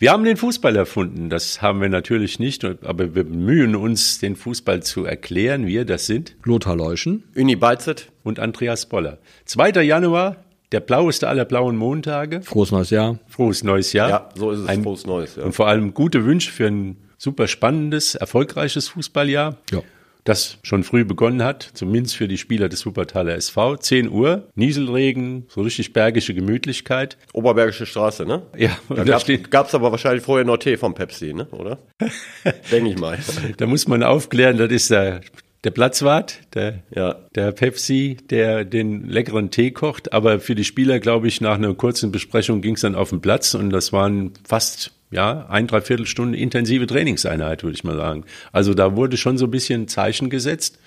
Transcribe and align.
Wir 0.00 0.12
haben 0.12 0.24
den 0.24 0.38
Fußball 0.38 0.76
erfunden, 0.76 1.28
das 1.28 1.60
haben 1.60 1.82
wir 1.82 1.90
natürlich 1.90 2.38
nicht, 2.38 2.64
aber 2.64 3.14
wir 3.14 3.22
bemühen 3.22 3.76
uns, 3.76 4.18
den 4.18 4.34
Fußball 4.34 4.82
zu 4.82 5.04
erklären. 5.04 5.66
Wir, 5.66 5.84
das 5.84 6.06
sind 6.06 6.36
Lothar 6.42 6.74
Leuschen, 6.74 7.24
Uni 7.36 7.54
Balzet 7.54 8.10
und 8.22 8.38
Andreas 8.38 8.86
Boller. 8.86 9.18
2. 9.44 9.82
Januar, 9.82 10.36
der 10.72 10.80
blaueste 10.80 11.28
aller 11.28 11.44
blauen 11.44 11.76
Montage. 11.76 12.40
Frohes 12.40 12.70
neues 12.70 12.88
Jahr. 12.88 13.18
Frohes 13.28 13.62
neues 13.62 13.92
Jahr. 13.92 14.08
Ja, 14.08 14.28
so 14.34 14.52
ist 14.52 14.60
es. 14.60 14.68
Ein, 14.68 14.84
Frohes 14.84 15.04
neues. 15.04 15.36
Ja. 15.36 15.42
Und 15.42 15.52
vor 15.52 15.68
allem 15.68 15.92
gute 15.92 16.24
Wünsche 16.24 16.50
für 16.50 16.68
ein 16.68 16.96
super 17.18 17.46
spannendes, 17.46 18.14
erfolgreiches 18.14 18.88
Fußballjahr. 18.88 19.58
Ja. 19.70 19.82
Das 20.24 20.58
schon 20.62 20.84
früh 20.84 21.04
begonnen 21.04 21.42
hat, 21.42 21.62
zumindest 21.74 22.16
für 22.16 22.28
die 22.28 22.36
Spieler 22.38 22.68
des 22.68 22.84
Wuppertaler 22.84 23.34
SV. 23.36 23.76
10 23.78 24.10
Uhr, 24.10 24.48
Nieselregen, 24.54 25.46
so 25.48 25.62
richtig 25.62 25.92
bergische 25.92 26.34
Gemütlichkeit. 26.34 27.16
Oberbergische 27.32 27.86
Straße, 27.86 28.24
ne? 28.26 28.42
Ja, 28.56 28.76
Da 28.88 29.04
gab 29.04 29.68
es 29.68 29.74
aber 29.74 29.90
wahrscheinlich 29.90 30.22
vorher 30.24 30.44
noch 30.44 30.58
Tee 30.58 30.76
vom 30.76 30.94
Pepsi, 30.94 31.32
ne? 31.32 31.46
Oder? 31.52 31.78
Denke 32.70 32.90
ich 32.90 32.98
mal. 32.98 33.18
da 33.56 33.66
muss 33.66 33.88
man 33.88 34.02
aufklären, 34.02 34.58
das 34.58 34.70
ist 34.70 34.90
der, 34.90 35.20
der 35.64 35.70
Platzwart, 35.70 36.38
der, 36.54 36.82
Ja. 36.94 37.16
der 37.34 37.52
Pepsi, 37.52 38.16
der 38.30 38.64
den 38.64 39.08
leckeren 39.08 39.50
Tee 39.50 39.70
kocht. 39.70 40.12
Aber 40.12 40.40
für 40.40 40.54
die 40.54 40.64
Spieler, 40.64 41.00
glaube 41.00 41.28
ich, 41.28 41.40
nach 41.40 41.54
einer 41.56 41.74
kurzen 41.74 42.12
Besprechung 42.12 42.60
ging 42.60 42.74
es 42.74 42.82
dann 42.82 42.94
auf 42.94 43.10
den 43.10 43.20
Platz 43.20 43.54
und 43.54 43.70
das 43.70 43.92
waren 43.92 44.32
fast 44.46 44.92
ja, 45.10 45.46
ein, 45.48 45.66
dreiviertel 45.66 46.06
Stunde 46.06 46.38
intensive 46.38 46.86
Trainingseinheit, 46.86 47.62
würde 47.62 47.74
ich 47.74 47.84
mal 47.84 47.96
sagen. 47.96 48.24
Also 48.52 48.74
da 48.74 48.96
wurde 48.96 49.16
schon 49.16 49.38
so 49.38 49.46
ein 49.46 49.50
bisschen 49.50 49.88
Zeichen 49.88 50.30
gesetzt, 50.30 50.78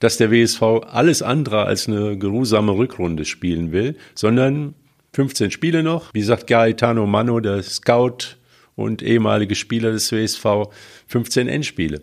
dass 0.00 0.16
der 0.16 0.30
WSV 0.30 0.62
alles 0.90 1.22
andere 1.22 1.64
als 1.64 1.88
eine 1.88 2.18
geruhsame 2.18 2.72
Rückrunde 2.72 3.24
spielen 3.24 3.72
will, 3.72 3.96
sondern 4.14 4.74
15 5.14 5.50
Spiele 5.50 5.82
noch. 5.82 6.12
Wie 6.14 6.22
sagt 6.22 6.46
Gaetano 6.46 7.06
Mano, 7.06 7.40
der 7.40 7.62
Scout 7.62 8.36
und 8.76 9.02
ehemalige 9.02 9.54
Spieler 9.54 9.92
des 9.92 10.12
WSV, 10.12 10.68
15 11.08 11.48
Endspiele. 11.48 12.02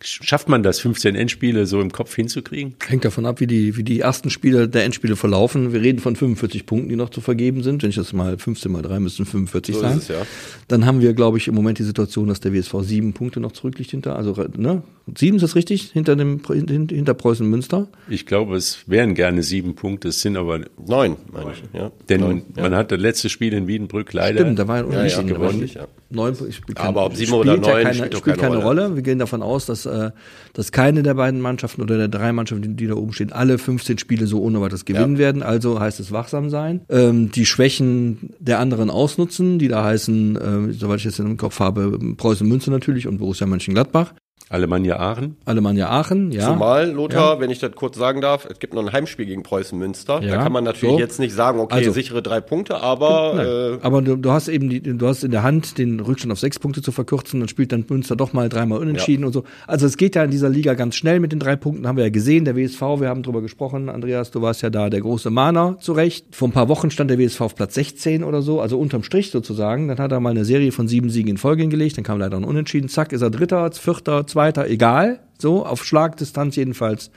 Schafft 0.00 0.48
man 0.48 0.62
das, 0.62 0.78
15 0.78 1.16
Endspiele 1.16 1.66
so 1.66 1.80
im 1.80 1.90
Kopf 1.90 2.14
hinzukriegen? 2.14 2.76
Hängt 2.86 3.04
davon 3.04 3.26
ab, 3.26 3.40
wie 3.40 3.48
die, 3.48 3.76
wie 3.76 3.82
die 3.82 3.98
ersten 3.98 4.30
Spiele 4.30 4.68
der 4.68 4.84
Endspiele 4.84 5.16
verlaufen. 5.16 5.72
Wir 5.72 5.80
reden 5.80 5.98
von 5.98 6.14
45 6.14 6.66
Punkten, 6.66 6.88
die 6.88 6.96
noch 6.96 7.10
zu 7.10 7.20
vergeben 7.20 7.64
sind. 7.64 7.82
Wenn 7.82 7.90
ich 7.90 7.96
das 7.96 8.12
mal 8.12 8.38
15 8.38 8.70
mal 8.70 8.82
3 8.82 9.00
müssten 9.00 9.24
45 9.26 9.74
So 9.74 9.80
sein. 9.80 9.98
es, 9.98 10.06
ja. 10.08 10.24
Dann 10.68 10.86
haben 10.86 11.00
wir, 11.00 11.14
glaube 11.14 11.38
ich, 11.38 11.48
im 11.48 11.54
Moment 11.56 11.80
die 11.80 11.84
Situation, 11.84 12.28
dass 12.28 12.38
der 12.38 12.54
WSV 12.54 12.74
sieben 12.82 13.12
Punkte 13.12 13.40
noch 13.40 13.52
zurückliegt 13.52 13.90
hinter. 13.90 14.14
Also, 14.14 14.36
ne? 14.56 14.82
Sieben 15.16 15.36
ist 15.36 15.42
das 15.42 15.54
richtig? 15.54 15.90
Hinter 15.92 16.16
dem, 16.16 16.40
hinter 16.46 17.14
Preußen 17.14 17.48
Münster? 17.48 17.88
Ich 18.08 18.26
glaube, 18.26 18.56
es 18.56 18.80
wären 18.86 19.14
gerne 19.14 19.42
sieben 19.42 19.74
Punkte, 19.74 20.08
es 20.08 20.20
sind 20.20 20.36
aber, 20.36 20.60
Neun, 20.84 21.16
meine 21.32 21.52
ich. 21.52 21.62
Ja. 21.72 21.90
denn 22.08 22.20
Neun, 22.20 22.42
ja. 22.56 22.62
man 22.62 22.74
hat 22.74 22.90
das 22.92 22.98
letzte 22.98 23.28
Spiel 23.28 23.52
in 23.52 23.66
Wiedenbrück 23.66 24.12
leider. 24.12 24.40
Stimmt, 24.40 24.58
da 24.58 24.68
war 24.68 24.76
ein 24.76 24.90
ja, 24.90 24.98
Unentschieden 24.98 25.28
ja, 25.28 25.34
gewonnen. 25.34 25.60
richtig, 25.60 25.74
ja. 25.74 25.88
Neun, 26.10 26.34
ich, 26.48 26.62
kann, 26.74 26.86
Aber 26.86 27.04
ob 27.04 27.14
sieben 27.14 27.28
spielt 27.28 27.40
oder 27.40 27.54
ja 27.54 27.60
neun 27.60 27.82
keine, 27.82 27.94
spielt 27.94 28.16
spielt 28.16 28.38
keine 28.38 28.54
keine 28.54 28.64
Rolle. 28.64 28.84
Rolle. 28.84 28.96
Wir 28.96 29.02
gehen 29.02 29.18
davon 29.18 29.42
aus, 29.42 29.66
dass, 29.66 29.84
äh, 29.84 30.10
dass 30.54 30.72
keine 30.72 31.02
der 31.02 31.14
beiden 31.14 31.40
Mannschaften 31.40 31.82
oder 31.82 31.98
der 31.98 32.08
drei 32.08 32.32
Mannschaften, 32.32 32.62
die, 32.62 32.74
die 32.74 32.86
da 32.86 32.94
oben 32.94 33.12
stehen, 33.12 33.32
alle 33.32 33.58
15 33.58 33.98
Spiele 33.98 34.26
so 34.26 34.40
ohne 34.40 34.60
weiteres 34.60 34.86
gewinnen 34.86 35.18
werden. 35.18 35.42
Also 35.42 35.80
heißt 35.80 36.00
es 36.00 36.10
wachsam 36.10 36.48
sein. 36.48 36.80
Ähm, 36.88 37.30
die 37.30 37.44
Schwächen 37.44 38.34
der 38.38 38.58
anderen 38.58 38.88
ausnutzen, 38.88 39.58
die 39.58 39.68
da 39.68 39.84
heißen, 39.84 40.36
äh, 40.36 40.72
soweit 40.72 40.98
ich 40.98 41.04
jetzt 41.04 41.18
im 41.18 41.36
Kopf 41.36 41.60
habe, 41.60 41.98
Preußen 42.16 42.48
Münster 42.48 42.70
natürlich 42.70 43.06
und 43.06 43.18
Borussia 43.18 43.46
Mönchengladbach. 43.46 44.14
Alemannia 44.50 44.98
Aachen. 44.98 45.36
Alemannia 45.44 45.90
Aachen, 45.90 46.32
ja. 46.32 46.46
Zumal, 46.46 46.90
Lothar, 46.90 47.38
wenn 47.40 47.50
ich 47.50 47.58
das 47.58 47.72
kurz 47.72 47.98
sagen 47.98 48.20
darf, 48.22 48.46
es 48.50 48.58
gibt 48.58 48.72
noch 48.72 48.82
ein 48.82 48.92
Heimspiel 48.92 49.26
gegen 49.26 49.42
Preußen 49.42 49.78
Münster. 49.78 50.22
Ja, 50.22 50.36
Da 50.36 50.42
kann 50.42 50.52
man 50.52 50.64
natürlich 50.64 50.94
so. 50.94 50.98
jetzt 50.98 51.18
nicht 51.18 51.34
sagen, 51.34 51.60
okay, 51.60 51.74
Also. 51.74 51.92
sichere 51.92 52.22
drei 52.22 52.40
Punkte, 52.40 52.80
aber 52.80 53.78
äh, 53.82 53.84
Aber 53.84 54.00
du, 54.00 54.16
du 54.16 54.30
hast 54.30 54.48
eben 54.48 54.70
die, 54.70 54.80
du 54.80 55.06
hast 55.06 55.22
in 55.22 55.32
der 55.32 55.42
Hand, 55.42 55.76
den 55.76 56.00
Rückstand 56.00 56.32
auf 56.32 56.38
sechs 56.38 56.58
Punkte 56.58 56.80
zu 56.80 56.92
verkürzen, 56.92 57.40
dann 57.40 57.48
spielt 57.48 57.72
dann 57.72 57.84
Münster 57.88 58.16
doch 58.16 58.32
mal 58.32 58.48
dreimal 58.48 58.78
unentschieden 58.78 59.24
und 59.24 59.32
so. 59.32 59.44
Also 59.66 59.84
es 59.84 59.96
geht 59.98 60.14
ja 60.14 60.24
in 60.24 60.30
dieser 60.30 60.48
Liga 60.48 60.72
ganz 60.74 60.96
schnell 60.96 61.20
mit 61.20 61.32
den 61.32 61.40
drei 61.40 61.56
Punkten, 61.56 61.86
haben 61.86 61.96
wir 61.96 62.04
ja 62.04 62.10
gesehen. 62.10 62.46
Der 62.46 62.56
WSV, 62.56 62.80
wir 62.80 63.08
haben 63.08 63.22
drüber 63.22 63.42
gesprochen, 63.42 63.90
Andreas, 63.90 64.30
du 64.30 64.40
warst 64.40 64.62
ja 64.62 64.70
da 64.70 64.88
der 64.88 65.00
große 65.02 65.28
Mahner, 65.28 65.76
zu 65.80 65.92
Recht. 65.92 66.24
Vor 66.34 66.48
ein 66.48 66.52
paar 66.52 66.68
Wochen 66.68 66.90
stand 66.90 67.10
der 67.10 67.18
WSV 67.18 67.40
auf 67.42 67.54
Platz 67.54 67.74
16 67.74 68.24
oder 68.24 68.40
so, 68.40 68.60
also 68.62 68.78
unterm 68.78 69.02
Strich 69.02 69.30
sozusagen. 69.30 69.88
Dann 69.88 69.98
hat 69.98 70.10
er 70.10 70.20
mal 70.20 70.30
eine 70.30 70.46
Serie 70.46 70.72
von 70.72 70.88
sieben 70.88 71.10
Siegen 71.10 71.32
in 71.32 71.36
Folge 71.36 71.62
hingelegt, 71.62 71.98
dann 71.98 72.04
kam 72.04 72.18
leider 72.18 72.38
ein 72.38 72.44
Unentschieden, 72.44 72.88
zack, 72.88 73.12
ist 73.12 73.20
er 73.20 73.30
Dritter, 73.30 73.70
Vierter, 73.72 74.26
Zweiter, 74.26 74.37
egal. 74.46 75.20
So, 75.38 75.64
auf 75.64 75.84
Schlagdistanz 75.84 76.56
jedenfalls 76.56 77.10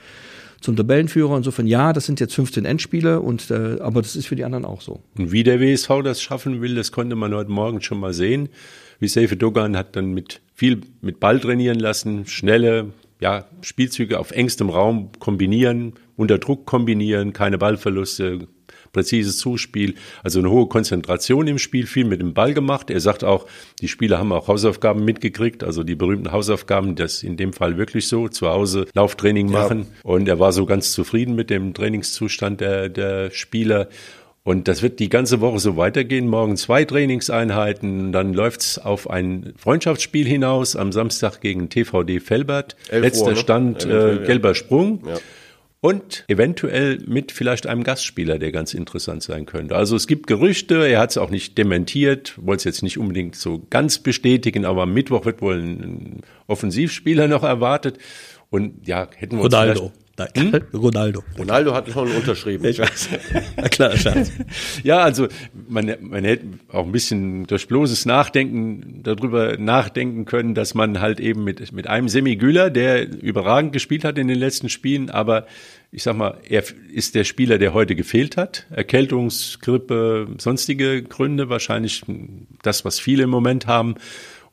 zum 0.60 0.76
Tabellenführer. 0.76 1.36
Insofern 1.36 1.66
ja, 1.66 1.92
das 1.92 2.06
sind 2.06 2.20
jetzt 2.20 2.34
15 2.34 2.64
Endspiele 2.64 3.20
und 3.20 3.50
äh, 3.50 3.78
aber 3.80 4.00
das 4.00 4.16
ist 4.16 4.26
für 4.26 4.36
die 4.36 4.44
anderen 4.44 4.64
auch 4.64 4.80
so. 4.80 5.00
Und 5.18 5.32
wie 5.32 5.42
der 5.42 5.60
WSV 5.60 6.02
das 6.04 6.22
schaffen 6.22 6.62
will, 6.62 6.74
das 6.74 6.92
konnte 6.92 7.16
man 7.16 7.34
heute 7.34 7.50
Morgen 7.50 7.80
schon 7.80 7.98
mal 7.98 8.14
sehen. 8.14 8.48
Wie 9.00 9.08
Seife 9.08 9.36
Dogan 9.36 9.76
hat 9.76 9.96
dann 9.96 10.12
mit 10.12 10.40
viel 10.54 10.80
mit 11.00 11.18
Ball 11.18 11.40
trainieren 11.40 11.80
lassen, 11.80 12.26
schnelle 12.26 12.92
ja, 13.20 13.44
Spielzüge 13.60 14.18
auf 14.18 14.30
engstem 14.32 14.70
Raum 14.70 15.10
kombinieren, 15.18 15.94
unter 16.16 16.38
Druck 16.38 16.66
kombinieren, 16.66 17.32
keine 17.32 17.58
Ballverluste, 17.58 18.48
präzises 18.92 19.38
Zuspiel, 19.38 19.94
also 20.22 20.38
eine 20.38 20.50
hohe 20.50 20.66
Konzentration 20.66 21.46
im 21.46 21.58
Spiel, 21.58 21.86
viel 21.86 22.04
mit 22.04 22.20
dem 22.20 22.34
Ball 22.34 22.54
gemacht. 22.54 22.90
Er 22.90 23.00
sagt 23.00 23.24
auch, 23.24 23.46
die 23.80 23.88
Spieler 23.88 24.18
haben 24.18 24.32
auch 24.32 24.48
Hausaufgaben 24.48 25.04
mitgekriegt, 25.04 25.64
also 25.64 25.82
die 25.82 25.94
berühmten 25.94 26.32
Hausaufgaben, 26.32 26.94
das 26.94 27.22
in 27.22 27.36
dem 27.36 27.52
Fall 27.52 27.78
wirklich 27.78 28.08
so, 28.08 28.28
zu 28.28 28.48
Hause 28.48 28.86
Lauftraining 28.94 29.50
machen. 29.50 29.86
Und 30.02 30.28
er 30.28 30.38
war 30.38 30.52
so 30.52 30.66
ganz 30.66 30.92
zufrieden 30.92 31.34
mit 31.34 31.50
dem 31.50 31.74
Trainingszustand 31.74 32.60
der, 32.60 32.88
der 32.88 33.30
Spieler. 33.30 33.88
Und 34.44 34.66
das 34.66 34.82
wird 34.82 34.98
die 34.98 35.08
ganze 35.08 35.40
Woche 35.40 35.60
so 35.60 35.76
weitergehen. 35.76 36.26
Morgen 36.26 36.56
zwei 36.56 36.84
Trainingseinheiten, 36.84 38.10
dann 38.10 38.34
läuft's 38.34 38.76
auf 38.76 39.08
ein 39.08 39.54
Freundschaftsspiel 39.56 40.26
hinaus 40.26 40.74
am 40.74 40.90
Samstag 40.90 41.40
gegen 41.40 41.68
TVD 41.68 42.18
Felbert. 42.18 42.74
11 42.88 43.02
Letzter 43.02 43.24
Uhr, 43.24 43.30
ne? 43.30 43.36
Stand 43.36 43.84
äh, 43.84 44.16
ja. 44.16 44.26
gelber 44.26 44.54
Sprung. 44.56 45.04
Ja. 45.06 45.14
Und 45.84 46.24
eventuell 46.28 47.00
mit 47.08 47.32
vielleicht 47.32 47.66
einem 47.66 47.82
Gastspieler, 47.82 48.38
der 48.38 48.52
ganz 48.52 48.72
interessant 48.72 49.24
sein 49.24 49.46
könnte. 49.46 49.74
Also 49.74 49.96
es 49.96 50.06
gibt 50.06 50.28
Gerüchte, 50.28 50.86
er 50.86 51.00
hat 51.00 51.10
es 51.10 51.18
auch 51.18 51.28
nicht 51.28 51.58
dementiert, 51.58 52.34
wollte 52.40 52.60
es 52.60 52.64
jetzt 52.64 52.82
nicht 52.84 52.98
unbedingt 52.98 53.34
so 53.34 53.66
ganz 53.68 53.98
bestätigen, 53.98 54.64
aber 54.64 54.82
am 54.82 54.94
Mittwoch 54.94 55.24
wird 55.24 55.42
wohl 55.42 55.56
ein 55.56 56.20
Offensivspieler 56.46 57.26
noch 57.26 57.42
erwartet. 57.42 57.98
Und 58.48 58.86
ja, 58.86 59.08
hätten 59.16 59.38
wir 59.38 59.44
uns 59.44 59.52
Ronaldo. 59.52 59.90
Nein, 60.18 60.64
Ronaldo. 60.74 61.22
Ronaldo 61.38 61.74
hat 61.74 61.88
schon 61.90 62.10
unterschrieben. 62.10 62.66
Ich 62.66 62.78
weiß. 62.78 63.08
Na 63.56 63.68
klar, 63.68 63.96
Schatz. 63.96 64.30
Ja, 64.82 64.98
also 64.98 65.28
man, 65.68 65.94
man 66.00 66.24
hätte 66.24 66.44
auch 66.70 66.84
ein 66.84 66.92
bisschen 66.92 67.46
durch 67.46 67.66
bloßes 67.66 68.04
Nachdenken 68.04 69.00
darüber 69.02 69.56
nachdenken 69.56 70.24
können, 70.24 70.54
dass 70.54 70.74
man 70.74 71.00
halt 71.00 71.20
eben 71.20 71.44
mit, 71.44 71.72
mit 71.72 71.86
einem 71.86 72.08
Semi 72.08 72.36
Güler, 72.36 72.70
der 72.70 73.08
überragend 73.22 73.72
gespielt 73.72 74.04
hat 74.04 74.18
in 74.18 74.28
den 74.28 74.38
letzten 74.38 74.68
Spielen, 74.68 75.08
aber 75.08 75.46
ich 75.94 76.02
sag 76.02 76.16
mal, 76.16 76.38
er 76.48 76.64
ist 76.90 77.14
der 77.14 77.24
Spieler, 77.24 77.58
der 77.58 77.74
heute 77.74 77.94
gefehlt 77.94 78.38
hat. 78.38 78.66
Erkältungsgrippe, 78.70 80.26
sonstige 80.38 81.02
Gründe, 81.02 81.50
wahrscheinlich 81.50 82.02
das, 82.62 82.84
was 82.86 82.98
viele 82.98 83.24
im 83.24 83.30
Moment 83.30 83.66
haben. 83.66 83.96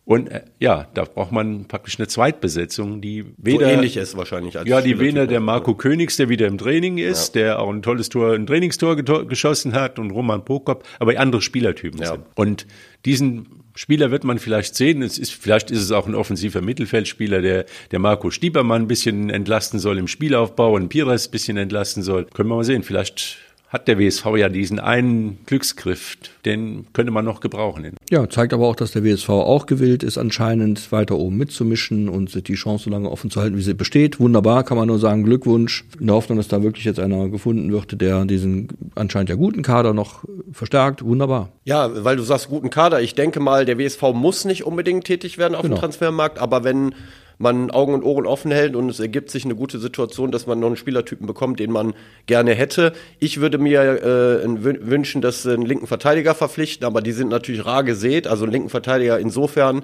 Und 0.09 0.31
äh, 0.31 0.41
ja, 0.57 0.87
da 0.95 1.03
braucht 1.03 1.31
man 1.31 1.65
praktisch 1.65 1.99
eine 1.99 2.07
Zweitbesetzung, 2.07 2.99
die 2.99 3.21
So 3.21 3.27
weder 3.37 3.71
ähnlich 3.71 3.95
ist 3.95 4.17
wahrscheinlich 4.17 4.57
als 4.57 4.67
ja, 4.67 4.81
die. 4.81 4.99
Wiener, 4.99 5.27
der 5.27 5.39
Marco 5.39 5.75
Königs, 5.75 6.17
der 6.17 6.29
wieder 6.29 6.47
im 6.47 6.57
Training 6.57 6.97
ist, 6.97 7.35
der 7.35 7.59
auch 7.59 7.69
ein 7.69 7.83
tolles 7.83 8.09
Tor, 8.09 8.33
ein 8.33 8.47
Trainingstor 8.47 8.95
geschossen 8.95 9.73
hat 9.73 9.99
und 9.99 10.09
Roman 10.09 10.43
Prokop, 10.43 10.83
aber 10.97 11.19
andere 11.19 11.43
Spielertypen 11.43 12.01
Ja. 12.01 12.13
sind. 12.13 12.25
Und 12.33 12.65
diesen 13.05 13.61
Spieler 13.75 14.09
wird 14.09 14.23
man 14.23 14.39
vielleicht 14.39 14.73
sehen. 14.73 15.03
Es 15.03 15.19
ist, 15.19 15.31
vielleicht 15.31 15.69
ist 15.69 15.79
es 15.81 15.91
auch 15.91 16.07
ein 16.07 16.15
offensiver 16.15 16.61
Mittelfeldspieler, 16.61 17.43
der, 17.43 17.65
der 17.91 17.99
Marco 17.99 18.31
Stiebermann 18.31 18.81
ein 18.81 18.87
bisschen 18.87 19.29
entlasten 19.29 19.77
soll 19.77 19.99
im 19.99 20.07
Spielaufbau 20.07 20.73
und 20.73 20.89
Pires 20.89 21.27
ein 21.27 21.31
bisschen 21.31 21.57
entlasten 21.57 22.01
soll. 22.01 22.25
Können 22.25 22.49
wir 22.49 22.55
mal 22.55 22.63
sehen. 22.63 22.81
Vielleicht 22.81 23.37
hat 23.69 23.87
der 23.87 23.99
WSV 23.99 24.25
ja 24.37 24.49
diesen 24.49 24.79
einen 24.79 25.37
Glücksgriff, 25.45 26.17
den 26.43 26.87
könnte 26.93 27.11
man 27.11 27.23
noch 27.23 27.39
gebrauchen. 27.39 27.95
Ja, 28.09 28.27
zeigt 28.27 28.51
aber 28.51 28.67
auch, 28.67 28.75
dass 28.75 28.91
der 28.91 29.03
WSV 29.03 29.29
auch 29.29 29.67
gewillt 29.67 30.01
ist, 30.01 30.17
anscheinend 30.17 30.91
weiter 30.91 31.17
oben 31.17 31.37
mitzumischen 31.37 32.09
und 32.09 32.31
sich 32.31 32.43
die 32.43 32.55
Chance 32.55 32.85
so 32.85 32.89
lange 32.89 33.09
offen 33.11 33.29
zu 33.29 33.39
halten, 33.39 33.57
wie 33.57 33.61
sie 33.61 33.75
besteht. 33.75 34.19
Wunderbar, 34.19 34.63
kann 34.63 34.75
man 34.77 34.87
nur 34.87 34.97
sagen, 34.97 35.23
Glückwunsch. 35.23 35.85
In 35.99 36.07
der 36.07 36.15
Hoffnung, 36.15 36.37
dass 36.37 36.47
da 36.47 36.63
wirklich 36.63 36.83
jetzt 36.85 36.99
einer 36.99 37.29
gefunden 37.29 37.71
wird, 37.71 38.01
der 38.01 38.25
diesen 38.25 38.69
anscheinend 38.95 39.29
ja 39.29 39.35
guten 39.35 39.61
Kader 39.61 39.93
noch 39.93 40.23
verstärkt. 40.51 41.03
Wunderbar. 41.05 41.49
Ja, 41.63 42.03
weil 42.03 42.15
du 42.15 42.23
sagst, 42.23 42.49
guten 42.49 42.71
Kader. 42.71 43.01
Ich 43.01 43.13
denke 43.13 43.39
mal, 43.39 43.65
der 43.65 43.77
WSV 43.77 44.01
muss 44.13 44.45
nicht 44.45 44.65
unbedingt 44.65 45.05
tätig 45.05 45.37
werden 45.37 45.53
auf 45.53 45.61
Genau. 45.61 45.75
dem 45.75 45.79
Transfermarkt, 45.79 46.39
aber 46.39 46.63
wenn 46.63 46.95
man 47.41 47.71
Augen 47.71 47.93
und 47.93 48.03
Ohren 48.03 48.25
offen 48.25 48.51
hält 48.51 48.75
und 48.75 48.89
es 48.89 48.99
ergibt 48.99 49.31
sich 49.31 49.45
eine 49.45 49.55
gute 49.55 49.79
Situation, 49.79 50.29
dass 50.29 50.45
man 50.45 50.59
noch 50.59 50.67
einen 50.67 50.75
Spielertypen 50.75 51.25
bekommt, 51.25 51.59
den 51.61 51.71
man 51.71 51.93
gerne 52.25 52.53
hätte. 52.53 52.91
Ich 53.17 53.39
würde 53.39 53.57
mir 53.57 53.81
äh, 53.81 54.45
wün- 54.45 54.79
wünschen, 54.81 55.21
dass 55.21 55.43
sie 55.43 55.53
einen 55.53 55.65
linken 55.65 55.87
Verteidiger 55.87 56.35
verpflichten, 56.35 56.85
aber 56.85 57.01
die 57.01 57.13
sind 57.13 57.29
natürlich 57.29 57.65
rar 57.65 57.85
gesät. 57.85 58.27
Also 58.27 58.43
einen 58.43 58.51
linken 58.51 58.69
Verteidiger 58.69 59.17
insofern, 59.17 59.83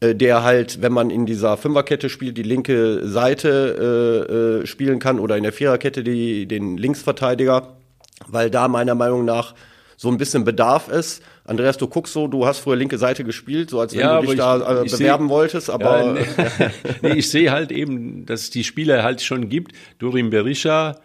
äh, 0.00 0.14
der 0.14 0.44
halt, 0.44 0.80
wenn 0.80 0.92
man 0.92 1.10
in 1.10 1.26
dieser 1.26 1.58
Fünferkette 1.58 2.08
spielt, 2.08 2.38
die 2.38 2.42
linke 2.42 3.06
Seite 3.06 4.62
äh, 4.62 4.62
äh, 4.62 4.66
spielen 4.66 4.98
kann 4.98 5.20
oder 5.20 5.36
in 5.36 5.42
der 5.42 5.52
Viererkette 5.52 6.02
die, 6.02 6.46
den 6.46 6.78
Linksverteidiger, 6.78 7.76
weil 8.26 8.48
da 8.48 8.66
meiner 8.66 8.94
Meinung 8.94 9.26
nach 9.26 9.54
so 9.98 10.08
ein 10.08 10.16
bisschen 10.16 10.44
Bedarf 10.44 10.88
ist. 10.88 11.22
Andreas, 11.46 11.76
du 11.76 11.86
guckst 11.86 12.12
so, 12.14 12.26
du 12.26 12.46
hast 12.46 12.60
früher 12.60 12.76
linke 12.76 12.96
Seite 12.96 13.22
gespielt, 13.22 13.68
so 13.68 13.78
als 13.80 13.92
wenn 13.92 14.00
Ja, 14.00 14.20
du 14.20 14.26
dich 14.26 14.40
aber 14.42 14.58
da 14.64 14.72
ich- 14.72 14.78
äh, 14.80 14.86
ich 14.86 14.92
bewerben 14.92 15.26
seh- 15.28 15.30
wolltest, 15.34 15.70
aber 15.70 16.16
Ja, 16.16 16.70
nee, 17.02 17.12
ich 17.18 17.28
sehe 17.30 17.50
halt 17.52 17.70
eben, 17.70 18.24
dass 18.24 18.42
es 18.42 18.50
die 18.50 18.64
Spieler 18.64 19.02
halt 19.02 19.20
schon 19.20 19.48
gibt. 19.50 19.72
Dorim 19.98 20.30
Berisha, 20.30 20.96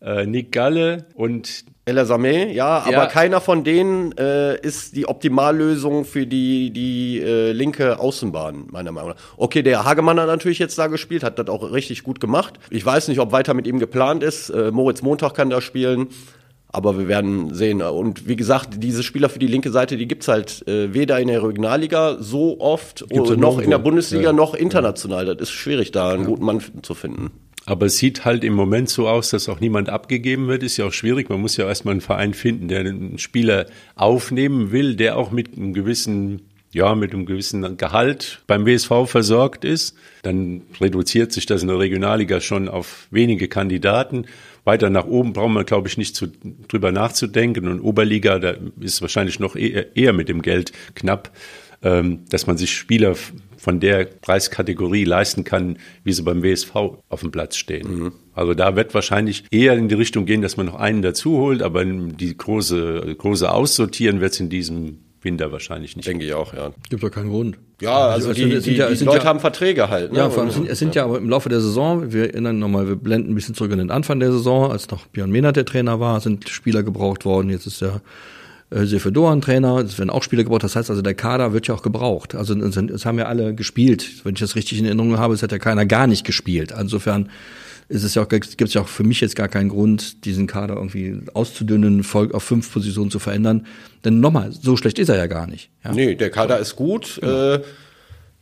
äh, 0.00 0.24
Nick 0.24 0.52
Galle 0.52 1.06
und 1.14 1.64
El 1.84 1.98
Samé, 2.00 2.52
ja, 2.52 2.80
aber 2.80 2.92
Ja. 2.92 3.06
keiner 3.06 3.40
von 3.40 3.64
denen 3.64 4.12
äh, 4.18 4.60
ist 4.60 4.94
die 4.94 5.08
Optimallösung 5.08 6.04
für 6.04 6.26
die, 6.26 6.70
die 6.70 7.18
äh, 7.20 7.50
linke 7.52 7.98
Außenbahn, 7.98 8.66
meiner 8.70 8.92
Meinung 8.92 9.10
nach. 9.10 9.16
Okay, 9.36 9.62
der 9.62 9.84
Hagemann 9.84 10.20
hat 10.20 10.26
natürlich 10.28 10.58
jetzt 10.60 10.78
da 10.78 10.86
gespielt, 10.88 11.24
hat 11.24 11.38
das 11.40 11.48
auch 11.48 11.72
richtig 11.72 12.04
gut 12.04 12.20
gemacht. 12.20 12.54
Ich 12.70 12.84
weiß 12.86 13.08
nicht, 13.08 13.18
ob 13.20 13.32
weiter 13.32 13.54
mit 13.54 13.66
ihm 13.66 13.78
geplant 13.80 14.22
ist. 14.22 14.50
Äh, 14.50 14.70
Moritz 14.70 15.02
Montag 15.02 15.34
kann 15.34 15.48
da 15.50 15.60
spielen. 15.60 16.08
Aber 16.70 16.98
wir 16.98 17.08
werden 17.08 17.54
sehen. 17.54 17.80
Und 17.80 18.28
wie 18.28 18.36
gesagt, 18.36 18.82
diese 18.82 19.02
Spieler 19.02 19.28
für 19.30 19.38
die 19.38 19.46
linke 19.46 19.70
Seite, 19.70 19.96
die 19.96 20.06
gibt's 20.06 20.28
halt 20.28 20.66
äh, 20.68 20.92
weder 20.92 21.18
in 21.18 21.28
der 21.28 21.42
Regionalliga 21.42 22.18
so 22.20 22.60
oft 22.60 23.06
Gibt's 23.08 23.14
ja 23.30 23.36
noch 23.36 23.56
nirgendwo. 23.56 23.60
in 23.62 23.70
der 23.70 23.78
Bundesliga 23.78 24.24
Ja. 24.24 24.32
noch 24.34 24.54
international. 24.54 25.24
Das 25.34 25.48
ist 25.48 25.54
schwierig, 25.54 25.92
da 25.92 26.12
einen 26.12 26.24
guten 26.26 26.44
Mann 26.44 26.60
zu 26.82 26.94
finden. 26.94 27.30
Aber 27.64 27.86
es 27.86 27.96
sieht 27.98 28.24
halt 28.24 28.44
im 28.44 28.54
Moment 28.54 28.88
so 28.90 29.08
aus, 29.08 29.30
dass 29.30 29.48
auch 29.48 29.60
niemand 29.60 29.88
abgegeben 29.90 30.46
wird. 30.48 30.62
Ist 30.62 30.76
ja 30.78 30.86
auch 30.86 30.92
schwierig. 30.92 31.28
Man 31.30 31.40
muss 31.40 31.56
ja 31.56 31.66
erstmal 31.66 31.92
einen 31.92 32.00
Verein 32.00 32.32
finden, 32.34 32.68
der 32.68 32.80
einen 32.80 33.18
Spieler 33.18 33.66
aufnehmen 33.96 34.70
will, 34.72 34.94
der 34.96 35.16
auch 35.16 35.30
mit 35.30 35.56
einem 35.56 35.74
gewissen, 35.74 36.42
ja, 36.72 36.94
mit 36.94 37.12
einem 37.12 37.26
gewissen 37.26 37.76
Gehalt 37.76 38.40
beim 38.46 38.64
WSV 38.66 39.06
versorgt 39.06 39.64
ist. 39.64 39.94
Dann 40.22 40.62
reduziert 40.80 41.32
sich 41.32 41.44
das 41.46 41.62
in 41.62 41.68
der 41.68 41.78
Regionalliga 41.78 42.40
schon 42.40 42.68
auf 42.68 43.06
wenige 43.10 43.48
Kandidaten. 43.48 44.24
Weiter 44.68 44.90
nach 44.90 45.06
oben 45.06 45.32
braucht 45.32 45.50
man, 45.50 45.66
glaube 45.66 45.88
ich, 45.88 45.96
nicht 45.96 46.14
zu, 46.14 46.28
drüber 46.68 46.92
nachzudenken. 46.92 47.66
Und 47.66 47.80
Oberliga, 47.80 48.38
da 48.38 48.54
ist 48.78 49.02
wahrscheinlich 49.02 49.40
noch 49.40 49.56
eher, 49.56 49.96
eher 49.96 50.12
mit 50.12 50.28
dem 50.28 50.42
Geld 50.42 50.72
knapp, 50.94 51.32
ähm, 51.82 52.20
dass 52.28 52.46
man 52.46 52.56
sich 52.58 52.72
Spieler 52.72 53.16
von 53.56 53.80
der 53.80 54.04
Preiskategorie 54.04 55.04
leisten 55.04 55.42
kann, 55.42 55.78
wie 56.04 56.12
sie 56.12 56.22
beim 56.22 56.42
WSV 56.42 56.74
auf 57.08 57.20
dem 57.20 57.30
Platz 57.30 57.56
stehen. 57.56 58.12
Also 58.34 58.54
da 58.54 58.76
wird 58.76 58.94
wahrscheinlich 58.94 59.44
eher 59.50 59.76
in 59.76 59.88
die 59.88 59.96
Richtung 59.96 60.26
gehen, 60.26 60.42
dass 60.42 60.56
man 60.56 60.66
noch 60.66 60.76
einen 60.76 61.02
dazu 61.02 61.38
holt, 61.38 61.62
aber 61.62 61.84
die 61.84 62.36
große, 62.36 63.16
große 63.18 63.50
Aussortieren 63.50 64.20
wird 64.20 64.34
es 64.34 64.40
in 64.40 64.48
diesem 64.48 64.98
Winter 65.22 65.50
wahrscheinlich 65.52 65.96
nicht. 65.96 66.06
Denke 66.06 66.24
ich 66.24 66.32
auch, 66.34 66.54
ja. 66.54 66.70
Gibt 66.90 67.02
doch 67.02 67.10
keinen 67.10 67.30
Grund. 67.30 67.58
Ja, 67.80 68.08
also 68.08 68.30
es 68.30 68.36
die, 68.36 68.50
sind 68.50 68.66
die, 68.66 68.74
ja- 68.76 68.90
die 68.90 69.04
Leute 69.04 69.18
ja- 69.18 69.24
haben 69.24 69.40
Verträge 69.40 69.88
halt. 69.88 70.12
Ne? 70.12 70.18
Ja, 70.18 70.30
vor 70.30 70.42
allem, 70.42 70.52
sind, 70.52 70.68
es 70.68 70.78
sind 70.78 70.94
ja 70.94 71.04
aber 71.04 71.18
im 71.18 71.28
Laufe 71.28 71.48
der 71.48 71.60
Saison, 71.60 72.12
wir 72.12 72.30
erinnern 72.30 72.58
nochmal, 72.58 72.88
wir 72.88 72.96
blenden 72.96 73.32
ein 73.32 73.34
bisschen 73.34 73.54
zurück 73.54 73.72
in 73.72 73.78
den 73.78 73.90
Anfang 73.90 74.20
der 74.20 74.32
Saison, 74.32 74.70
als 74.70 74.90
noch 74.90 75.06
Björn 75.06 75.30
Mehnert 75.30 75.56
der 75.56 75.64
Trainer 75.64 76.00
war, 76.00 76.20
sind 76.20 76.48
Spieler 76.48 76.82
gebraucht 76.82 77.24
worden, 77.24 77.50
jetzt 77.50 77.66
ist 77.66 77.80
der 77.80 78.00
äh, 78.70 78.84
Sefe 78.84 79.12
Doan 79.12 79.40
Trainer, 79.40 79.78
es 79.78 79.98
werden 79.98 80.10
auch 80.10 80.22
Spieler 80.22 80.42
gebraucht, 80.44 80.64
das 80.64 80.76
heißt 80.76 80.90
also, 80.90 81.02
der 81.02 81.14
Kader 81.14 81.52
wird 81.52 81.66
ja 81.68 81.74
auch 81.74 81.82
gebraucht. 81.82 82.34
Also 82.34 82.54
es 82.54 83.06
haben 83.06 83.18
ja 83.18 83.26
alle 83.26 83.54
gespielt. 83.54 84.24
Wenn 84.24 84.34
ich 84.34 84.40
das 84.40 84.56
richtig 84.56 84.78
in 84.78 84.84
Erinnerung 84.84 85.16
habe, 85.18 85.34
es 85.34 85.42
hat 85.42 85.52
ja 85.52 85.58
keiner 85.58 85.86
gar 85.86 86.06
nicht 86.06 86.24
gespielt. 86.24 86.74
Insofern 86.78 87.30
ist 87.88 88.04
es 88.04 88.14
ja 88.14 88.22
auch, 88.22 88.28
gibt 88.28 88.60
es 88.60 88.74
ja 88.74 88.82
auch 88.82 88.88
für 88.88 89.04
mich 89.04 89.20
jetzt 89.20 89.34
gar 89.34 89.48
keinen 89.48 89.70
Grund, 89.70 90.24
diesen 90.24 90.46
Kader 90.46 90.74
irgendwie 90.74 91.20
auszudünnen, 91.32 92.04
voll 92.04 92.32
auf 92.32 92.42
fünf 92.42 92.70
Positionen 92.72 93.10
zu 93.10 93.18
verändern. 93.18 93.66
Denn 94.04 94.20
nochmal, 94.20 94.52
so 94.52 94.76
schlecht 94.76 94.98
ist 94.98 95.08
er 95.08 95.16
ja 95.16 95.26
gar 95.26 95.46
nicht. 95.46 95.70
Ja? 95.84 95.92
Nee, 95.92 96.14
der 96.14 96.30
Kader 96.30 96.58
ist 96.58 96.76
gut. 96.76 97.18
Genau. 97.20 97.54
Äh, 97.54 97.60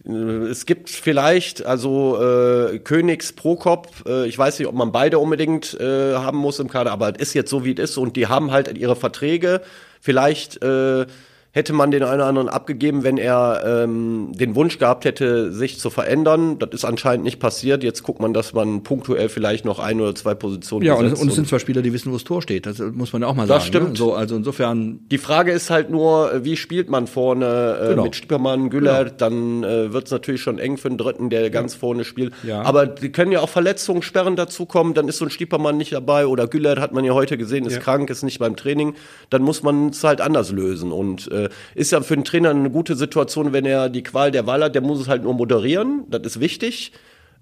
es 0.05 0.67
gibt 0.67 0.89
vielleicht, 0.89 1.67
also 1.67 2.21
äh, 2.23 2.79
Königs, 2.79 3.33
Prokop, 3.33 3.89
äh, 4.07 4.29
ich 4.29 4.39
weiß 4.39 4.59
nicht, 4.59 4.69
ob 4.69 4.75
man 4.75 4.93
beide 4.93 5.19
unbedingt 5.19 5.75
äh, 5.81 6.15
haben 6.15 6.39
muss 6.39 6.61
im 6.61 6.69
Kader, 6.69 6.93
aber 6.93 7.15
es 7.17 7.29
ist 7.29 7.35
jetzt 7.35 7.51
so, 7.51 7.65
wie 7.65 7.73
es 7.73 7.91
ist 7.91 7.97
und 7.97 8.15
die 8.15 8.29
haben 8.29 8.53
halt 8.53 8.77
ihre 8.79 8.95
Verträge. 8.95 9.63
Vielleicht 10.01 10.63
äh, 10.63 11.07
hätte 11.57 11.73
man 11.73 11.91
den 11.91 12.03
einen 12.03 12.17
oder 12.21 12.27
anderen 12.27 12.49
abgegeben, 12.51 13.03
wenn 13.03 13.17
er 13.17 13.63
ähm, 13.85 14.29
den 14.35 14.55
Wunsch 14.55 14.79
gehabt 14.79 15.07
hätte, 15.07 15.51
sich 15.53 15.79
zu 15.79 15.89
verändern. 15.89 16.59
Das 16.59 16.69
ist 16.75 16.85
anscheinend 16.85 17.25
nicht 17.25 17.41
passiert. 17.41 17.83
Jetzt 17.83 18.03
guckt 18.03 18.21
man, 18.21 18.35
dass 18.35 18.53
man 18.53 18.83
punktuell 18.83 19.31
vielleicht 19.31 19.65
noch 19.65 19.79
ein 19.79 19.99
oder 20.03 20.15
zwei 20.15 20.35
Positionen 20.35 20.85
Ja, 20.85 20.93
und, 20.95 21.07
und 21.15 21.29
es 21.29 21.35
sind 21.35 21.49
zwei 21.49 21.59
Spieler, 21.59 21.81
die 21.81 21.95
wissen, 21.95 22.11
wo 22.13 22.17
das 22.17 22.25
Tor 22.25 22.43
steht. 22.43 22.67
Das 22.67 22.79
muss 22.79 23.15
man 23.15 23.23
ja 23.23 23.29
auch 23.29 23.35
mal 23.35 23.47
Das 23.47 23.63
sagen. 23.63 23.67
stimmt. 23.69 23.89
Ne? 23.93 23.97
So, 23.97 24.13
also 24.13 24.37
insofern 24.37 25.01
Die 25.11 25.17
Frage 25.17 25.51
ist 25.51 25.71
halt 25.71 25.89
nur, 25.89 26.31
äh, 26.31 26.45
wie 26.45 26.59
spielt 26.59 26.91
man 26.91 27.07
vorne 27.07 27.79
äh, 27.83 27.89
Genau. 27.89 28.03
mit 28.05 28.17
Stiepermann, 28.17 28.69
Güller, 28.69 29.07
dann 29.07 29.65
äh, 29.65 29.95
wird 29.95 30.05
es 30.05 30.11
natürlich 30.11 30.43
schon 30.43 30.59
eng 30.59 30.77
für 30.77 30.91
den 30.91 30.99
Dritten, 30.99 31.31
der 31.31 31.49
ganz 31.49 31.75
vorne 31.75 32.05
spielt. 32.05 32.35
Ja. 32.43 32.61
Aber 32.63 32.87
die 32.87 33.11
können 33.11 33.33
ja 33.33 33.41
auch 33.41 33.49
Verletzungen, 33.49 34.03
Sperren 34.03 34.37
dazukommen, 34.37 34.93
dann 34.93 35.09
ist 35.09 35.17
so 35.17 35.25
ein 35.25 35.31
Stiepermann 35.31 35.79
nicht 35.79 35.93
dabei 35.93 36.27
oder 36.27 36.49
Güller, 36.49 36.79
hat 36.83 36.93
man 36.93 37.03
ja 37.03 37.15
heute 37.15 37.39
gesehen, 37.39 37.65
ist 37.65 37.73
Ja. 37.77 37.81
krank, 37.81 38.11
ist 38.11 38.23
nicht 38.25 38.41
beim 38.41 38.57
Training, 38.57 38.93
dann 39.31 39.41
muss 39.41 39.63
man 39.63 39.89
es 39.89 40.05
halt 40.05 40.21
anders 40.21 40.53
lösen. 40.53 40.93
Und 40.93 41.33
äh, 41.33 41.46
ist 41.75 41.93
ja 41.93 42.01
für 42.01 42.15
den 42.15 42.25
Trainer 42.25 42.51
eine 42.51 42.71
gute 42.71 42.97
Situation, 42.97 43.53
wenn 43.53 43.65
er 43.65 43.89
die 43.89 44.03
Qual 44.03 44.31
der 44.31 44.47
Wahl 44.47 44.63
hat, 44.65 44.75
der 44.75 44.83
muss 44.83 45.01
es 45.01 45.09
halt 45.09 45.23
nur 45.23 45.35
moderieren, 45.35 46.05
das 46.09 46.23
ist 46.25 46.41
wichtig. 46.41 46.93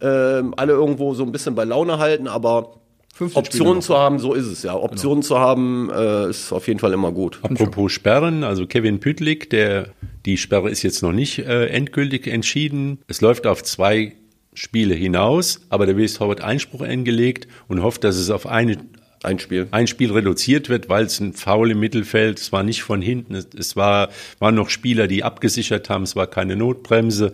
Ähm, 0.01 0.55
alle 0.57 0.73
irgendwo 0.73 1.15
so 1.15 1.23
ein 1.25 1.33
bisschen 1.33 1.55
bei 1.55 1.65
Laune 1.65 1.99
halten, 1.99 2.27
aber 2.27 2.81
15 3.15 3.45
Spieler 3.45 3.47
Optionen 3.47 3.83
zu 3.83 3.97
haben, 3.97 4.19
so 4.19 4.35
ist 4.35 4.47
es 4.47 4.65
ja. 4.65 4.75
Optionen 4.75 5.23
zu 5.23 5.39
haben, 5.39 5.89
äh, 5.91 6.31
ist 6.31 6.53
auf 6.53 6.67
jeden 6.67 6.81
Fall 6.81 6.93
immer 6.93 7.13
gut. 7.13 7.39
Apropos 7.43 7.93
Sperren, 7.93 8.43
also 8.43 8.67
Kevin 8.67 8.99
Pütlik, 8.99 9.51
der, 9.51 9.91
die 10.27 10.37
Sperre 10.37 10.69
ist 10.69 10.83
jetzt 10.83 11.03
noch 11.03 11.13
nicht 11.13 11.39
äh, 11.39 11.67
endgültig 11.67 12.27
entschieden. 12.27 12.99
Es 13.07 13.21
läuft 13.21 13.47
auf 13.47 13.63
zwei 13.63 14.15
Spiele 14.53 14.95
hinaus, 14.95 15.61
aber 15.69 15.87
der 15.87 15.97
WSV 15.97 16.21
hat 16.21 16.41
Einspruch 16.41 16.81
eingelegt 16.81 17.47
und 17.69 17.83
hofft, 17.83 18.03
dass 18.03 18.17
es 18.17 18.31
auf 18.31 18.47
eine, 18.47 18.79
Ein 19.25 19.39
Spiel. 19.39 19.69
ein 19.71 19.87
Spiel 19.87 20.13
reduziert 20.13 20.69
wird, 20.69 20.89
weil 20.89 21.07
es 21.07 21.21
ein 21.21 21.33
Foul 21.33 21.71
im 21.71 21.81
Mittelfeld, 21.81 22.39
es 22.39 22.53
war 22.53 22.63
nicht 22.63 22.83
von 22.83 23.03
hinten, 23.03 23.35
es, 23.35 23.49
es 23.57 23.77
war, 23.77 24.11
waren 24.39 24.55
noch 24.55 24.71
Spieler, 24.71 25.07
die 25.07 25.25
abgesichert 25.25 25.89
haben, 25.91 26.05
es 26.05 26.17
war 26.17 26.27
keine 26.27 26.57
Notbremse. 26.57 27.33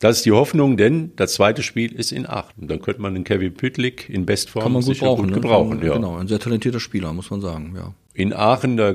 Das 0.00 0.18
ist 0.18 0.26
die 0.26 0.32
Hoffnung, 0.32 0.76
denn 0.76 1.12
das 1.16 1.34
zweite 1.34 1.62
Spiel 1.62 1.92
ist 1.92 2.12
in 2.12 2.26
Aachen. 2.26 2.68
Dann 2.68 2.82
könnte 2.82 3.00
man 3.00 3.14
den 3.14 3.24
Kevin 3.24 3.54
Pütlik 3.54 4.10
in 4.10 4.26
Bestform 4.26 4.64
kann 4.64 4.72
man 4.72 4.82
gut 4.82 4.94
sicher 4.94 5.06
brauchen. 5.06 5.22
gut 5.22 5.30
ne? 5.30 5.40
gebrauchen. 5.40 5.82
Ja. 5.82 5.94
Genau, 5.94 6.16
ein 6.16 6.28
sehr 6.28 6.38
talentierter 6.38 6.80
Spieler, 6.80 7.12
muss 7.12 7.30
man 7.30 7.40
sagen. 7.40 7.74
Ja. 7.76 7.94
In 8.12 8.32
Aachen, 8.32 8.76
Da 8.76 8.92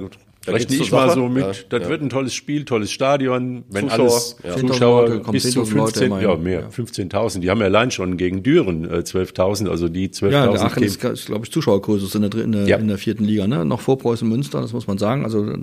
rechne 0.54 0.76
ich 0.76 0.92
mal 0.92 1.10
so 1.14 1.28
mit. 1.30 1.44
Ja, 1.44 1.52
das 1.70 1.84
ja. 1.84 1.90
wird 1.90 2.02
ein 2.02 2.10
tolles 2.10 2.34
Spiel, 2.34 2.66
tolles 2.66 2.92
Stadion. 2.92 3.64
Wenn 3.70 3.90
Zuschauer, 3.90 4.00
alles 4.10 4.36
ja. 4.44 4.56
10.000 4.56 4.68
Zuschauer 4.68 5.02
Leute, 5.08 5.20
kommen 5.22 5.32
bis 5.34 5.52
zu 5.52 5.62
10.000 5.62 5.76
Leute 5.76 5.76
15, 6.00 6.06
immerhin. 6.08 6.30
ja 6.30 6.36
mehr, 6.36 6.60
Ja. 6.62 6.68
15.000. 6.70 7.40
Die 7.40 7.50
haben 7.50 7.60
ja 7.60 7.66
allein 7.66 7.92
schon 7.92 8.18
gegen 8.18 8.44
Düren 8.44 8.86
äh, 8.86 8.98
12.000, 9.00 9.70
also 9.70 9.88
die 9.90 10.10
12.000 10.10 10.30
Ja, 10.32 10.48
der 10.48 10.62
Aachen 10.62 10.84
kämen- 10.84 11.12
ist, 11.14 11.26
glaube 11.26 11.46
ich, 11.46 11.52
Zuschauergröße 11.52 12.18
in 12.18 12.22
der, 12.22 12.30
dr- 12.30 12.44
in, 12.44 12.54
in 12.54 12.88
der 12.88 12.98
vierten 12.98 13.24
Liga, 13.26 13.48
ne? 13.48 13.66
Noch 13.66 13.82
vor 13.82 13.98
Preußen 13.98 14.28
Münster, 14.28 14.62
das 14.62 14.74
muss 14.74 14.88
man 14.88 14.98
sagen. 14.98 15.24
Also 15.24 15.46
äh, 15.50 15.58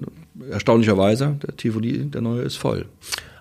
erstaunlicherweise, 0.51 1.37
der 1.47 1.57
Tivoli, 1.57 2.05
der 2.07 2.21
neue 2.21 2.43
ist 2.43 2.57
voll. 2.57 2.87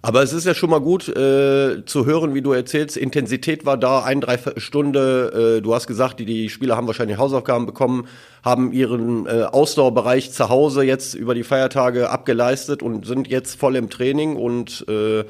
Aber 0.05 0.21
es 0.21 0.33
ist 0.33 0.45
ja 0.45 0.53
schon 0.53 0.69
mal 0.69 0.81
gut 0.81 1.09
äh, 1.09 1.83
zu 1.83 2.05
hören, 2.05 2.35
wie 2.35 2.43
du 2.43 2.51
erzählst. 2.51 2.95
Intensität 2.95 3.65
war 3.65 3.75
da, 3.75 4.03
ein, 4.03 4.21
drei 4.21 4.37
Stunde. 4.57 5.57
Äh, 5.57 5.61
du 5.63 5.73
hast 5.73 5.87
gesagt, 5.87 6.19
die, 6.19 6.25
die 6.25 6.49
Spieler 6.49 6.77
haben 6.77 6.85
wahrscheinlich 6.85 7.17
Hausaufgaben 7.17 7.65
bekommen, 7.65 8.07
haben 8.43 8.71
ihren 8.71 9.25
äh, 9.25 9.45
Ausdauerbereich 9.51 10.31
zu 10.31 10.49
Hause 10.49 10.83
jetzt 10.83 11.15
über 11.15 11.33
die 11.33 11.41
Feiertage 11.41 12.11
abgeleistet 12.11 12.83
und 12.83 13.07
sind 13.07 13.27
jetzt 13.27 13.59
voll 13.59 13.75
im 13.75 13.89
Training. 13.89 14.35
Und 14.35 14.85
äh, 14.87 15.23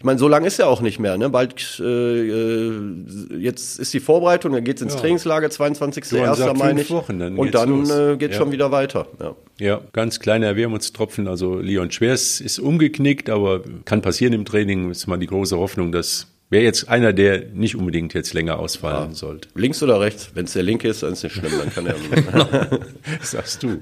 ich 0.00 0.04
meine, 0.04 0.18
so 0.18 0.28
lange 0.28 0.46
ist 0.46 0.58
ja 0.58 0.64
auch 0.66 0.80
nicht 0.80 0.98
mehr. 0.98 1.18
Ne? 1.18 1.28
Bald, 1.28 1.78
äh, 1.78 1.84
äh, 1.84 2.80
jetzt 3.38 3.78
ist 3.78 3.92
die 3.92 4.00
Vorbereitung, 4.00 4.52
dann 4.54 4.64
geht's 4.64 4.80
ins 4.80 4.96
Trainingslager, 4.96 5.48
22.01. 5.48 6.16
Johann 6.16 6.34
sagt 6.34 6.58
meine 6.58 6.80
ich. 6.80 6.90
Wochen, 6.90 7.18
dann 7.18 7.36
und 7.36 7.54
dann 7.54 7.68
los. 7.68 7.90
äh, 7.90 8.16
geht's 8.16 8.34
Ja. 8.36 8.40
schon 8.40 8.50
wieder 8.50 8.70
weiter. 8.72 9.06
Ja. 9.20 9.36
Ja, 9.58 9.80
ganz 9.92 10.18
kleiner 10.18 10.56
Wermutstropfen. 10.56 11.28
Also 11.28 11.58
Leon 11.58 11.90
Schwers 11.90 12.40
ist 12.40 12.58
umgeknickt, 12.58 13.28
aber 13.28 13.60
kann 13.84 14.00
passieren 14.00 14.32
im 14.32 14.46
Training. 14.46 14.90
Ist 14.90 15.06
mal 15.06 15.18
die 15.18 15.26
große 15.26 15.58
Hoffnung, 15.58 15.92
dass 15.92 16.28
wäre 16.50 16.64
jetzt 16.64 16.88
einer, 16.88 17.12
der 17.12 17.46
nicht 17.54 17.76
unbedingt 17.76 18.12
jetzt 18.12 18.34
länger 18.34 18.58
ausfallen 18.58 19.14
sollte. 19.14 19.48
Links 19.54 19.82
oder 19.82 20.00
rechts? 20.00 20.32
Wenn 20.34 20.44
es 20.46 20.52
der 20.52 20.64
linke 20.64 20.88
ist, 20.88 21.02
dann 21.02 21.12
ist 21.12 21.22
nicht 21.22 21.34
schlimm, 21.34 21.52
dann 21.58 21.72
kann 21.72 21.86
er. 21.86 22.80
Sagst 23.22 23.62
du. 23.62 23.78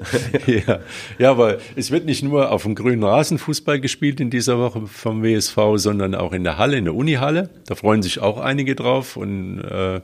ja. 0.47 0.81
ja, 1.19 1.31
aber 1.31 1.59
es 1.77 1.91
wird 1.91 2.05
nicht 2.05 2.23
nur 2.23 2.53
auf 2.53 2.65
dem 2.65 2.75
grünen 2.75 3.03
Rasen 3.03 3.39
Fußball 3.39 3.81
gespielt 3.81 4.21
in 4.21 4.29
dieser 4.29 4.59
Woche 4.59 4.87
vom 4.87 5.23
WSV, 5.23 5.57
sondern 5.77 6.15
auch 6.15 6.33
in 6.33 6.45
der 6.45 6.59
Halle, 6.59 6.77
in 6.77 6.85
der 6.85 6.95
Unihalle. 6.95 7.49
Da 7.67 7.75
freuen 7.75 8.03
sich 8.03 8.21
auch 8.21 8.39
einige 8.39 8.75
drauf 8.75 9.17
und 9.17 9.61
äh, 9.61 10.01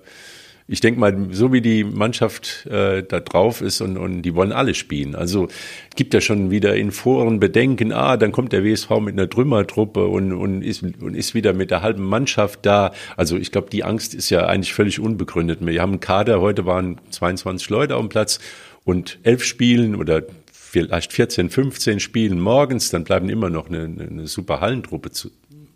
ich 0.67 0.81
denke 0.81 0.99
mal, 0.99 1.29
so 1.31 1.53
wie 1.53 1.61
die 1.61 1.85
Mannschaft 1.85 2.67
äh, 2.67 3.03
da 3.03 3.21
drauf 3.21 3.61
ist 3.61 3.83
und, 3.83 3.99
und 3.99 4.23
die 4.23 4.35
wollen 4.35 4.53
alle 4.53 4.75
spielen. 4.75 5.15
Also 5.15 5.49
gibt 5.95 6.15
ja 6.15 6.23
schon 6.23 6.51
wieder 6.51 6.75
in 6.75 6.91
Foren 6.91 7.39
Bedenken, 7.39 7.93
ah, 7.93 8.17
dann 8.17 8.33
kommt 8.33 8.53
der 8.53 8.65
WSV 8.65 8.89
mit 9.01 9.13
einer 9.13 9.29
Trümmertruppe 9.29 10.07
und, 10.07 10.33
und, 10.33 10.63
ist, 10.63 10.83
und 10.83 11.15
ist 11.15 11.35
wieder 11.35 11.53
mit 11.53 11.71
der 11.71 11.83
halben 11.83 12.05
Mannschaft 12.05 12.61
da. 12.63 12.93
Also 13.17 13.37
ich 13.37 13.53
glaube, 13.53 13.69
die 13.71 13.85
Angst 13.85 14.15
ist 14.15 14.31
ja 14.31 14.47
eigentlich 14.47 14.73
völlig 14.73 15.01
unbegründet. 15.01 15.59
Wir 15.61 15.83
haben 15.83 15.93
einen 15.93 16.01
Kader, 16.01 16.41
heute 16.41 16.65
waren 16.65 16.99
22 17.11 17.69
Leute 17.69 17.97
auf 17.97 18.01
dem 18.01 18.09
Platz 18.09 18.41
und 18.85 19.19
elf 19.23 19.45
Spielen 19.45 19.95
oder 19.95 20.23
vielleicht 20.51 21.13
14, 21.13 21.51
15 21.51 22.01
Spielen 22.01 22.41
morgens, 22.41 22.91
dann 22.91 23.05
bleiben 23.05 23.29
immer 23.29 23.51
noch 23.51 23.69
eine, 23.69 23.85
eine 23.85 24.27
super 24.27 24.61
Hallentruppe 24.61 25.11
zu, 25.11 25.31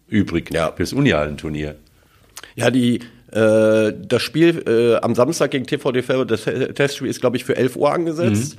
übrig 0.08 0.52
Ja. 0.52 0.72
fürs 0.72 0.92
Unihallenturnier. 0.94 1.76
Ja, 2.56 2.70
die, 2.70 3.00
das 3.30 4.22
Spiel 4.22 4.62
äh, 4.66 4.96
am 5.04 5.14
Samstag 5.14 5.50
gegen 5.50 5.66
TVD 5.66 6.02
Felber, 6.02 6.24
das 6.24 6.44
Testspiel 6.44 7.08
ist, 7.08 7.20
glaube 7.20 7.36
ich, 7.36 7.44
für 7.44 7.56
11 7.56 7.76
Uhr 7.76 7.92
angesetzt. 7.92 8.56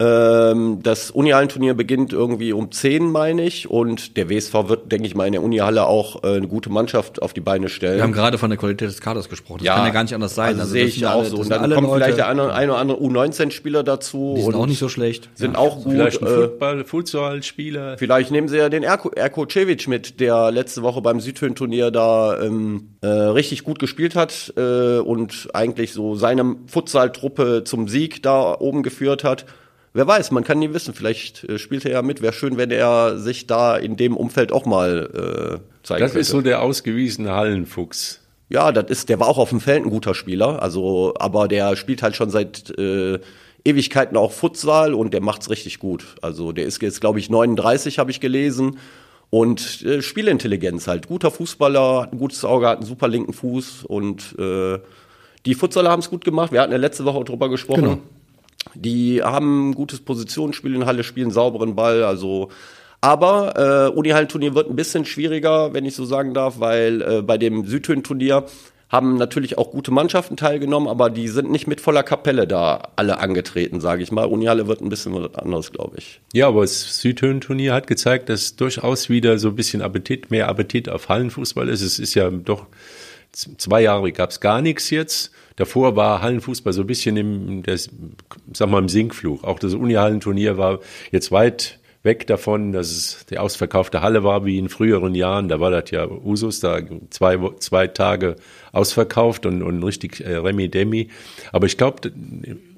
Ähm, 0.00 0.78
das 0.82 1.10
Unihallenturnier 1.10 1.74
beginnt 1.74 2.14
irgendwie 2.14 2.54
um 2.54 2.72
10, 2.72 3.12
meine 3.12 3.42
ich. 3.42 3.68
Und 3.68 4.16
der 4.16 4.30
WSV 4.30 4.54
wird, 4.68 4.90
denke 4.90 5.06
ich 5.06 5.14
mal, 5.14 5.26
in 5.26 5.32
der 5.32 5.42
Unihalle 5.42 5.86
auch 5.86 6.24
äh, 6.24 6.36
eine 6.36 6.48
gute 6.48 6.70
Mannschaft 6.70 7.20
auf 7.20 7.34
die 7.34 7.42
Beine 7.42 7.68
stellen. 7.68 7.96
Wir 7.96 8.04
haben 8.04 8.12
gerade 8.12 8.38
von 8.38 8.48
der 8.48 8.58
Qualität 8.58 8.88
des 8.88 9.02
Kaders 9.02 9.28
gesprochen. 9.28 9.62
Das 9.62 9.74
kann 9.76 9.86
ja 9.86 9.92
gar 9.92 10.02
nicht 10.02 10.14
anders 10.14 10.34
sein. 10.34 10.48
Also, 10.48 10.60
also 10.62 10.72
sehe 10.72 10.86
ich 10.86 11.06
auch 11.06 11.18
alle, 11.18 11.28
so. 11.28 11.36
Und 11.36 11.50
dann 11.50 11.70
kommt 11.70 11.86
Leute, 11.86 12.04
vielleicht 12.04 12.18
der 12.18 12.28
eine, 12.28 12.50
eine 12.50 12.72
oder 12.72 12.80
andere 12.80 12.98
U19-Spieler 12.98 13.82
dazu. 13.82 14.34
Die 14.38 14.42
sind 14.42 14.54
auch 14.54 14.66
nicht 14.66 14.78
so 14.78 14.88
schlecht. 14.88 15.28
Sind 15.34 15.52
ja. 15.52 15.58
auch 15.58 15.82
gut. 15.84 15.92
Vielleicht 15.92 16.22
ein 16.22 16.28
äh, 16.28 16.30
Football, 16.30 16.84
Futsal-Spieler. 16.84 17.98
Vielleicht 17.98 18.30
nehmen 18.30 18.48
sie 18.48 18.56
ja 18.56 18.70
den 18.70 18.82
Erko, 18.82 19.10
Erko 19.10 19.44
Cevic 19.46 19.86
mit, 19.86 20.18
der 20.18 20.50
letzte 20.50 20.82
Woche 20.82 21.02
beim 21.02 21.20
Südhöhen-Turnier 21.20 21.90
da 21.90 22.40
ähm, 22.40 22.96
äh, 23.02 23.06
richtig 23.06 23.64
gut 23.64 23.78
gespielt 23.78 24.14
hat 24.14 24.54
äh, 24.56 24.98
und 24.98 25.48
eigentlich 25.52 25.92
so 25.92 26.14
seine 26.14 26.56
Futsal-Truppe 26.66 27.64
zum 27.64 27.86
Sieg 27.86 28.22
da 28.22 28.56
oben 28.58 28.82
geführt 28.82 29.24
hat. 29.24 29.44
Wer 29.92 30.06
weiß, 30.06 30.30
man 30.30 30.44
kann 30.44 30.58
nie 30.60 30.72
wissen. 30.72 30.94
Vielleicht 30.94 31.44
äh, 31.44 31.58
spielt 31.58 31.84
er 31.84 31.92
ja 31.92 32.02
mit. 32.02 32.22
Wäre 32.22 32.32
schön, 32.32 32.56
wenn 32.56 32.70
er 32.70 33.18
sich 33.18 33.46
da 33.46 33.76
in 33.76 33.96
dem 33.96 34.16
Umfeld 34.16 34.52
auch 34.52 34.64
mal 34.64 35.10
äh, 35.12 35.86
zeigen 35.86 36.00
Das 36.00 36.12
könnte. 36.12 36.18
ist 36.20 36.28
so 36.28 36.40
der 36.42 36.62
ausgewiesene 36.62 37.32
Hallenfuchs. 37.32 38.20
Ja, 38.48 38.72
das 38.72 38.90
ist, 38.90 39.08
der 39.08 39.20
war 39.20 39.28
auch 39.28 39.38
auf 39.38 39.50
dem 39.50 39.60
Feld 39.60 39.84
ein 39.84 39.90
guter 39.90 40.14
Spieler. 40.14 40.62
Also, 40.62 41.14
aber 41.18 41.48
der 41.48 41.76
spielt 41.76 42.02
halt 42.02 42.16
schon 42.16 42.30
seit 42.30 42.70
äh, 42.78 43.18
Ewigkeiten 43.64 44.16
auch 44.16 44.32
Futsal 44.32 44.94
und 44.94 45.12
der 45.12 45.20
macht's 45.22 45.50
richtig 45.50 45.78
gut. 45.80 46.04
Also, 46.22 46.52
der 46.52 46.66
ist 46.66 46.80
jetzt, 46.82 47.00
glaube 47.00 47.18
ich, 47.18 47.28
39, 47.30 47.98
habe 47.98 48.10
ich 48.10 48.20
gelesen. 48.20 48.78
Und 49.28 49.82
äh, 49.82 50.02
Spielintelligenz 50.02 50.88
halt. 50.88 51.06
Guter 51.08 51.30
Fußballer, 51.30 52.02
hat 52.02 52.12
ein 52.12 52.18
gutes 52.18 52.44
Auge, 52.44 52.68
hat 52.68 52.78
einen 52.78 52.86
super 52.86 53.06
linken 53.06 53.32
Fuß 53.32 53.84
und 53.84 54.36
äh, 54.38 54.78
die 55.46 55.54
Futsaler 55.54 55.90
haben 55.90 56.00
es 56.00 56.10
gut 56.10 56.24
gemacht. 56.24 56.50
Wir 56.52 56.60
hatten 56.60 56.72
ja 56.72 56.78
letzte 56.78 57.04
Woche 57.04 57.24
drüber 57.24 57.48
gesprochen. 57.48 57.82
Genau. 57.82 57.98
Die 58.74 59.22
haben 59.22 59.70
ein 59.70 59.74
gutes 59.74 60.00
Positionsspiel 60.00 60.74
in 60.74 60.86
Halle, 60.86 61.04
spielen 61.04 61.30
sauberen 61.30 61.74
Ball, 61.74 62.04
also 62.04 62.50
aber 63.00 63.54
äh, 63.56 63.96
Unihallenturnier 63.96 64.54
wird 64.54 64.68
ein 64.68 64.76
bisschen 64.76 65.06
schwieriger, 65.06 65.72
wenn 65.72 65.86
ich 65.86 65.94
so 65.94 66.04
sagen 66.04 66.34
darf, 66.34 66.60
weil 66.60 67.00
äh, 67.00 67.22
bei 67.22 67.38
dem 67.38 67.66
Südhöhen-Turnier 67.66 68.44
haben 68.90 69.16
natürlich 69.16 69.56
auch 69.56 69.70
gute 69.70 69.92
Mannschaften 69.92 70.36
teilgenommen, 70.36 70.88
aber 70.88 71.10
die 71.10 71.28
sind 71.28 71.50
nicht 71.50 71.68
mit 71.68 71.80
voller 71.80 72.02
Kapelle 72.02 72.46
da 72.46 72.88
alle 72.96 73.18
angetreten, 73.18 73.80
sage 73.80 74.02
ich 74.02 74.10
mal. 74.10 74.26
Unihalle 74.26 74.66
wird 74.66 74.82
ein 74.82 74.88
bisschen 74.88 75.14
was 75.14 75.34
anderes, 75.36 75.70
glaube 75.70 75.96
ich. 75.98 76.20
Ja, 76.34 76.48
aber 76.48 76.62
das 76.62 77.00
Südhöhen-Turnier 77.00 77.72
hat 77.72 77.86
gezeigt, 77.86 78.28
dass 78.28 78.56
durchaus 78.56 79.08
wieder 79.08 79.38
so 79.38 79.48
ein 79.48 79.56
bisschen 79.56 79.80
Appetit, 79.80 80.30
mehr 80.30 80.48
Appetit 80.48 80.88
auf 80.88 81.08
Hallenfußball 81.08 81.68
ist. 81.68 81.82
Es 81.82 82.00
ist 82.00 82.14
ja 82.14 82.28
doch 82.30 82.66
zwei 83.32 83.80
Jahre 83.80 84.10
gab 84.10 84.30
es 84.30 84.40
gar 84.40 84.60
nichts 84.60 84.90
jetzt. 84.90 85.30
Davor 85.60 85.94
war 85.94 86.22
Hallenfußball 86.22 86.72
so 86.72 86.80
ein 86.80 86.86
bisschen 86.86 87.18
im, 87.18 87.62
das, 87.62 87.90
sag 88.54 88.70
mal, 88.70 88.78
im 88.78 88.88
Sinkflug. 88.88 89.44
Auch 89.44 89.58
das 89.58 89.74
Uni-Hallenturnier 89.74 90.56
war 90.56 90.78
jetzt 91.12 91.32
weit 91.32 91.78
weg 92.02 92.26
davon, 92.26 92.72
dass 92.72 92.90
es 92.90 93.26
die 93.26 93.36
ausverkaufte 93.36 94.00
Halle 94.00 94.24
war 94.24 94.46
wie 94.46 94.56
in 94.56 94.70
früheren 94.70 95.14
Jahren. 95.14 95.50
Da 95.50 95.60
war 95.60 95.70
das 95.70 95.90
ja 95.90 96.08
Usus, 96.08 96.60
da 96.60 96.80
zwei, 97.10 97.36
zwei 97.58 97.88
Tage 97.88 98.36
ausverkauft 98.72 99.44
und, 99.44 99.62
und 99.62 99.82
richtig 99.82 100.24
äh, 100.24 100.36
Remi-Demi. 100.36 101.08
Aber 101.52 101.66
ich 101.66 101.76
glaube, 101.76 102.10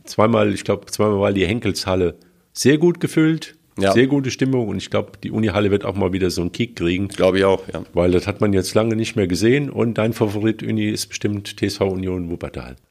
zweimal, 0.02 0.52
ich 0.52 0.64
glaube, 0.64 0.86
zweimal 0.86 1.20
war 1.20 1.32
die 1.32 1.46
Henkelshalle 1.46 2.16
sehr 2.52 2.78
gut 2.78 2.98
gefüllt. 2.98 3.54
Ja. 3.78 3.92
Sehr 3.92 4.06
gute 4.06 4.30
Stimmung 4.30 4.68
und 4.68 4.76
ich 4.76 4.90
glaube, 4.90 5.12
die 5.22 5.30
Unihalle 5.30 5.70
wird 5.70 5.84
auch 5.84 5.94
mal 5.94 6.12
wieder 6.12 6.30
so 6.30 6.42
einen 6.42 6.52
Kick 6.52 6.76
kriegen. 6.76 7.08
Glaube 7.08 7.38
ich 7.38 7.44
auch, 7.44 7.62
ja. 7.72 7.82
Weil 7.94 8.10
das 8.10 8.26
hat 8.26 8.40
man 8.40 8.52
jetzt 8.52 8.74
lange 8.74 8.96
nicht 8.96 9.16
mehr 9.16 9.26
gesehen 9.26 9.70
und 9.70 9.94
dein 9.94 10.12
Favorit 10.12 10.62
Uni 10.62 10.88
ist 10.88 11.06
bestimmt 11.06 11.56
TSV 11.58 11.80
Union 11.80 12.30
Wuppertal. 12.30 12.76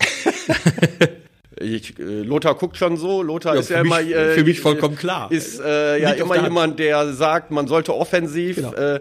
Ich, 1.59 1.99
äh, 1.99 2.03
Lothar 2.23 2.55
guckt 2.55 2.77
schon 2.77 2.97
so. 2.97 3.21
Lothar 3.21 3.53
ja, 3.53 3.59
ist 3.59 3.69
ja 3.69 3.83
mich, 3.83 3.91
immer. 3.91 4.01
Äh, 4.01 4.33
für 4.33 4.43
mich 4.43 4.59
vollkommen 4.59 4.95
klar. 4.95 5.31
Ist 5.31 5.59
äh, 5.59 6.01
ja 6.01 6.11
immer 6.11 6.41
jemand, 6.41 6.79
der 6.79 7.13
sagt, 7.13 7.51
man 7.51 7.67
sollte 7.67 7.93
offensiv. 7.93 8.55
Genau. 8.55 8.73
Äh, 8.73 8.99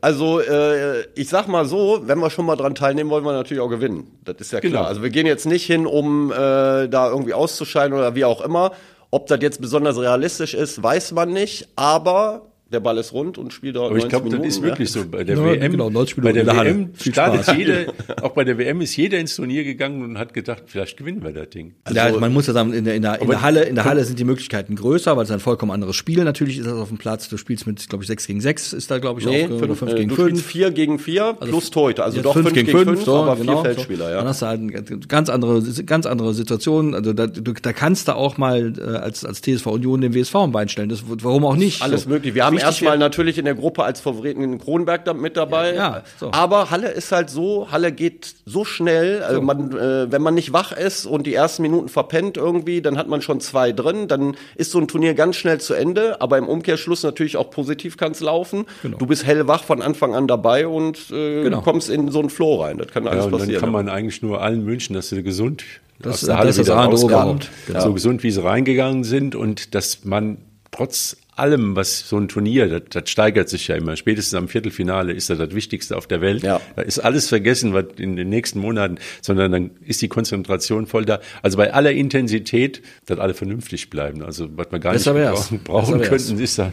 also 0.00 0.40
äh, 0.40 1.02
ich 1.16 1.28
sag 1.28 1.48
mal 1.48 1.66
so, 1.66 2.02
wenn 2.04 2.18
wir 2.20 2.30
schon 2.30 2.46
mal 2.46 2.54
dran 2.54 2.76
teilnehmen, 2.76 3.10
wollen 3.10 3.24
wir 3.24 3.32
natürlich 3.32 3.60
auch 3.60 3.68
gewinnen. 3.68 4.06
Das 4.24 4.36
ist 4.38 4.52
ja 4.52 4.60
klar. 4.60 4.70
Genau. 4.70 4.84
Also 4.84 5.02
wir 5.02 5.10
gehen 5.10 5.26
jetzt 5.26 5.44
nicht 5.44 5.66
hin, 5.66 5.86
um 5.86 6.30
äh, 6.30 6.34
da 6.36 7.10
irgendwie 7.10 7.34
auszuscheiden 7.34 7.96
oder 7.98 8.14
wie 8.14 8.24
auch 8.24 8.40
immer. 8.40 8.72
Ob 9.10 9.26
das 9.26 9.40
jetzt 9.40 9.60
besonders 9.60 9.98
realistisch 9.98 10.54
ist, 10.54 10.82
weiß 10.82 11.12
man 11.12 11.32
nicht, 11.32 11.68
aber 11.76 12.46
der 12.70 12.80
Ball 12.80 12.98
ist 12.98 13.12
rund 13.12 13.38
und 13.38 13.52
spielt 13.52 13.76
dort 13.76 13.90
Aber 13.90 13.98
ich 13.98 14.08
glaube, 14.08 14.28
das 14.28 14.46
ist 14.46 14.62
wirklich 14.62 14.94
ja. 14.94 15.02
so. 15.02 15.08
Bei 15.08 15.24
der 15.24 15.36
ja, 15.36 15.44
WM, 15.44 15.72
genau, 15.72 15.90
bei 15.90 16.32
der 16.32 16.46
WM 16.46 16.90
startet 16.98 17.56
jeder, 17.56 17.92
auch 18.22 18.32
bei 18.32 18.44
der 18.44 18.58
WM 18.58 18.80
ist 18.80 18.96
jeder 18.96 19.18
ins 19.18 19.36
Turnier 19.36 19.64
gegangen 19.64 20.02
und 20.02 20.18
hat 20.18 20.34
gedacht, 20.34 20.64
vielleicht 20.66 20.96
gewinnen 20.96 21.22
wir 21.22 21.32
das 21.32 21.48
Ding. 21.50 21.74
Also, 21.84 21.98
ja, 21.98 22.12
man 22.18 22.32
muss 22.32 22.46
ja 22.46 22.52
sagen, 22.52 22.72
in 22.72 22.84
der, 22.84 22.94
in 22.94 23.02
der, 23.02 23.20
in 23.20 23.28
der 23.28 23.42
Halle, 23.42 23.64
in 23.64 23.74
der 23.74 23.84
Halle 23.84 24.04
sind 24.04 24.18
die 24.18 24.24
Möglichkeiten 24.24 24.76
größer, 24.76 25.16
weil 25.16 25.24
es 25.24 25.30
ein 25.30 25.40
vollkommen 25.40 25.72
anderes 25.72 25.96
Spiel 25.96 26.24
natürlich 26.24 26.58
ist 26.58 26.66
das 26.66 26.74
auf 26.74 26.88
dem 26.88 26.98
Platz. 26.98 27.28
Du 27.28 27.36
spielst 27.36 27.66
mit, 27.66 27.88
glaube 27.88 28.04
ich, 28.04 28.08
6 28.08 28.26
gegen 28.26 28.40
6 28.40 28.72
ist 28.74 28.90
da, 28.90 28.98
glaube 28.98 29.20
ich, 29.20 29.26
nee, 29.26 29.44
auch, 29.44 29.48
fünf, 29.48 29.62
oder 29.62 29.74
5 29.74 29.94
gegen 29.94 30.10
5. 30.10 30.32
Du 30.32 30.36
4 30.38 30.70
gegen 30.70 30.98
4 30.98 31.24
also 31.24 31.46
plus 31.46 31.70
Torhüter, 31.70 32.04
also 32.04 32.20
doch 32.20 32.34
5 32.34 32.52
gegen 32.52 32.70
5, 32.70 33.02
so, 33.02 33.16
aber 33.16 33.36
genau, 33.36 33.62
vier 33.62 33.74
Feldspieler, 33.74 34.04
so. 34.04 34.10
ja. 34.10 34.16
Dann 34.18 34.28
hast 34.28 34.42
du 34.42 34.46
halt 34.46 34.60
eine 34.60 34.72
ganz 35.08 35.30
andere, 35.30 35.62
ganz 35.84 36.06
andere 36.06 36.34
Situation. 36.34 36.94
Also 36.94 37.12
da, 37.12 37.26
du, 37.26 37.52
da 37.54 37.72
kannst 37.72 38.08
du 38.08 38.14
auch 38.14 38.36
mal 38.36 38.74
äh, 38.78 38.82
als, 38.82 39.24
als 39.24 39.40
TSV 39.40 39.66
Union 39.66 40.00
den 40.00 40.14
WSV 40.14 40.34
am 40.36 40.52
Bein 40.52 40.68
stellen. 40.68 40.88
Das, 40.88 41.02
warum 41.06 41.44
auch 41.44 41.56
nicht? 41.56 41.82
Alles 41.82 42.02
so. 42.02 42.10
möglich. 42.10 42.34
Wir 42.34 42.44
haben 42.44 42.57
erstmal 42.62 42.98
natürlich 42.98 43.38
in 43.38 43.44
der 43.44 43.54
Gruppe 43.54 43.84
als 43.84 44.00
Favoriten 44.00 44.42
in 44.42 44.58
Kronberg 44.58 45.04
da 45.04 45.14
mit 45.14 45.36
dabei. 45.36 45.74
Ja, 45.74 45.74
ja 45.74 46.02
so. 46.18 46.30
Aber 46.32 46.70
Halle 46.70 46.88
ist 46.88 47.12
halt 47.12 47.30
so, 47.30 47.68
Halle 47.70 47.92
geht 47.92 48.34
so 48.46 48.64
schnell, 48.64 49.22
also 49.22 49.40
man, 49.40 49.72
äh, 49.76 50.10
wenn 50.10 50.22
man 50.22 50.34
nicht 50.34 50.52
wach 50.52 50.72
ist 50.72 51.06
und 51.06 51.26
die 51.26 51.34
ersten 51.34 51.62
Minuten 51.62 51.88
verpennt 51.88 52.36
irgendwie, 52.36 52.82
dann 52.82 52.98
hat 52.98 53.08
man 53.08 53.22
schon 53.22 53.40
zwei 53.40 53.72
drin, 53.72 54.08
dann 54.08 54.36
ist 54.56 54.70
so 54.70 54.78
ein 54.78 54.88
Turnier 54.88 55.14
ganz 55.14 55.36
schnell 55.36 55.60
zu 55.60 55.74
Ende, 55.74 56.20
aber 56.20 56.38
im 56.38 56.48
Umkehrschluss 56.48 57.02
natürlich 57.02 57.36
auch 57.36 57.50
positiv 57.50 57.96
kann 57.96 58.12
es 58.12 58.20
laufen. 58.20 58.66
Genau. 58.82 58.98
Du 58.98 59.06
bist 59.06 59.26
hellwach 59.26 59.64
von 59.64 59.82
Anfang 59.82 60.14
an 60.14 60.26
dabei 60.26 60.66
und 60.66 61.10
äh, 61.10 61.42
genau. 61.42 61.60
kommst 61.60 61.90
in 61.90 62.10
so 62.10 62.20
einen 62.20 62.30
Flow 62.30 62.62
rein. 62.62 62.78
Das 62.78 62.88
kann 62.88 63.06
alles 63.06 63.20
ja, 63.20 63.24
und 63.24 63.32
passieren. 63.32 63.52
Dann 63.52 63.60
kann 63.60 63.72
man 63.72 63.88
eigentlich 63.88 64.22
nur 64.22 64.40
allen 64.40 64.66
wünschen, 64.66 64.94
dass 64.94 65.08
sie 65.08 65.22
gesund 65.22 65.64
das, 65.98 66.14
aus 66.14 66.20
der 66.22 66.38
Halle 66.38 66.48
das 66.48 66.58
wieder 66.58 66.74
rauskommt. 66.74 67.48
Genau. 67.66 67.80
So 67.80 67.92
gesund, 67.92 68.22
wie 68.22 68.30
sie 68.30 68.42
reingegangen 68.42 69.04
sind 69.04 69.34
und 69.34 69.74
dass 69.74 70.04
man 70.04 70.38
trotz 70.70 71.16
allem, 71.38 71.76
was 71.76 72.08
so 72.08 72.18
ein 72.18 72.28
Turnier, 72.28 72.68
das, 72.68 72.82
das 72.90 73.10
steigert 73.10 73.48
sich 73.48 73.68
ja 73.68 73.76
immer. 73.76 73.96
Spätestens 73.96 74.34
am 74.34 74.48
Viertelfinale 74.48 75.12
ist 75.12 75.30
das 75.30 75.38
das 75.38 75.54
Wichtigste 75.54 75.96
auf 75.96 76.06
der 76.06 76.20
Welt. 76.20 76.42
Ja. 76.42 76.60
Da 76.76 76.82
ist 76.82 76.98
alles 76.98 77.28
vergessen, 77.28 77.72
was 77.72 77.86
in 77.98 78.16
den 78.16 78.28
nächsten 78.28 78.60
Monaten, 78.60 78.98
sondern 79.22 79.52
dann 79.52 79.70
ist 79.84 80.02
die 80.02 80.08
Konzentration 80.08 80.86
voll 80.86 81.04
da. 81.04 81.20
Also 81.42 81.56
bei 81.56 81.72
aller 81.72 81.92
Intensität, 81.92 82.82
dass 83.06 83.18
alle 83.18 83.34
vernünftig 83.34 83.90
bleiben. 83.90 84.22
Also 84.22 84.48
was 84.56 84.70
wir 84.70 84.78
gar 84.78 84.92
nicht 84.92 85.04
brauchen, 85.04 85.60
brauchen 85.64 86.02
könnten, 86.02 86.38
ist 86.38 86.58
da 86.58 86.72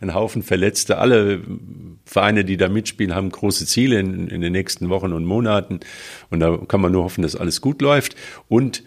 ein 0.00 0.14
Haufen 0.14 0.42
Verletzte. 0.42 0.98
Alle 0.98 1.40
Vereine, 2.04 2.44
die 2.44 2.56
da 2.56 2.68
mitspielen, 2.68 3.14
haben 3.14 3.30
große 3.30 3.66
Ziele 3.66 3.98
in, 3.98 4.28
in 4.28 4.40
den 4.40 4.52
nächsten 4.52 4.88
Wochen 4.88 5.12
und 5.12 5.24
Monaten. 5.24 5.80
Und 6.30 6.40
da 6.40 6.56
kann 6.68 6.80
man 6.80 6.92
nur 6.92 7.04
hoffen, 7.04 7.22
dass 7.22 7.36
alles 7.36 7.60
gut 7.60 7.80
läuft. 7.82 8.16
Und 8.48 8.82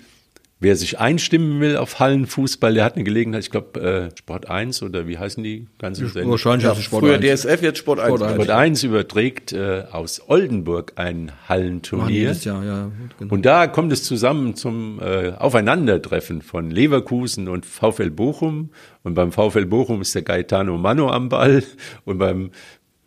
Wer 0.59 0.75
sich 0.75 0.97
einstimmen 0.97 1.59
will 1.59 1.77
auf 1.77 1.99
Hallenfußball, 1.99 2.73
der 2.73 2.83
hat 2.83 2.95
eine 2.95 3.03
Gelegenheit, 3.03 3.43
ich 3.43 3.51
glaube 3.51 3.79
äh, 3.79 4.17
Sport 4.17 4.49
1 4.49 4.81
oder 4.81 5.07
wie 5.07 5.19
heißen 5.19 5.43
die 5.43 5.67
ganzen 5.77 6.07
Sendungen? 6.07 6.31
Wahrscheinlich 6.31 6.63
ja, 6.63 6.73
Sport 6.73 7.03
früher 7.03 7.19
1. 7.19 7.41
DSF, 7.41 7.61
jetzt 7.61 7.77
Sport 7.77 7.99
1. 7.99 8.07
Sport 8.07 8.23
1, 8.23 8.33
Sport 8.33 8.49
1 8.49 8.83
überträgt 8.83 9.53
äh, 9.53 9.83
aus 9.91 10.19
Oldenburg 10.27 10.93
ein 10.95 11.31
Hallenturnier. 11.47 12.31
Jahr, 12.31 12.63
ja, 12.63 12.91
genau. 13.19 13.33
Und 13.33 13.45
da 13.45 13.67
kommt 13.67 13.91
es 13.91 14.03
zusammen 14.03 14.55
zum 14.55 14.99
äh, 14.99 15.33
Aufeinandertreffen 15.37 16.41
von 16.41 16.71
Leverkusen 16.71 17.49
und 17.49 17.63
VfL 17.67 18.09
Bochum. 18.09 18.71
Und 19.03 19.13
beim 19.13 19.31
VfL 19.31 19.67
Bochum 19.67 20.01
ist 20.01 20.15
der 20.15 20.23
Gaetano 20.23 20.75
Mano 20.79 21.11
am 21.11 21.29
Ball 21.29 21.63
und 22.05 22.17
beim 22.17 22.49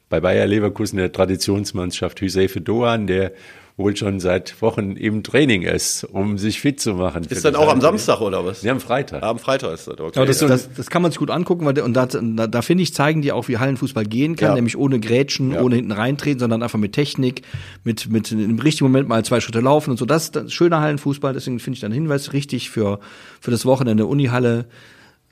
bei 0.09 0.21
Bayer 0.21 0.47
Leverkusen 0.47 0.99
der 0.99 1.13
Traditionsmannschaft 1.13 2.21
Hüsefe 2.21 2.61
Doan, 2.61 3.07
der 3.07 3.33
wohl 3.81 3.97
schon 3.97 4.21
seit 4.21 4.61
Wochen 4.63 4.93
im 4.93 5.23
Training 5.23 5.63
ist, 5.63 6.05
um 6.05 6.39
sich 6.39 6.61
fit 6.61 6.81
zu 6.81 6.95
machen. 6.95 7.25
Ist 7.29 7.45
dann 7.45 7.57
auch 7.57 7.69
am 7.69 7.81
Samstag 7.81 8.21
oder 8.21 8.45
was? 8.45 8.63
Ja, 8.63 8.73
am 8.73 8.81
Freitag. 8.81 9.23
am 9.23 9.39
Freitag 9.39 9.73
ist 9.73 9.89
das, 9.89 9.99
okay. 9.99 10.19
Aber 10.19 10.27
das, 10.27 10.39
das, 10.39 10.73
das 10.73 10.91
kann 10.91 11.03
man 11.03 11.11
sich 11.11 11.19
gut 11.19 11.31
angucken, 11.31 11.65
weil, 11.65 11.79
und 11.81 11.95
da, 11.95 12.07
da, 12.07 12.47
da 12.47 12.63
finde 12.63 12.83
ich, 12.83 12.95
zeigen 12.95 13.23
die 13.23 13.33
auch, 13.33 13.49
wie 13.49 13.59
Hallenfußball 13.59 14.05
gehen 14.05 14.37
kann, 14.37 14.51
ja. 14.51 14.55
nämlich 14.55 14.77
ohne 14.77 15.01
Grätschen, 15.01 15.53
ja. 15.53 15.63
ohne 15.63 15.77
hinten 15.77 15.93
reintreten, 15.93 16.39
sondern 16.39 16.63
einfach 16.63 16.79
mit 16.79 16.93
Technik, 16.93 17.43
mit, 17.83 18.11
mit 18.11 18.31
im 18.31 18.59
richtigen 18.59 18.87
Moment 18.87 19.09
mal 19.09 19.25
zwei 19.25 19.41
Schritte 19.41 19.61
laufen 19.61 19.91
und 19.91 19.97
so. 19.97 20.05
Das 20.05 20.29
ist 20.29 20.53
schöner 20.53 20.81
Hallenfußball, 20.81 21.33
deswegen 21.33 21.59
finde 21.59 21.77
ich 21.77 21.81
dann 21.81 21.93
Hinweis 21.93 22.33
richtig 22.33 22.71
für, 22.71 23.01
für 23.41 23.51
das 23.51 23.65
Wochenende 23.65 24.07
Unihalle. 24.07 24.67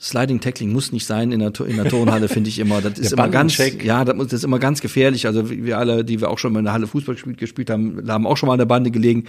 Sliding 0.00 0.40
Tackling 0.40 0.72
muss 0.72 0.92
nicht 0.92 1.06
sein 1.06 1.32
in 1.32 1.40
der, 1.40 1.52
in 1.66 1.76
der 1.76 1.86
Turnhalle, 1.86 2.28
finde 2.28 2.48
ich 2.48 2.60
immer. 2.60 2.80
Das 2.80 2.98
ist 2.98 3.12
immer 3.12 3.28
ganz, 3.28 3.56
ja, 3.82 4.04
das, 4.04 4.16
das 4.16 4.32
ist 4.32 4.44
immer 4.44 4.60
ganz 4.60 4.80
gefährlich. 4.80 5.26
Also 5.26 5.50
wir 5.50 5.76
alle, 5.78 6.04
die 6.04 6.20
wir 6.20 6.30
auch 6.30 6.38
schon 6.38 6.52
mal 6.52 6.60
in 6.60 6.66
der 6.66 6.74
Halle 6.74 6.86
Fußball 6.86 7.16
gespielt, 7.16 7.38
gespielt 7.38 7.70
haben, 7.70 8.08
haben 8.08 8.26
auch 8.26 8.36
schon 8.36 8.46
mal 8.46 8.52
an 8.52 8.58
der 8.58 8.66
Bande 8.66 8.92
gelegen. 8.92 9.24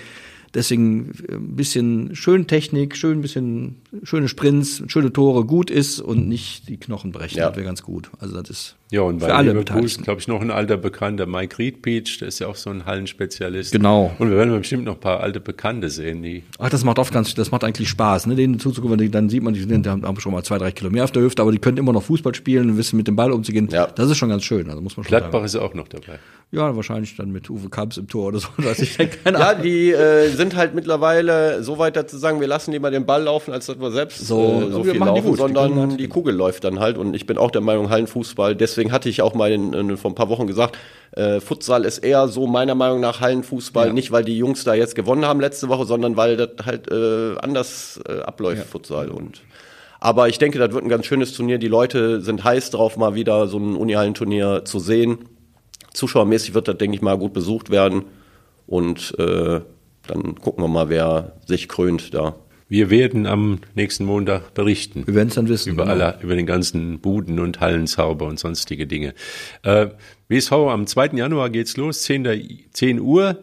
Deswegen 0.53 0.99
ein 0.99 1.11
äh, 1.29 1.37
bisschen 1.39 2.15
schön 2.15 2.47
Technik, 2.47 2.95
schön 2.95 3.19
ein 3.19 3.21
bisschen 3.21 3.75
schöne 4.03 4.27
Sprints, 4.27 4.83
schöne 4.87 5.13
Tore, 5.13 5.45
gut 5.45 5.69
ist 5.69 5.99
und 5.99 6.27
nicht 6.27 6.67
die 6.69 6.77
Knochen 6.77 7.11
brechen. 7.11 7.37
Ja. 7.37 7.47
Das 7.49 7.55
wäre 7.55 7.65
ganz 7.65 7.83
gut. 7.83 8.09
Also 8.19 8.39
das 8.41 8.49
ist 8.49 8.75
Ja, 8.91 9.01
und 9.01 9.19
Für 9.19 9.27
bei 9.27 9.33
alle 9.33 9.53
Leverkusen, 9.53 10.03
glaube 10.03 10.19
ich, 10.21 10.27
noch 10.27 10.41
ein 10.41 10.49
alter 10.51 10.77
Bekannter, 10.77 11.25
Mike 11.27 11.59
Riedbeach, 11.59 12.17
der 12.19 12.27
ist 12.29 12.39
ja 12.39 12.47
auch 12.47 12.55
so 12.55 12.69
ein 12.71 12.85
Hallenspezialist. 12.85 13.71
Genau. 13.71 14.15
Und 14.17 14.29
wir 14.31 14.37
werden 14.37 14.57
bestimmt 14.57 14.85
noch 14.85 14.95
ein 14.95 14.99
paar 14.99 15.19
alte 15.19 15.39
Bekannte 15.39 15.89
sehen, 15.89 16.23
die 16.23 16.43
Ach, 16.57 16.69
das 16.69 16.83
macht 16.83 16.97
oft 16.99 17.13
ganz, 17.13 17.33
das 17.35 17.51
macht 17.51 17.63
eigentlich 17.63 17.89
Spaß, 17.89 18.25
ne? 18.27 18.35
Denen 18.35 18.59
zuzugucken, 18.59 18.97
die- 18.97 19.09
dann 19.09 19.29
sieht 19.29 19.43
man, 19.43 19.53
die 19.53 19.61
sind, 19.61 19.85
die 19.85 19.89
haben 19.89 20.19
schon 20.19 20.31
mal 20.31 20.43
zwei, 20.43 20.57
drei 20.57 20.71
Kilo 20.71 20.89
mehr 20.89 21.03
auf 21.03 21.11
der 21.11 21.21
Hüfte, 21.23 21.41
aber 21.41 21.51
die 21.51 21.59
können 21.59 21.77
immer 21.77 21.93
noch 21.93 22.03
Fußball 22.03 22.33
spielen 22.33 22.71
und 22.71 22.77
wissen 22.77 22.97
mit 22.97 23.07
dem 23.07 23.15
Ball 23.15 23.31
umzugehen. 23.31 23.69
Ja. 23.71 23.87
Das 23.87 24.09
ist 24.09 24.17
schon 24.17 24.29
ganz 24.29 24.43
schön, 24.43 24.69
also 24.69 24.81
muss 24.81 24.97
man 24.97 25.03
schon 25.03 25.09
Gladbach 25.09 25.43
ist 25.43 25.55
auch 25.55 25.73
noch 25.73 25.87
dabei. 25.87 26.19
Ja, 26.51 26.75
wahrscheinlich 26.75 27.15
dann 27.15 27.29
mit 27.31 27.47
Uwe 27.51 27.69
Kamps 27.69 27.97
im 27.97 28.07
Tor 28.07 28.29
oder 28.29 28.39
so, 28.39 28.47
weiß 28.57 28.79
ich 28.79 28.97
keine 28.97 29.37
Ja, 29.37 29.49
Ahnung. 29.49 29.61
die 29.61 29.91
äh, 29.91 30.29
sind 30.29 30.55
halt 30.55 30.73
mittlerweile 30.73 31.61
so 31.61 31.77
weit 31.77 31.95
dazu 31.95 32.17
sagen, 32.17 32.39
wir 32.41 32.47
lassen 32.47 32.71
lieber 32.71 32.89
den 32.89 33.05
Ball 33.05 33.21
laufen, 33.21 33.53
als 33.53 33.67
dass 33.67 33.79
wir 33.79 33.91
selbst 33.91 34.25
So, 34.25 34.63
äh, 34.67 34.71
so 34.71 34.77
wir 34.83 34.91
viel 34.91 34.93
die 34.93 34.97
laufen, 35.05 35.23
gut. 35.25 35.33
Die 35.33 35.37
sondern 35.37 35.73
können 35.75 35.97
die, 35.97 36.03
halt- 36.05 36.09
Kugel 36.13 36.33
läuft 36.33 36.63
dann 36.63 36.79
halt. 36.79 36.97
Und 36.97 37.13
ich 37.13 37.27
bin 37.27 37.37
auch 37.37 37.51
der 37.51 37.61
Meinung, 37.61 37.91
Hallenfußball, 37.91 38.55
deswegen 38.55 38.91
hatte 38.91 39.09
ich 39.09 39.21
auch 39.21 39.35
mal 39.35 39.51
in, 39.51 39.73
in, 39.73 39.95
vor 39.97 40.09
ein 40.09 40.15
paar 40.15 40.29
Wochen 40.29 40.47
gesagt, 40.47 40.75
äh, 41.11 41.39
Futsal 41.39 41.85
ist 41.85 41.99
eher 41.99 42.27
so 42.27 42.47
meiner 42.47 42.73
Meinung 42.73 42.99
nach 42.99 43.21
Hallenfußball, 43.21 43.87
Ja. 43.87 43.93
nicht 43.93 44.11
weil 44.11 44.23
die 44.23 44.37
Jungs 44.37 44.63
da 44.63 44.73
jetzt 44.73 44.95
gewonnen 44.95 45.25
haben 45.25 45.39
letzte 45.39 45.69
Woche, 45.69 45.85
sondern 45.85 46.17
weil 46.17 46.35
das 46.35 46.65
halt 46.65 46.91
äh, 46.91 47.35
anders 47.43 47.99
äh, 48.09 48.21
abläuft, 48.21 48.65
Futsal. 48.65 49.09
Und 49.09 49.41
aber 49.99 50.29
ich 50.29 50.39
denke, 50.39 50.57
das 50.57 50.71
wird 50.73 50.83
ein 50.83 50.89
ganz 50.89 51.05
schönes 51.05 51.31
Turnier. 51.33 51.59
Die 51.59 51.67
Leute 51.67 52.21
sind 52.21 52.43
heiß 52.43 52.71
drauf, 52.71 52.97
mal 52.97 53.13
wieder 53.13 53.45
so 53.47 53.59
ein 53.59 53.75
Unihallenturnier 53.75 54.63
zu 54.65 54.79
sehen. 54.79 55.19
Zuschauermäßig 55.93 56.53
wird 56.53 56.67
das, 56.67 56.77
denke 56.77 56.95
ich 56.95 57.01
mal, 57.01 57.17
gut 57.17 57.33
besucht 57.33 57.69
werden. 57.69 58.03
Und 58.67 59.15
äh, 59.17 59.61
dann 60.07 60.35
gucken 60.35 60.63
wir 60.63 60.67
mal, 60.67 60.89
wer 60.89 61.33
sich 61.45 61.67
krönt 61.67 62.13
da. 62.13 62.35
Wir 62.67 62.91
werden 62.91 63.25
am 63.25 63.59
nächsten 63.73 64.05
Montag 64.05 64.53
berichten. 64.53 65.07
Wir 65.07 65.15
werden 65.15 65.29
es 65.29 65.35
dann 65.35 65.49
wissen. 65.49 65.73
Über, 65.73 65.85
genau. 65.85 65.93
alle, 65.95 66.19
über 66.21 66.35
den 66.35 66.45
ganzen 66.45 66.99
Buden 66.99 67.39
und 67.39 67.59
Hallenzauber 67.59 68.27
und 68.27 68.37
sonstige 68.37 68.85
Dinge. 68.85 69.15
Äh, 69.63 69.87
WSV 70.27 70.51
am 70.51 70.85
2. 70.85 71.07
Januar 71.15 71.49
geht's 71.49 71.77
los, 71.77 72.03
10, 72.03 72.25
der, 72.25 72.39
10 72.73 72.99
Uhr. 72.99 73.39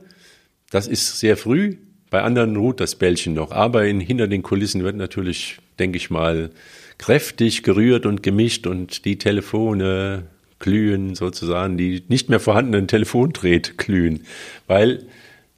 Das 0.70 0.86
ist 0.86 1.18
sehr 1.18 1.36
früh. 1.36 1.76
Bei 2.08 2.22
anderen 2.22 2.54
ruht 2.54 2.78
das 2.78 2.94
Bällchen 2.94 3.34
noch. 3.34 3.50
Aber 3.50 3.84
in, 3.84 3.98
hinter 3.98 4.28
den 4.28 4.44
Kulissen 4.44 4.84
wird 4.84 4.94
natürlich, 4.94 5.58
denke 5.80 5.96
ich 5.96 6.08
mal, 6.08 6.50
kräftig 6.98 7.64
gerührt 7.64 8.06
und 8.06 8.22
gemischt 8.22 8.68
und 8.68 9.04
die 9.04 9.18
Telefone 9.18 10.28
glühen 10.58 11.14
sozusagen, 11.14 11.76
die 11.76 12.04
nicht 12.08 12.28
mehr 12.28 12.40
vorhandenen 12.40 12.88
Telefondrehte 12.88 13.74
glühen. 13.74 14.24
Weil, 14.66 15.06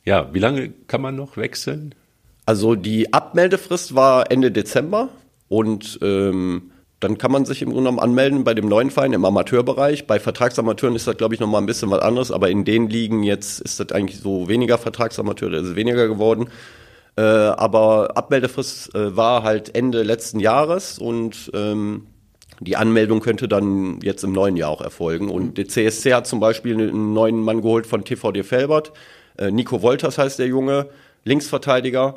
ja, 0.05 0.33
wie 0.33 0.39
lange 0.39 0.71
kann 0.87 1.01
man 1.01 1.17
noch 1.17 1.37
wechseln? 1.37 1.95
Also 2.47 2.75
die 2.75 3.13
Abmeldefrist 3.13 3.95
war 3.95 4.31
Ende 4.31 4.51
Dezember 4.51 5.11
und 5.49 5.99
ähm, 6.03 6.71
dann 7.01 7.17
kann 7.17 7.31
man 7.31 7.45
sich 7.45 7.63
im 7.63 7.69
Grunde 7.69 7.91
genommen 7.91 8.01
anmelden 8.01 8.43
bei 8.43 8.55
dem 8.55 8.69
neuen 8.69 8.91
Verein 8.91 9.13
im 9.13 9.25
Amateurbereich. 9.25 10.07
Bei 10.07 10.19
Vertragsamateuren 10.19 10.97
ist 10.97 11.07
das, 11.07 11.17
glaube 11.17 11.35
ich, 11.35 11.41
nochmal 11.41 11.63
ein 11.63 11.67
bisschen 11.67 11.91
was 11.91 12.01
anderes, 12.01 12.33
aber 12.33 12.51
in 12.51 12.65
den 12.65 12.89
Ligen 12.89 13.23
jetzt 13.23 13.61
ist 13.61 13.79
das 13.79 13.93
eigentlich 13.93 14.19
so 14.19 14.49
weniger 14.49 14.79
Vertragsamateur, 14.79 15.51
das 15.51 15.69
ist 15.69 15.77
weniger 15.77 16.09
geworden. 16.09 16.49
Äh, 17.17 17.23
aber 17.23 18.17
Abmeldefrist 18.17 18.95
äh, 18.95 19.17
war 19.17 19.43
halt 19.43 19.75
Ende 19.75 20.03
letzten 20.03 20.41
Jahres 20.41 20.99
und 20.99 21.51
ähm, 21.55 22.07
die 22.61 22.77
Anmeldung 22.77 23.21
könnte 23.21 23.49
dann 23.49 24.01
jetzt 24.03 24.25
im 24.25 24.33
neuen 24.33 24.57
Jahr 24.57 24.71
auch 24.71 24.81
erfolgen. 24.81 25.29
Und 25.29 25.59
der 25.59 25.69
CSC 25.69 26.15
hat 26.15 26.27
zum 26.27 26.41
Beispiel 26.41 26.75
einen 26.75 27.13
neuen 27.13 27.41
Mann 27.41 27.63
geholt 27.63 27.87
von 27.87 28.05
TVD 28.05 28.43
Felbert. 28.43 28.93
Äh, 29.39 29.51
Nico 29.51 29.83
Wolters 29.83 30.19
heißt 30.19 30.39
der 30.39 30.47
Junge, 30.47 30.87
Linksverteidiger. 31.25 32.17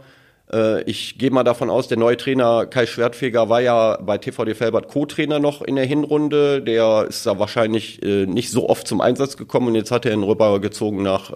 Äh, 0.52 0.84
ich 0.84 1.18
gehe 1.18 1.32
mal 1.32 1.44
davon 1.44 1.70
aus, 1.70 1.88
der 1.88 1.98
neue 1.98 2.18
Trainer 2.18 2.66
Kai 2.66 2.86
Schwertfeger 2.86 3.50
war 3.50 3.62
ja 3.62 3.98
bei 4.02 4.18
TVD 4.18 4.56
Felbert 4.56 4.88
Co-Trainer 4.88 5.40
noch 5.40 5.62
in 5.62 5.76
der 5.76 5.86
Hinrunde. 5.86 6.62
Der 6.62 7.06
ist 7.08 7.26
da 7.26 7.38
wahrscheinlich 7.38 8.02
äh, 8.04 8.26
nicht 8.26 8.50
so 8.50 8.68
oft 8.68 8.88
zum 8.88 9.02
Einsatz 9.02 9.38
gekommen 9.38 9.68
und 9.68 9.76
jetzt 9.76 9.92
hat 9.92 10.06
er 10.06 10.14
ihn 10.14 10.24
rübergezogen 10.24 11.04
nach 11.04 11.34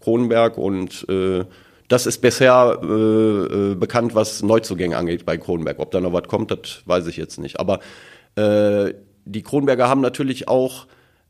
Kronenberg 0.00 0.58
und 0.58 1.06
das 1.92 2.06
ist 2.06 2.22
bisher 2.22 2.78
äh, 2.82 3.74
bekannt, 3.74 4.14
was 4.14 4.42
Neuzugänge 4.42 4.96
angeht 4.96 5.26
bei 5.26 5.36
Kronenberg. 5.36 5.78
Ob 5.78 5.90
da 5.90 6.00
noch 6.00 6.14
was 6.14 6.26
kommt, 6.26 6.50
das 6.50 6.80
weiß 6.86 7.06
ich 7.06 7.18
jetzt 7.18 7.38
nicht. 7.38 7.60
Aber 7.60 7.80
äh, 8.36 8.94
die 9.24 9.42
Kronberger 9.42 9.88
haben 9.88 10.00
natürlich 10.00 10.48
auch 10.48 10.86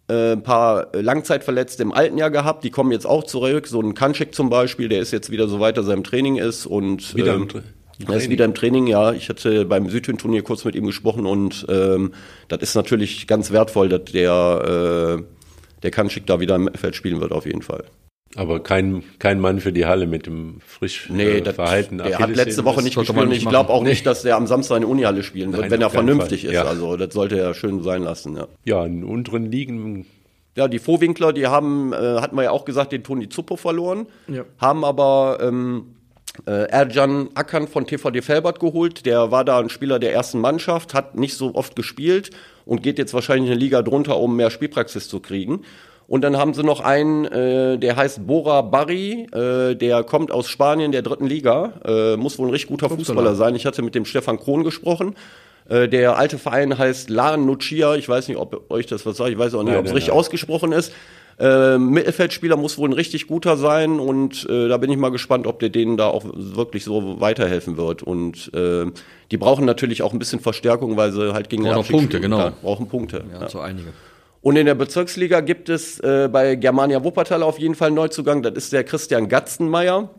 äh, 0.08 0.32
ein 0.32 0.42
paar 0.42 0.88
Langzeitverletzte 0.92 1.82
im 1.82 1.92
alten 1.92 2.18
Jahr 2.18 2.30
gehabt. 2.30 2.64
Die 2.64 2.70
kommen 2.70 2.92
jetzt 2.92 3.06
auch 3.06 3.24
zurück. 3.24 3.66
So 3.66 3.80
ein 3.80 3.94
Kanschik 3.94 4.34
zum 4.34 4.50
Beispiel, 4.50 4.88
der 4.88 5.00
ist 5.00 5.12
jetzt 5.12 5.30
wieder 5.30 5.48
so 5.48 5.60
weit, 5.60 5.76
dass 5.76 5.88
er 5.88 5.94
im 5.94 6.04
Training 6.04 6.36
ist 6.36 6.66
und 6.66 7.14
Wieder 7.14 7.34
ähm, 7.34 7.48
er 8.08 8.16
ist 8.16 8.30
wieder 8.30 8.44
im 8.44 8.54
Training, 8.54 8.86
ja. 8.86 9.12
Ich 9.12 9.28
hatte 9.28 9.64
beim 9.64 9.88
Südhühn-Turnier 9.88 10.42
kurz 10.42 10.64
mit 10.64 10.74
ihm 10.74 10.86
gesprochen 10.86 11.26
und 11.26 11.66
ähm, 11.68 12.12
das 12.48 12.62
ist 12.62 12.74
natürlich 12.74 13.26
ganz 13.26 13.52
wertvoll, 13.52 13.88
dass 13.88 14.04
der, 14.04 15.18
äh, 15.18 15.22
der 15.82 15.90
Kanschik 15.90 16.26
da 16.26 16.40
wieder 16.40 16.56
im 16.56 16.70
Feld 16.74 16.96
spielen 16.96 17.20
wird, 17.20 17.32
auf 17.32 17.46
jeden 17.46 17.62
Fall. 17.62 17.84
Aber 18.34 18.62
kein, 18.62 19.02
kein 19.18 19.40
Mann 19.40 19.60
für 19.60 19.72
die 19.72 19.84
Halle 19.84 20.06
mit 20.06 20.26
dem 20.26 20.60
frisch 20.66 21.08
Nee, 21.10 21.38
äh, 21.38 21.40
das, 21.42 21.54
verhalten 21.54 21.98
der 21.98 22.18
hat 22.18 22.34
letzte 22.34 22.64
Woche 22.64 22.82
nicht 22.82 22.96
gespielt 22.96 23.18
und 23.26 23.32
ich 23.32 23.46
glaube 23.46 23.70
auch 23.70 23.82
nicht, 23.82 24.06
dass 24.06 24.22
der 24.22 24.36
am 24.36 24.46
Samstag 24.46 24.76
in 24.76 24.82
der 24.82 24.90
Unihalle 24.90 25.22
spielen 25.22 25.52
wird, 25.52 25.62
Nein, 25.62 25.70
wenn 25.70 25.80
er 25.82 25.90
vernünftig 25.90 26.42
Fall. 26.42 26.50
ist. 26.50 26.54
Ja. 26.54 26.64
Also 26.64 26.96
das 26.96 27.12
sollte 27.12 27.38
er 27.38 27.52
schön 27.54 27.82
sein 27.82 28.02
lassen, 28.02 28.36
ja. 28.36 28.46
Ja, 28.64 28.86
in 28.86 29.04
unteren 29.04 29.50
Ligen, 29.50 30.06
Ja, 30.56 30.68
die 30.68 30.78
Vorwinkler, 30.78 31.32
die 31.34 31.46
haben, 31.46 31.92
äh, 31.92 31.96
hatten 31.96 32.36
wir 32.36 32.44
ja 32.44 32.50
auch 32.52 32.64
gesagt, 32.64 32.92
den 32.92 33.04
Toni 33.04 33.28
Zuppo 33.28 33.56
verloren, 33.56 34.06
Ja. 34.28 34.44
haben 34.58 34.84
aber 34.84 35.38
ähm, 35.42 35.94
äh, 36.46 36.68
Ercan 36.70 37.28
Akan 37.34 37.68
von 37.68 37.86
TVD 37.86 38.22
Felbert 38.22 38.60
geholt. 38.60 39.04
Der 39.04 39.30
war 39.30 39.44
da 39.44 39.58
ein 39.58 39.68
Spieler 39.68 39.98
der 39.98 40.14
ersten 40.14 40.40
Mannschaft, 40.40 40.94
hat 40.94 41.16
nicht 41.18 41.34
so 41.36 41.54
oft 41.54 41.76
gespielt 41.76 42.30
und 42.64 42.82
geht 42.82 42.96
jetzt 42.98 43.12
wahrscheinlich 43.12 43.50
eine 43.50 43.60
Liga 43.60 43.82
drunter, 43.82 44.18
um 44.18 44.36
mehr 44.36 44.50
Spielpraxis 44.50 45.08
zu 45.08 45.20
kriegen. 45.20 45.60
Und 46.12 46.20
dann 46.20 46.36
haben 46.36 46.52
sie 46.52 46.62
noch 46.62 46.80
einen, 46.80 47.24
äh, 47.24 47.78
der 47.78 47.96
heißt 47.96 48.26
Bora 48.26 48.60
Barri, 48.60 49.26
äh, 49.32 49.74
der 49.74 50.04
kommt 50.04 50.30
aus 50.30 50.46
Spanien, 50.46 50.92
der 50.92 51.00
dritten 51.00 51.24
Liga, 51.24 51.72
äh, 51.86 52.18
muss 52.18 52.38
wohl 52.38 52.48
ein 52.48 52.50
richtig 52.50 52.68
guter 52.68 52.90
Fußballer 52.90 53.34
sein. 53.34 53.54
Ich 53.54 53.64
hatte 53.64 53.80
mit 53.80 53.94
dem 53.94 54.04
Stefan 54.04 54.38
Krohn 54.38 54.62
gesprochen. 54.62 55.14
Äh, 55.70 55.88
der 55.88 56.18
alte 56.18 56.36
Verein 56.36 56.76
heißt 56.76 57.08
La 57.08 57.38
Nucia, 57.38 57.94
ich 57.94 58.10
weiß 58.10 58.28
nicht, 58.28 58.36
ob 58.36 58.70
euch 58.70 58.84
das 58.84 59.06
was 59.06 59.16
sagt, 59.16 59.30
ich 59.30 59.38
weiß 59.38 59.54
auch 59.54 59.62
nicht, 59.62 59.74
ob 59.74 59.86
es 59.86 59.94
richtig 59.94 60.08
nein. 60.08 60.18
ausgesprochen 60.18 60.72
ist. 60.72 60.92
Äh, 61.38 61.78
Mittelfeldspieler 61.78 62.58
muss 62.58 62.76
wohl 62.76 62.90
ein 62.90 62.92
richtig 62.92 63.26
guter 63.26 63.56
sein 63.56 63.98
und 63.98 64.46
äh, 64.50 64.68
da 64.68 64.76
bin 64.76 64.90
ich 64.90 64.98
mal 64.98 65.12
gespannt, 65.12 65.46
ob 65.46 65.60
der 65.60 65.70
denen 65.70 65.96
da 65.96 66.08
auch 66.08 66.26
wirklich 66.26 66.84
so 66.84 67.22
weiterhelfen 67.22 67.78
wird. 67.78 68.02
Und 68.02 68.52
äh, 68.52 68.84
die 69.30 69.38
brauchen 69.38 69.64
natürlich 69.64 70.02
auch 70.02 70.12
ein 70.12 70.18
bisschen 70.18 70.40
Verstärkung, 70.40 70.98
weil 70.98 71.10
sie 71.10 71.32
halt 71.32 71.48
gegen 71.48 71.62
den 71.62 71.70
Brauchen 71.70 71.78
Abstieg 71.78 71.96
Punkte, 71.96 72.20
genau. 72.20 72.52
Brauchen 72.60 72.86
Punkte. 72.86 73.24
Ja, 73.32 73.40
ja. 73.40 73.48
so 73.48 73.60
einige. 73.60 73.94
Und 74.42 74.56
in 74.56 74.66
der 74.66 74.74
Bezirksliga 74.74 75.40
gibt 75.40 75.68
es 75.68 76.00
äh, 76.00 76.28
bei 76.30 76.56
Germania 76.56 77.04
Wuppertal 77.04 77.42
auf 77.44 77.58
jeden 77.60 77.76
Fall 77.76 77.86
einen 77.88 77.96
Neuzugang. 77.96 78.42
Das 78.42 78.54
ist 78.54 78.72
der 78.72 78.82
Christian 78.84 79.28
Gatzenmeier. 79.28 80.10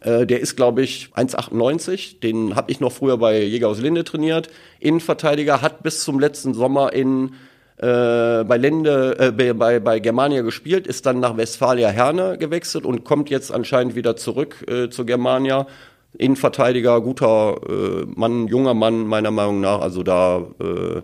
Äh, 0.00 0.26
der 0.26 0.40
ist, 0.40 0.56
glaube 0.56 0.82
ich, 0.82 1.10
1,98. 1.16 2.20
Den 2.20 2.54
habe 2.54 2.70
ich 2.70 2.78
noch 2.80 2.92
früher 2.92 3.18
bei 3.18 3.42
Jäger 3.42 3.68
aus 3.68 3.80
Linde 3.80 4.04
trainiert. 4.04 4.48
Innenverteidiger 4.78 5.60
hat 5.60 5.82
bis 5.82 6.04
zum 6.04 6.20
letzten 6.20 6.54
Sommer 6.54 6.92
in 6.92 7.32
äh, 7.78 8.44
bei 8.44 8.56
Linde, 8.56 9.16
äh, 9.18 9.52
bei- 9.52 9.80
bei, 9.80 9.98
Germania 9.98 10.42
gespielt, 10.42 10.86
ist 10.86 11.06
dann 11.06 11.18
nach 11.18 11.36
Westfalia 11.36 11.88
Herne 11.88 12.38
gewechselt 12.38 12.84
und 12.86 13.02
kommt 13.02 13.30
jetzt 13.30 13.52
anscheinend 13.52 13.96
wieder 13.96 14.14
zurück 14.14 14.64
äh, 14.68 14.88
zu 14.90 15.04
Germania. 15.04 15.66
Innenverteidiger, 16.16 17.00
guter 17.00 17.56
äh, 17.68 18.06
Mann, 18.14 18.46
junger 18.46 18.74
Mann, 18.74 19.08
meiner 19.08 19.32
Meinung 19.32 19.60
nach. 19.60 19.80
Also 19.80 20.04
da 20.04 20.46
äh, 20.60 21.02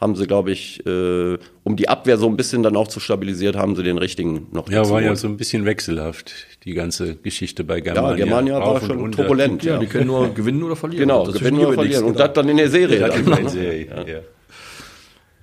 haben 0.00 0.16
sie, 0.16 0.26
glaube 0.26 0.50
ich, 0.50 0.84
äh, 0.86 1.36
um 1.62 1.76
die 1.76 1.88
Abwehr 1.88 2.16
so 2.16 2.26
ein 2.26 2.36
bisschen 2.36 2.62
dann 2.62 2.74
auch 2.76 2.88
zu 2.88 3.00
stabilisieren, 3.00 3.56
haben 3.56 3.76
sie 3.76 3.82
den 3.82 3.98
richtigen 3.98 4.46
noch 4.52 4.68
ja, 4.70 4.88
war 4.88 5.02
ja 5.02 5.14
so 5.14 5.28
ein 5.28 5.36
bisschen 5.36 5.66
wechselhaft, 5.66 6.32
die 6.64 6.72
ganze 6.72 7.16
Geschichte 7.16 7.64
bei 7.64 7.80
Germania. 7.80 8.10
Ja, 8.10 8.16
Germania 8.16 8.60
war 8.60 8.80
schon 8.80 8.98
runter. 8.98 9.18
turbulent. 9.18 9.62
Ja, 9.62 9.74
Ja, 9.74 9.78
die 9.78 9.86
können 9.86 10.06
nur 10.06 10.32
gewinnen 10.32 10.62
oder 10.62 10.76
verlieren. 10.76 11.06
genau, 11.06 11.26
Dazwischen 11.26 11.44
gewinnen 11.44 11.66
oder 11.66 11.74
verlieren. 11.74 12.04
Und 12.04 12.18
das 12.18 12.32
dann 12.32 12.48
in 12.48 12.56
der 12.56 12.70
Serie. 12.70 13.00
Ja, 13.00 13.08
dann. 13.08 13.24
genau. 13.24 13.48
Serie, 13.48 13.86
ja. 14.06 14.20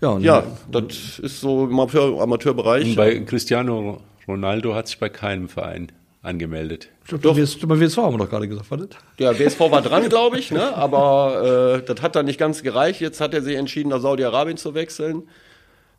Ja, 0.02 0.20
Ja, 0.20 0.44
das 0.72 1.20
ist 1.20 1.42
so 1.42 1.66
im 1.66 1.72
Amateur 1.74 2.22
Amateurbereich. 2.22 2.86
Und 2.86 2.96
bei 2.96 3.20
Cristiano 3.20 4.02
Ronaldo 4.28 4.76
hat 4.76 4.88
sich 4.88 5.00
bei 5.00 5.10
keinem 5.10 5.50
Verein 5.50 5.92
angemeldet. 6.22 6.90
Doch. 7.10 7.36
Bei 7.36 7.80
WSV 7.80 7.98
haben 7.98 8.14
wir 8.16 8.18
doch 8.20 8.30
gerade 8.30 8.48
gesagt, 8.48 8.70
was? 8.70 8.80
Der 9.20 9.38
WSV 9.40 9.60
war 9.60 9.82
dran, 9.82 10.10
glaube 10.10 10.40
ich, 10.40 10.52
ne? 10.52 10.76
aber 10.76 11.80
äh, 11.80 11.86
das 11.86 12.02
hat 12.02 12.16
dann 12.16 12.26
nicht 12.26 12.40
ganz 12.40 12.64
gereicht. 12.64 13.00
Jetzt 13.02 13.22
hat 13.22 13.34
er 13.34 13.42
sich 13.42 13.56
entschieden, 13.56 13.90
nach 13.90 14.02
Saudi-Arabien 14.02 14.58
zu 14.58 14.74
wechseln. 14.74 15.24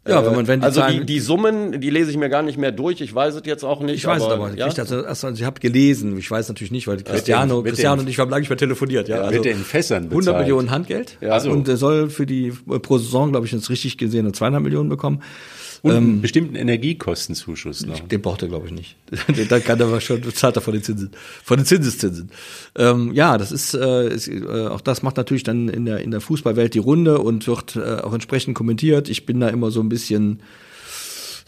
Ja, 0.07 0.25
wenn 0.25 0.35
man, 0.35 0.47
wenn 0.47 0.61
die 0.61 0.65
also 0.67 0.81
Zahlen, 0.81 1.01
die, 1.01 1.07
die 1.07 1.21
Summen, 1.21 1.81
die 1.81 1.91
lese 1.91 2.11
ich 2.11 2.17
mir 2.17 2.31
gar 2.31 2.43
nicht 2.43 2.57
mehr 2.57 2.73
durch. 2.73 3.01
Ich 3.01 3.15
weiß 3.15 3.35
es 3.35 3.43
jetzt 3.45 3.65
auch 3.65 3.81
nicht. 3.81 3.97
ich 3.97 4.07
weiß 4.07 4.23
es 4.23 4.29
aber, 4.29 4.55
ja? 4.55 4.67
ich, 4.67 4.75
dachte, 4.75 5.07
also 5.07 5.29
ich 5.29 5.45
habe 5.45 5.61
gelesen, 5.61 6.17
ich 6.17 6.31
weiß 6.31 6.49
natürlich 6.49 6.71
nicht, 6.71 6.87
weil 6.89 7.03
Cristiano, 7.03 7.57
mit 7.57 7.67
den- 7.67 7.71
Cristiano 7.73 8.01
und 8.01 8.09
ich 8.09 8.19
haben 8.19 8.31
lange 8.31 8.41
nicht 8.41 8.49
mehr 8.49 8.57
telefoniert, 8.57 9.09
ja. 9.09 9.31
Wird 9.31 9.45
er 9.45 9.53
in 9.53 9.59
Fässern 9.59 10.05
bezahlt? 10.09 10.29
100 10.29 10.39
Millionen 10.41 10.71
Handgeld 10.71 11.19
Ja. 11.21 11.39
so. 11.41 11.51
und 11.51 11.69
er 11.69 11.77
soll 11.77 12.09
für 12.09 12.25
die 12.25 12.53
pro 12.83 12.97
Saison, 12.99 13.33
glaube 13.33 13.47
ich, 13.47 13.53
jetzt 13.53 13.69
richtig 13.69 13.99
gesehen, 13.99 14.25
nur 14.25 14.33
zweieinhalb 14.33 14.65
Millionen 14.65 14.89
bekommen. 14.89 15.23
Und 15.83 15.93
einen 15.93 16.21
bestimmten 16.21 16.55
Energiekostenzuschuss 16.57 17.87
noch. 17.87 18.01
Den 18.01 18.21
braucht 18.21 18.43
er, 18.43 18.49
glaube 18.49 18.67
ich, 18.67 18.73
nicht. 18.73 18.97
Dann 19.49 19.63
kann 19.63 19.79
er 19.79 19.87
aber 19.87 20.01
schon, 20.01 20.23
zahlt 20.33 20.57
er 20.57 20.63
von 20.63 20.75
den 20.75 20.83
Zinsen, 20.83 21.11
von 21.45 21.59
den 21.59 21.67
Zinseszinsen. 21.67 22.31
Ähm, 22.77 23.13
ja, 23.15 23.39
das 23.39 23.53
ist, 23.53 23.75
äh, 23.75 24.09
ist 24.09 24.29
äh, 24.29 24.67
auch 24.69 24.81
das 24.81 25.03
macht 25.03 25.17
natürlich 25.17 25.43
dann 25.43 25.69
in 25.69 25.85
der 25.85 25.99
in 26.01 26.11
der 26.11 26.21
Fußballwelt 26.21 26.75
die 26.75 26.79
Runde 26.79 27.19
und 27.19 27.47
wird 27.47 27.77
äh, 27.77 28.01
auch 28.01 28.13
entsprechend 28.13 28.55
kommentiert. 28.55 29.09
Ich 29.09 29.27
bin 29.27 29.41
da 29.41 29.49
immer 29.49 29.71
so 29.71 29.81
ein 29.81 29.89
bisschen 29.89 30.41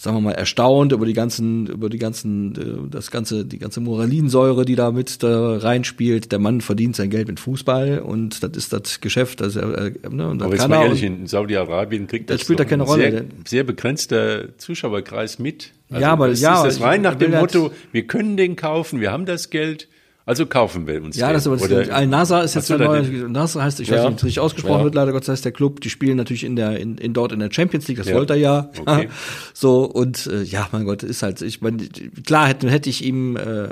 sagen 0.00 0.16
wir 0.16 0.22
mal, 0.22 0.32
erstaunt 0.32 0.92
über 0.92 1.04
die 1.04 1.12
ganzen, 1.12 1.66
über 1.66 1.90
die 1.90 1.98
ganzen, 1.98 2.54
äh, 2.56 2.90
das 2.90 3.10
ganze, 3.10 3.44
die 3.44 3.58
ganze 3.58 3.82
Moralinsäure, 3.82 4.64
die 4.64 4.74
da 4.74 4.92
mit 4.92 5.22
da 5.22 5.58
reinspielt. 5.58 6.32
Der 6.32 6.38
Mann 6.38 6.62
verdient 6.62 6.96
sein 6.96 7.10
Geld 7.10 7.28
mit 7.28 7.38
Fußball 7.38 7.98
und 7.98 8.42
das 8.42 8.52
ist 8.56 8.72
das 8.72 9.02
Geschäft. 9.02 9.42
Das, 9.42 9.56
äh, 9.56 9.92
ne, 10.08 10.28
und 10.30 10.38
das 10.38 10.46
Aber 10.46 10.54
jetzt 10.54 10.68
mal 10.68 10.84
ehrlich, 10.84 11.02
in 11.02 11.26
Saudi-Arabien 11.26 12.06
kriegt 12.06 12.30
das, 12.30 12.38
das 12.38 12.44
spielt 12.44 12.60
da 12.60 12.64
keine 12.64 12.84
Rolle. 12.84 13.10
Sehr, 13.10 13.24
sehr 13.44 13.64
begrenzter 13.64 14.56
Zuschauerkreis 14.56 15.38
mit. 15.38 15.72
Also 15.90 16.00
ja, 16.00 16.12
aber 16.12 16.28
ist, 16.30 16.40
ja, 16.40 16.64
ist 16.66 16.78
das 16.78 16.80
rein 16.80 17.02
nach 17.02 17.16
dem 17.16 17.32
Motto, 17.32 17.70
wir 17.92 18.06
können 18.06 18.38
den 18.38 18.56
kaufen, 18.56 19.00
wir 19.00 19.12
haben 19.12 19.26
das 19.26 19.50
Geld. 19.50 19.86
Also 20.26 20.46
kaufen 20.46 20.86
wir 20.86 21.02
uns. 21.02 21.16
Ja, 21.16 21.28
den. 21.28 21.34
das 21.34 21.46
ist 21.46 21.72
aber 21.72 21.94
Al-Nasser 21.94 22.44
ist 22.44 22.54
jetzt 22.54 22.70
der 22.70 22.78
neue, 22.78 23.02
Nasser 23.28 23.62
heißt, 23.62 23.80
ich 23.80 23.88
ja. 23.88 23.96
weiß 23.96 24.04
nicht, 24.04 24.12
wie 24.12 24.16
es 24.16 24.24
richtig 24.24 24.40
ausgesprochen 24.40 24.78
ja. 24.78 24.84
wird, 24.84 24.94
leider 24.94 25.12
Gott 25.12 25.24
sei 25.24 25.32
Dank 25.32 25.42
der 25.42 25.52
Club, 25.52 25.80
die 25.80 25.90
spielen 25.90 26.16
natürlich 26.16 26.44
in 26.44 26.56
der, 26.56 26.78
in, 26.78 26.98
in 26.98 27.12
dort 27.12 27.32
in 27.32 27.40
der 27.40 27.50
Champions 27.50 27.88
League, 27.88 27.98
das 27.98 28.08
ja. 28.08 28.14
wollte 28.14 28.34
er 28.34 28.38
ja. 28.38 28.70
Okay. 28.78 29.08
so, 29.54 29.84
und, 29.84 30.26
äh, 30.26 30.42
ja, 30.42 30.68
mein 30.72 30.84
Gott, 30.84 31.02
ist 31.02 31.22
halt, 31.22 31.40
ich 31.42 31.60
meine, 31.62 31.78
klar 32.26 32.48
hätte, 32.48 32.70
hätte 32.70 32.90
ich 32.90 33.04
ihm, 33.04 33.36
äh, 33.36 33.68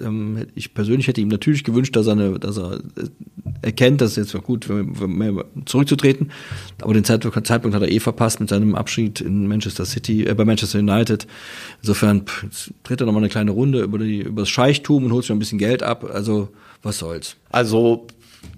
ähm, 0.00 0.46
ich 0.54 0.74
persönlich 0.74 1.06
hätte 1.06 1.20
ihm 1.20 1.28
natürlich 1.28 1.64
gewünscht, 1.64 1.94
dass 1.94 2.06
er 2.06 2.12
eine, 2.12 2.38
dass 2.38 2.56
er 2.56 2.76
äh, 2.76 2.80
erkennt, 3.62 4.00
dass 4.00 4.12
es 4.12 4.16
jetzt 4.16 4.34
war 4.34 4.40
gut, 4.40 4.68
mehr 4.68 5.44
zurückzutreten. 5.66 6.32
Aber 6.80 6.94
den 6.94 7.04
Zeitpunkt, 7.04 7.46
Zeitpunkt 7.46 7.74
hat 7.74 7.82
er 7.82 7.90
eh 7.90 8.00
verpasst 8.00 8.40
mit 8.40 8.48
seinem 8.48 8.74
Abschied 8.74 9.20
in 9.20 9.46
Manchester 9.46 9.84
City, 9.84 10.24
äh, 10.26 10.34
bei 10.34 10.44
Manchester 10.44 10.78
United. 10.78 11.26
Insofern 11.82 12.26
pff, 12.26 12.72
tritt 12.84 13.00
er 13.00 13.06
nochmal 13.06 13.22
eine 13.22 13.30
kleine 13.30 13.50
Runde 13.50 13.82
über, 13.82 13.98
die, 13.98 14.22
über 14.22 14.42
das 14.42 14.48
Scheichtum 14.48 15.04
und 15.04 15.12
holt 15.12 15.24
sich 15.24 15.32
ein 15.32 15.38
bisschen 15.38 15.58
Geld 15.58 15.82
ab. 15.82 15.99
Also, 16.08 16.48
was 16.82 16.98
soll's. 16.98 17.36
Also, 17.50 18.06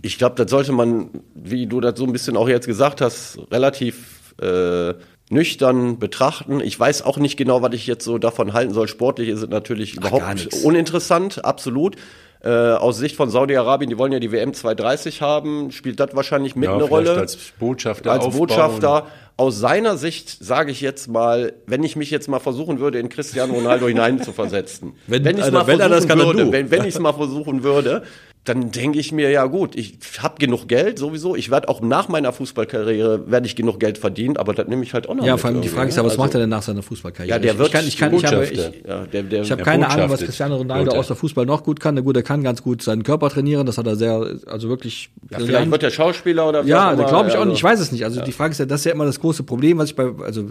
ich 0.02 0.18
glaube, 0.18 0.37
das 0.37 0.50
sollte 0.50 0.72
man, 0.72 1.11
wie 1.35 1.66
du 1.66 1.81
das 1.81 1.98
so 1.98 2.05
ein 2.05 2.12
bisschen 2.12 2.37
auch 2.37 2.48
jetzt 2.48 2.66
gesagt 2.66 3.00
hast, 3.00 3.38
relativ 3.50 4.35
äh, 4.40 4.94
nüchtern 5.31 5.98
betrachten. 5.98 6.61
Ich 6.61 6.78
weiß 6.78 7.02
auch 7.02 7.16
nicht 7.18 7.37
genau, 7.37 7.62
was 7.62 7.72
ich 7.74 7.87
jetzt 7.87 8.05
so 8.05 8.18
davon 8.18 8.52
halten 8.52 8.74
soll. 8.74 8.87
Sportlich 8.87 9.28
ist 9.28 9.42
es 9.42 9.48
natürlich 9.48 9.96
Ach, 10.00 10.09
überhaupt 10.09 10.48
uninteressant, 10.62 11.44
absolut. 11.44 11.96
Äh, 12.44 12.48
aus 12.48 12.98
Sicht 12.98 13.14
von 13.14 13.31
Saudi-Arabien, 13.31 13.88
die 13.88 13.98
wollen 13.98 14.11
ja 14.11 14.18
die 14.18 14.33
WM 14.33 14.52
230 14.52 15.22
haben, 15.22 15.70
spielt 15.70 16.00
das 16.00 16.11
wahrscheinlich 16.14 16.57
mit 16.57 16.68
ja, 16.68 16.74
eine 16.74 16.83
Rolle. 16.83 17.14
Als 17.14 17.37
Botschafter. 17.59 18.11
Als 18.11 18.24
aufbauen. 18.24 18.40
Botschafter. 18.40 19.07
Aus 19.37 19.61
seiner 19.61 19.96
Sicht 19.96 20.44
sage 20.44 20.72
ich 20.72 20.81
jetzt 20.81 21.07
mal, 21.07 21.52
wenn 21.66 21.85
ich 21.85 21.94
mich 21.94 22.11
jetzt 22.11 22.28
mal 22.28 22.40
versuchen 22.40 22.81
würde, 22.81 22.98
in 22.98 23.09
Cristiano 23.09 23.55
Ronaldo 23.55 23.87
hineinzuversetzen. 23.88 24.94
wenn, 25.07 25.24
wenn 25.24 25.37
ich 25.37 25.44
also, 25.44 25.57
mal 25.57 25.66
wenn 25.68 25.78
versuchen 25.78 26.09
das 26.09 26.18
würde, 26.18 26.52
wenn, 26.52 26.70
wenn 26.72 26.83
ich 26.83 26.94
es 26.94 27.00
mal 27.00 27.12
versuchen 27.12 27.62
würde, 27.62 28.02
dann 28.44 28.72
denke 28.72 28.98
ich 28.98 29.12
mir, 29.12 29.31
ja 29.31 29.44
gut, 29.44 29.76
ich 29.76 29.98
habe 30.18 30.35
genug 30.38 30.66
Geld 30.66 30.98
sowieso. 30.98 31.37
Ich 31.37 31.52
werde 31.52 31.68
auch 31.68 31.81
nach 31.81 32.09
meiner 32.09 32.33
Fußballkarriere 32.33 33.31
werde 33.31 33.46
ich 33.46 33.55
genug 33.55 33.78
Geld 33.78 33.98
verdienen, 33.98 34.37
aber 34.37 34.52
das 34.52 34.66
nehme 34.66 34.83
ich 34.83 34.94
halt 34.94 35.09
auch 35.09 35.14
noch. 35.14 35.24
Ja, 35.24 35.37
vor 35.37 35.50
allem 35.50 35.61
die 35.61 35.68
Frage 35.68 35.90
ist 35.90 35.96
ja, 35.96 36.02
was 36.02 36.12
also, 36.12 36.22
macht 36.22 36.35
er 36.35 36.40
denn 36.40 36.50
nach 36.50 36.62
seiner 36.62 36.83
Fußballkarriere? 36.83 37.37
Ja, 37.37 37.38
der 37.38 37.57
wird 37.57 37.68
ich 37.68 37.72
kann, 37.72 37.87
ich 37.87 37.96
kann, 37.96 38.14
ich 38.14 38.24
habe, 38.24 38.44
ich, 38.44 38.59
ja, 38.59 39.07
der, 39.07 39.22
der, 39.22 39.42
ich 39.42 39.52
habe 39.52 39.62
keine 39.62 39.88
Ahnung, 39.88 40.11
was 40.11 40.22
Cristiano 40.22 40.57
Ronaldo 40.57 40.90
außer 40.90 41.14
Fußball 41.14 41.46
noch 41.46 41.62
gut 41.62 41.78
kann. 41.78 41.94
Na 41.94 42.00
gut, 42.00 42.16
er 42.16 42.24
kann 42.24 42.42
ganz 42.42 42.62
gut 42.62 42.83
seinen 42.83 43.05
Körper 43.05 43.31
trainieren. 43.31 43.64
Das 43.64 43.78
hat 43.78 43.87
er 43.87 43.94
sehr, 43.94 44.35
also 44.46 44.68
wirklich. 44.68 45.11
Ja, 45.31 45.38
vielleicht 45.38 45.70
wird 45.70 45.83
er 45.85 45.90
Schauspieler 45.92 46.48
oder. 46.48 46.64
Ja, 46.64 46.96
da 46.96 47.05
glaube 47.05 47.28
ich 47.28 47.37
auch 47.37 47.44
nicht. 47.44 47.59
Ich 47.59 47.64
weiß 47.64 47.78
es 47.78 47.92
nicht. 47.92 48.05
Also 48.05 48.18
ja. 48.18 48.24
die 48.24 48.33
Frage 48.33 48.50
ist 48.50 48.59
ja, 48.59 48.66
das 48.66 48.81
ist 48.81 48.87
ja 48.87 48.92
immer 48.92 49.05
das 49.05 49.20
große 49.20 49.44
Problem, 49.44 49.78
was 49.78 49.90
ich 49.90 49.96
bei, 49.96 50.11
also 50.24 50.44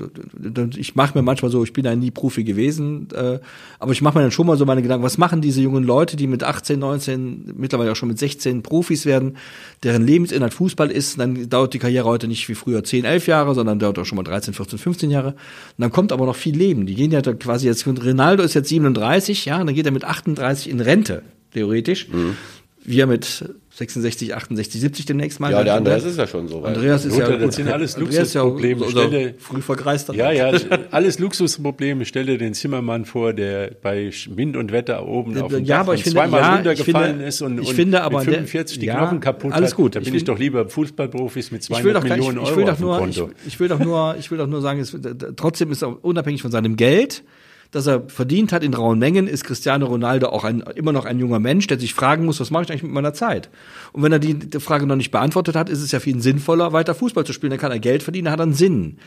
ich 0.78 0.96
mache 0.96 1.18
mir 1.18 1.24
manchmal 1.24 1.52
so, 1.52 1.62
ich 1.64 1.74
bin 1.74 1.84
ja 1.84 1.94
nie 1.94 2.12
Profi 2.12 2.46
gewesen, 2.46 3.10
äh, 3.14 3.40
aber 3.80 3.92
ich 3.92 4.02
mache 4.02 4.18
mir 4.18 4.22
dann 4.24 4.32
schon 4.32 4.48
mal 4.48 4.56
so 4.56 4.66
meine 4.66 4.82
Gedanken, 4.82 5.04
was 5.04 5.18
machen 5.18 5.42
diese 5.42 5.60
jungen 5.60 5.84
Leute, 5.84 6.16
die 6.16 6.28
mit 6.28 6.44
18, 6.44 6.80
19, 6.80 7.54
mittlerweile 7.58 7.81
auch 7.90 7.96
schon 7.96 8.10
mit 8.10 8.20
16 8.20 8.62
Profis 8.64 9.06
werden, 9.06 9.38
deren 9.84 10.06
Lebensinhalt 10.06 10.54
Fußball 10.54 10.92
ist, 10.92 11.20
dann 11.20 11.50
dauert 11.50 11.74
die 11.74 11.80
Karriere 11.80 12.06
heute 12.06 12.28
nicht 12.28 12.48
wie 12.50 12.56
früher 12.56 12.84
10, 12.84 13.06
11 13.06 13.28
Jahre, 13.28 13.56
sondern 13.56 13.80
dauert 13.80 13.98
auch 14.00 14.06
schon 14.06 14.18
mal 14.18 14.24
13, 14.24 14.54
14, 14.54 14.78
15 14.78 15.12
Jahre. 15.12 15.30
Und 15.30 15.36
dann 15.78 15.92
kommt 15.92 16.12
aber 16.12 16.26
noch 16.26 16.36
viel 16.36 16.56
Leben. 16.56 16.86
Die 16.86 16.96
gehen 16.96 17.12
ja 17.12 17.22
quasi 17.22 17.68
jetzt, 17.68 17.88
Ronaldo 17.88 18.44
ist 18.44 18.54
jetzt 18.54 18.70
37, 18.70 19.46
ja, 19.46 19.60
und 19.60 19.68
dann 19.68 19.76
geht 19.76 19.86
er 19.86 19.92
mit 19.92 20.04
38 20.04 20.70
in 20.70 20.80
Rente, 20.80 21.24
theoretisch. 21.54 22.08
Mhm. 22.10 22.36
Wir 22.84 23.08
mit 23.08 23.46
66, 23.82 24.36
68, 24.36 24.80
70 24.80 25.06
demnächst 25.08 25.40
mal. 25.40 25.52
Ja, 25.52 25.64
der 25.64 25.74
Andreas 25.74 26.04
ist 26.04 26.18
ja 26.18 26.28
schon 26.28 26.48
so 26.48 26.62
weit. 26.62 26.76
Andreas 26.76 27.04
ist 27.04 27.18
Lothar, 27.18 27.32
ja, 27.32 27.38
das 27.38 27.56
sind 27.56 27.68
alles 27.68 27.98
Luxusprobleme. 27.98 28.86
Ja 28.86 28.92
stelle, 28.92 29.34
früh 29.40 29.62
vergreist. 29.62 30.14
Ja, 30.14 30.32
ja, 30.32 30.52
alles 30.92 31.18
Luxusprobleme. 31.18 32.06
Stelle 32.06 32.38
den 32.38 32.54
Zimmermann 32.54 33.06
vor, 33.06 33.34
der 33.34 33.72
bei 33.82 34.12
Wind 34.30 34.56
und 34.56 34.72
Wetter 34.72 35.08
oben 35.08 35.36
auf 35.42 35.52
dem 35.52 35.66
ja, 35.66 35.78
Dach 35.78 35.82
aber 35.82 35.96
ich 35.96 36.04
finde, 36.04 36.20
zweimal 36.20 36.42
ja, 36.42 36.56
runtergefallen 36.56 37.12
finde, 37.12 37.26
ist 37.26 37.42
und, 37.42 37.60
ich 37.60 37.70
und 37.70 37.76
finde 37.76 38.04
aber 38.04 38.20
mit 38.20 38.36
45 38.36 38.80
der, 38.80 38.94
die 38.94 39.00
Knochen 39.00 39.20
kaputt 39.20 39.52
alles 39.52 39.74
gut. 39.74 39.96
Hat. 39.96 40.02
Da 40.02 40.06
bin 40.06 40.14
ich, 40.14 40.22
ich 40.22 40.26
doch 40.26 40.38
lieber 40.38 40.70
Fußballprofis 40.70 41.52
mit 41.52 41.64
200 41.64 41.80
ich 41.80 41.86
will 41.86 41.94
doch, 41.94 42.04
Millionen 42.04 42.38
ich, 42.38 42.44
ich 42.44 42.50
Euro 42.50 42.58
will 42.58 42.66
doch 42.66 42.80
nur, 42.80 43.08
ich, 43.08 43.24
ich, 43.48 43.60
will 43.60 43.68
doch 43.68 43.80
nur, 43.80 44.16
ich 44.20 44.30
will 44.30 44.38
doch 44.38 44.48
nur 44.48 44.62
sagen, 44.62 44.80
es, 44.80 44.96
trotzdem 45.36 45.72
ist 45.72 45.82
er 45.82 46.06
unabhängig 46.06 46.44
von 46.44 46.52
seinem 46.52 46.76
Geld, 46.76 47.24
das 47.72 47.88
er 47.88 48.04
verdient 48.10 48.52
hat 48.52 48.64
in 48.64 48.74
rauen 48.74 49.00
Mengen, 49.00 49.28
ist 49.28 49.46
Cristiano 49.46 49.86
Ronaldo 49.86 50.28
auch 50.28 50.44
ein, 50.44 50.62
immer 50.76 50.92
noch 50.92 51.06
ein 51.06 51.20
junger 51.20 51.40
Mensch, 51.40 51.68
der 51.68 51.80
sich 51.80 51.94
fragen 51.94 52.26
muss, 52.26 52.40
was 52.40 52.52
mache 52.52 52.64
ich 52.64 52.70
eigentlich 52.70 52.84
mit 52.84 52.92
meiner 52.92 53.14
Zeit? 53.14 53.50
Und 53.94 54.04
wenn 54.04 54.12
er 54.12 54.20
die, 54.20 54.34
die 54.34 54.60
Frage 54.60 54.86
noch 54.86 54.98
nicht 54.98 55.12
beantwortet 55.12 55.56
hat, 55.56 55.70
ist 55.70 55.82
es 55.82 55.92
ja 55.92 56.02
für 56.02 56.10
ihn 56.10 56.22
sinnvoller, 56.22 56.74
weiter 56.74 56.94
Fußball 56.94 57.26
zu 57.26 57.34
spielen. 57.34 57.52
Dann 57.52 57.60
kann 57.60 57.72
er 57.72 57.80
Geld 57.80 58.04
verdienen, 58.04 58.26
dann 58.26 58.34
hat 58.34 58.42
einen 58.42 58.54
Sinn. 58.54 58.98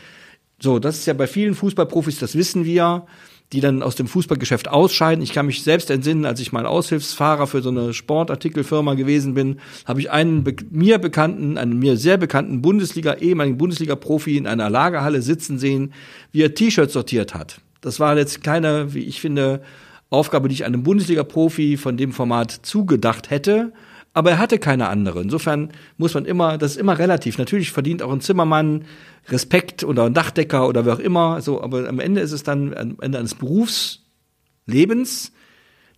So, 0.59 0.79
das 0.79 0.97
ist 0.97 1.05
ja 1.05 1.13
bei 1.13 1.27
vielen 1.27 1.53
Fußballprofis, 1.53 2.17
das 2.17 2.35
wissen 2.35 2.65
wir, 2.65 3.05
die 3.53 3.59
dann 3.59 3.83
aus 3.83 3.95
dem 3.95 4.07
Fußballgeschäft 4.07 4.67
ausscheiden. 4.67 5.23
Ich 5.23 5.31
kann 5.31 5.45
mich 5.45 5.61
selbst 5.61 5.91
entsinnen, 5.91 6.25
als 6.25 6.39
ich 6.39 6.51
mal 6.51 6.65
Aushilfsfahrer 6.65 7.45
für 7.45 7.61
so 7.61 7.69
eine 7.69 7.93
Sportartikelfirma 7.93 8.95
gewesen 8.95 9.35
bin, 9.35 9.59
habe 9.85 9.99
ich 9.99 10.09
einen 10.09 10.43
be 10.43 10.55
mir 10.71 10.97
bekannten, 10.97 11.57
einen 11.57 11.77
mir 11.77 11.97
sehr 11.97 12.17
bekannten 12.17 12.61
Bundesliga, 12.61 13.13
ehemaligen 13.15 13.57
Bundesliga-Profi 13.57 14.37
in 14.37 14.47
einer 14.47 14.69
Lagerhalle 14.71 15.21
sitzen 15.21 15.59
sehen, 15.59 15.93
wie 16.31 16.41
er 16.41 16.55
T-Shirts 16.55 16.93
sortiert 16.93 17.35
hat. 17.35 17.61
Das 17.85 17.99
war 17.99 18.17
jetzt 18.17 18.43
keine, 18.43 18.93
wie 18.95 19.03
ich 19.03 19.21
finde, 19.21 19.61
Aufgabe, 20.09 20.47
die 20.47 20.55
ich 20.55 20.65
einem 20.65 20.81
Bundesliga-Profi 20.81 21.77
von 21.77 21.97
dem 21.97 22.13
Format 22.13 22.51
zugedacht 22.51 23.29
hätte. 23.29 23.73
Aber 24.13 24.31
er 24.31 24.39
hatte 24.39 24.57
keine 24.59 24.87
andere. 24.87 25.21
Insofern 25.21 25.69
muss 25.97 26.13
man 26.13 26.25
immer, 26.25 26.57
das 26.57 26.71
ist 26.71 26.77
immer 26.77 26.97
relativ. 26.97 27.37
Natürlich 27.37 27.71
verdient 27.71 28.01
auch 28.01 28.11
ein 28.11 28.21
Zimmermann 28.21 28.85
Respekt 29.27 29.83
oder 29.83 30.05
ein 30.05 30.13
Dachdecker 30.13 30.67
oder 30.67 30.85
wer 30.85 30.93
auch 30.95 30.99
immer. 30.99 31.41
So, 31.41 31.61
aber 31.61 31.87
am 31.87 31.99
Ende 31.99 32.21
ist 32.21 32.31
es 32.31 32.41
dann 32.43 32.73
am 32.73 32.97
Ende 33.01 33.19
eines 33.19 33.35
Berufslebens 33.35 35.31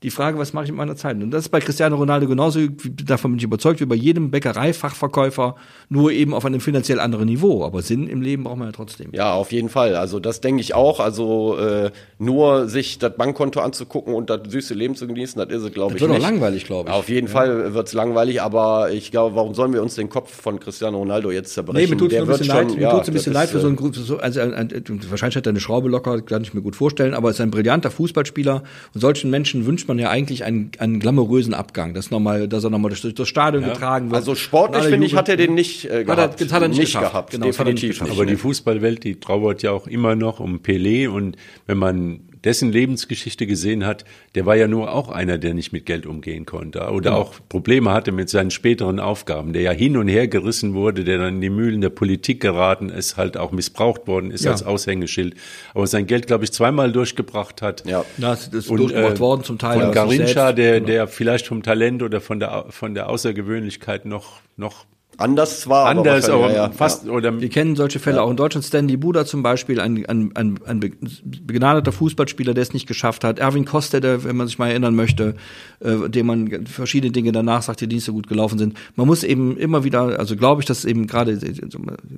die 0.04 0.12
Frage, 0.12 0.38
was 0.38 0.54
mache 0.54 0.66
ich 0.66 0.72
mit 0.72 0.78
meiner 0.78 0.96
Zeit? 0.96 1.16
Und 1.16 1.32
das 1.32 1.46
ist 1.46 1.50
bei 1.50 1.60
Cristiano 1.60 1.96
Ronaldo 1.96 2.28
genauso, 2.28 2.60
davon 3.04 3.32
bin 3.32 3.38
ich 3.40 3.44
überzeugt, 3.44 3.80
wie 3.82 3.86
bei 3.86 3.96
jedem 3.96 4.30
Bäckereifachverkäufer, 4.30 5.56
nur 5.90 6.12
eben 6.12 6.36
auf 6.36 6.46
einem 6.46 6.60
finanziell 6.60 7.00
anderen 7.00 7.26
Niveau. 7.26 7.66
Aber 7.66 7.82
Sinn 7.82 8.08
im 8.08 8.22
Leben 8.22 8.44
braucht 8.44 8.58
man 8.58 8.68
ja 8.68 8.72
trotzdem. 8.72 9.10
Ja, 9.14 9.34
auf 9.34 9.52
jeden 9.52 9.70
Fall. 9.70 9.96
Also 9.96 10.20
das 10.20 10.40
denke 10.40 10.62
ich 10.62 10.76
auch. 10.76 11.00
Also 11.00 11.58
äh, 11.58 11.92
nur 12.20 12.68
sich 12.68 13.00
das 13.00 13.16
Bankkonto 13.16 13.60
anzugucken 13.60 14.14
und 14.14 14.30
das 14.30 14.42
süße 14.48 14.76
Leben 14.76 14.96
zu 14.96 15.08
genießen, 15.08 15.40
das 15.40 15.50
ist 15.58 15.64
es, 15.64 15.74
glaube 15.74 15.96
ich. 15.96 16.00
Das 16.00 16.10
wird 16.10 16.20
auch 16.20 16.24
langweilig, 16.24 16.66
glaube 16.66 16.90
ich. 16.90 16.96
Auf 16.96 17.10
jeden 17.10 17.28
ja. 17.28 17.34
Fall 17.34 17.74
wird 17.74 17.88
es 17.88 17.94
langweilig, 17.94 18.42
aber 18.42 18.92
ich 18.92 19.10
glaube, 19.10 19.36
warum 19.36 19.56
sollen 19.56 19.74
wir 19.74 19.82
uns 19.82 19.96
den 19.96 20.10
Kopf 20.10 20.32
von 20.32 20.60
Cristiano 20.60 21.00
Ronaldo 21.00 21.32
jetzt 21.32 21.54
zerbrechen? 21.54 21.90
Nee, 21.90 21.96
mir 21.96 21.98
tut 21.98 22.14
es 22.14 22.22
ein 22.22 22.28
bisschen 22.28 22.48
leid, 22.48 22.78
mir 22.78 22.90
tut's 22.90 23.08
ein 23.08 23.14
bisschen 23.14 23.34
leid 23.34 23.50
für 23.50 23.60
so 23.60 23.68
ein, 23.68 23.78
äh, 23.78 23.94
so, 23.94 24.18
also 24.18 24.42
ein, 24.42 24.54
ein, 24.54 24.72
wahrscheinlich 25.10 25.38
hat 25.38 25.48
er 25.48 25.52
eine 25.52 25.60
Schraube 25.60 25.90
locker, 25.90 26.22
kann 26.22 26.44
ich 26.44 26.54
mir 26.54 26.62
gut 26.62 26.76
vorstellen, 26.76 27.16
aber 27.16 27.30
er 27.30 27.32
ist 27.32 27.42
ein 27.42 27.50
brillanter 27.50 27.90
Fußballspieler 27.90 28.64
und 28.94 29.02
solchen 29.02 29.32
Menschen 29.32 29.66
wünscht 29.66 29.87
man 29.88 30.00
ja 30.00 30.10
eigentlich 30.10 30.44
einen 30.44 30.72
einen, 30.78 31.00
glamourösen 31.00 31.54
Abgang, 31.54 31.94
dass, 31.94 32.12
noch 32.12 32.20
mal, 32.20 32.48
dass 32.48 32.64
er 32.64 32.70
nochmal 32.70 32.92
durch 32.92 33.14
das 33.14 33.28
Stadion 33.28 33.64
ja. 33.64 33.74
getragen 33.74 34.12
wird. 34.12 34.16
Also 34.16 34.36
sportlich, 34.36 34.86
finde 34.86 35.06
ich, 35.06 35.16
hat 35.16 35.30
er 35.30 35.38
den 35.38 35.54
nicht 35.54 35.86
äh, 35.86 36.04
gehabt. 36.04 36.42
Hat 36.42 36.42
er, 36.42 36.56
hat 36.56 36.62
er 36.62 36.68
nicht, 36.68 36.80
nicht 36.80 37.00
gehabt, 37.00 37.32
genau, 37.32 37.46
definitiv 37.46 38.02
nicht. 38.02 38.12
Aber 38.12 38.26
die 38.26 38.36
Fußballwelt, 38.36 39.04
die 39.04 39.20
trauert 39.20 39.64
ja 39.64 39.72
auch 39.72 39.88
immer 39.88 40.16
noch 40.16 40.40
um 40.40 40.60
Pelé 40.60 41.08
und 41.10 41.38
wenn 41.66 41.78
man 41.78 42.20
dessen 42.48 42.72
Lebensgeschichte 42.72 43.46
gesehen 43.46 43.86
hat, 43.86 44.06
der 44.34 44.46
war 44.46 44.56
ja 44.56 44.70
nur 44.70 44.94
auch 44.94 45.10
einer, 45.10 45.38
der 45.38 45.54
nicht 45.54 45.74
mit 45.74 45.86
Geld 45.86 46.06
umgehen 46.06 46.46
konnte 46.46 46.90
oder 46.92 47.18
auch 47.18 47.34
Probleme 47.50 47.92
hatte 47.92 48.14
mit 48.14 48.30
seinen 48.30 48.52
späteren 48.52 49.02
Aufgaben, 49.02 49.52
der 49.52 49.64
ja 49.64 49.72
hin 49.72 49.98
und 49.98 50.08
her 50.08 50.30
gerissen 50.30 50.74
wurde, 50.74 51.04
der 51.04 51.18
dann 51.18 51.36
in 51.36 51.42
die 51.42 51.50
Mühlen 51.50 51.82
der 51.82 51.90
Politik 51.90 52.40
geraten 52.40 52.88
ist, 52.88 53.18
halt 53.18 53.36
auch 53.36 53.52
missbraucht 53.52 54.08
worden 54.08 54.32
ist 54.32 54.46
ja. 54.46 54.52
als 54.52 54.64
Aushängeschild, 54.64 55.36
aber 55.74 55.88
sein 55.88 56.08
Geld, 56.08 56.28
glaube 56.28 56.46
ich, 56.46 56.54
zweimal 56.54 56.94
durchgebracht 56.94 57.62
hat. 57.62 57.86
Ja, 57.86 58.06
das 58.18 58.48
ist 58.48 58.70
und, 58.70 58.78
durchgebracht 58.78 59.18
äh, 59.18 59.20
worden 59.20 59.44
zum 59.44 59.60
Teil. 59.60 59.82
Von 59.82 59.92
Garincha, 59.92 60.54
der, 60.54 60.76
genau. 60.76 60.86
der 60.86 61.08
vielleicht 61.10 61.48
vom 61.48 61.64
Talent 61.64 62.02
oder 62.02 62.22
von 62.22 62.40
der, 62.40 62.68
von 62.70 62.94
der 62.94 63.10
Außergewöhnlichkeit 63.10 64.06
noch, 64.06 64.40
noch 64.56 64.86
Anders 65.18 65.62
zwar, 65.62 65.88
Anders, 65.88 66.30
aber, 66.30 66.46
aber 66.46 66.54
ja, 66.54 66.68
ja, 66.68 66.70
fast, 66.70 67.06
ja. 67.06 67.12
oder 67.12 67.42
Wir 67.42 67.50
kennen 67.50 67.76
solche 67.76 67.98
Fälle 67.98 68.22
auch 68.22 68.30
in 68.30 68.38
Deutschland. 68.38 68.64
Stanley 68.64 68.98
Buda 68.98 69.26
zum 69.26 69.42
Beispiel, 69.42 69.80
ein, 69.80 70.06
ein, 70.06 70.32
ein, 70.36 70.60
ein 70.64 70.80
begnadeter 70.80 71.92
Fußballspieler, 71.92 72.54
der 72.54 72.62
es 72.62 72.74
nicht 72.74 72.88
geschafft 72.88 73.24
hat. 73.24 73.40
Erwin 73.40 73.66
Koster, 73.66 74.00
der, 74.00 74.24
wenn 74.24 74.36
man 74.36 74.46
sich 74.46 74.60
mal 74.60 74.70
erinnern 74.70 74.96
möchte, 74.96 75.34
äh, 75.80 76.08
dem 76.08 76.28
man 76.28 76.68
verschiedene 76.68 77.12
Dinge 77.12 77.32
danach 77.32 77.64
sagt, 77.64 77.82
die 77.82 77.88
nicht 77.88 78.04
so 78.04 78.14
gut 78.14 78.28
gelaufen 78.28 78.60
sind. 78.60 78.78
Man 78.96 79.08
muss 79.08 79.24
eben 79.24 79.58
immer 79.58 79.84
wieder, 79.84 80.20
also 80.20 80.36
glaube 80.36 80.62
ich, 80.62 80.68
dass 80.68 80.86
eben 80.86 81.08
gerade 81.08 81.38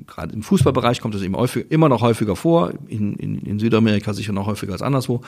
gerade 0.05 0.33
im 0.33 0.43
Fußballbereich 0.43 0.99
kommt 0.99 1.15
es 1.15 1.21
eben 1.21 1.37
häufig, 1.37 1.71
immer 1.71 1.87
noch 1.87 2.01
häufiger 2.01 2.35
vor, 2.35 2.73
in, 2.89 3.15
in, 3.15 3.39
in 3.39 3.59
Südamerika 3.59 4.13
sicher 4.13 4.33
noch 4.33 4.45
häufiger 4.45 4.73
als 4.73 4.81
anderswo, 4.81 5.21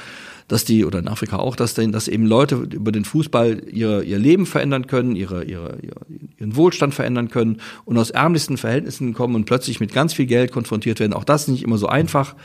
dass 0.52 0.66
die, 0.66 0.84
oder 0.84 1.00
in 1.00 1.08
Afrika 1.08 1.38
auch, 1.38 1.56
dass, 1.56 1.76
denn, 1.76 1.94
dass 1.94 2.10
eben 2.10 2.26
Leute 2.26 2.56
über 2.56 2.92
den 2.92 3.06
Fußball 3.06 3.62
ihr, 3.72 4.04
ihr 4.04 4.20
Leben 4.20 4.46
verändern 4.46 4.86
können, 4.86 5.16
ihre, 5.16 5.46
ihre, 5.46 5.78
ihren 6.38 6.58
Wohlstand 6.58 6.94
verändern 6.94 7.30
können 7.30 7.62
und 7.86 7.98
aus 7.98 8.10
ärmlichsten 8.10 8.58
Verhältnissen 8.58 9.14
kommen 9.14 9.36
und 9.36 9.46
plötzlich 9.46 9.80
mit 9.80 9.94
ganz 9.94 10.14
viel 10.14 10.26
Geld 10.26 10.52
konfrontiert 10.52 11.00
werden. 11.00 11.14
Auch 11.14 11.24
das 11.24 11.44
ist 11.44 11.48
nicht 11.48 11.64
immer 11.64 11.78
so 11.78 11.88
einfach 11.88 12.36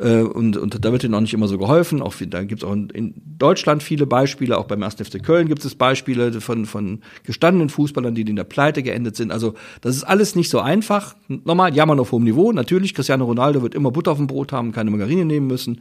äh, 0.00 0.22
und, 0.22 0.56
und 0.56 0.84
da 0.84 0.90
wird 0.90 1.04
ihnen 1.04 1.14
auch 1.14 1.20
nicht 1.20 1.34
immer 1.34 1.46
so 1.46 1.56
geholfen. 1.56 2.02
Auch 2.02 2.14
da 2.18 2.42
gibt 2.42 2.64
es 2.64 2.68
auch 2.68 2.72
in, 2.72 2.90
in 2.90 3.14
Deutschland 3.38 3.84
viele 3.84 4.06
Beispiele, 4.06 4.58
auch 4.58 4.66
beim 4.66 4.82
1. 4.82 4.96
FC 4.96 5.22
Köln 5.22 5.46
gibt 5.46 5.64
es 5.64 5.76
Beispiele 5.76 6.40
von, 6.40 6.66
von 6.66 6.98
gestandenen 7.22 7.68
Fußballern, 7.68 8.16
die 8.16 8.22
in 8.22 8.34
der 8.34 8.42
Pleite 8.42 8.82
geendet 8.82 9.14
sind. 9.14 9.30
Also 9.30 9.54
das 9.82 9.94
ist 9.94 10.02
alles 10.02 10.34
nicht 10.34 10.50
so 10.50 10.58
einfach. 10.58 11.14
Nochmal, 11.28 11.72
jammern 11.72 12.00
auf 12.00 12.10
hohem 12.10 12.24
Niveau. 12.24 12.50
Natürlich, 12.50 12.92
Cristiano 12.92 13.24
Ronaldo 13.24 13.62
wird 13.62 13.76
immer 13.76 13.92
Butter 13.92 14.10
auf 14.10 14.18
dem 14.18 14.26
Brot 14.26 14.50
haben, 14.50 14.72
keine 14.72 14.90
Margarine 14.90 15.24
nehmen 15.24 15.46
müssen. 15.46 15.80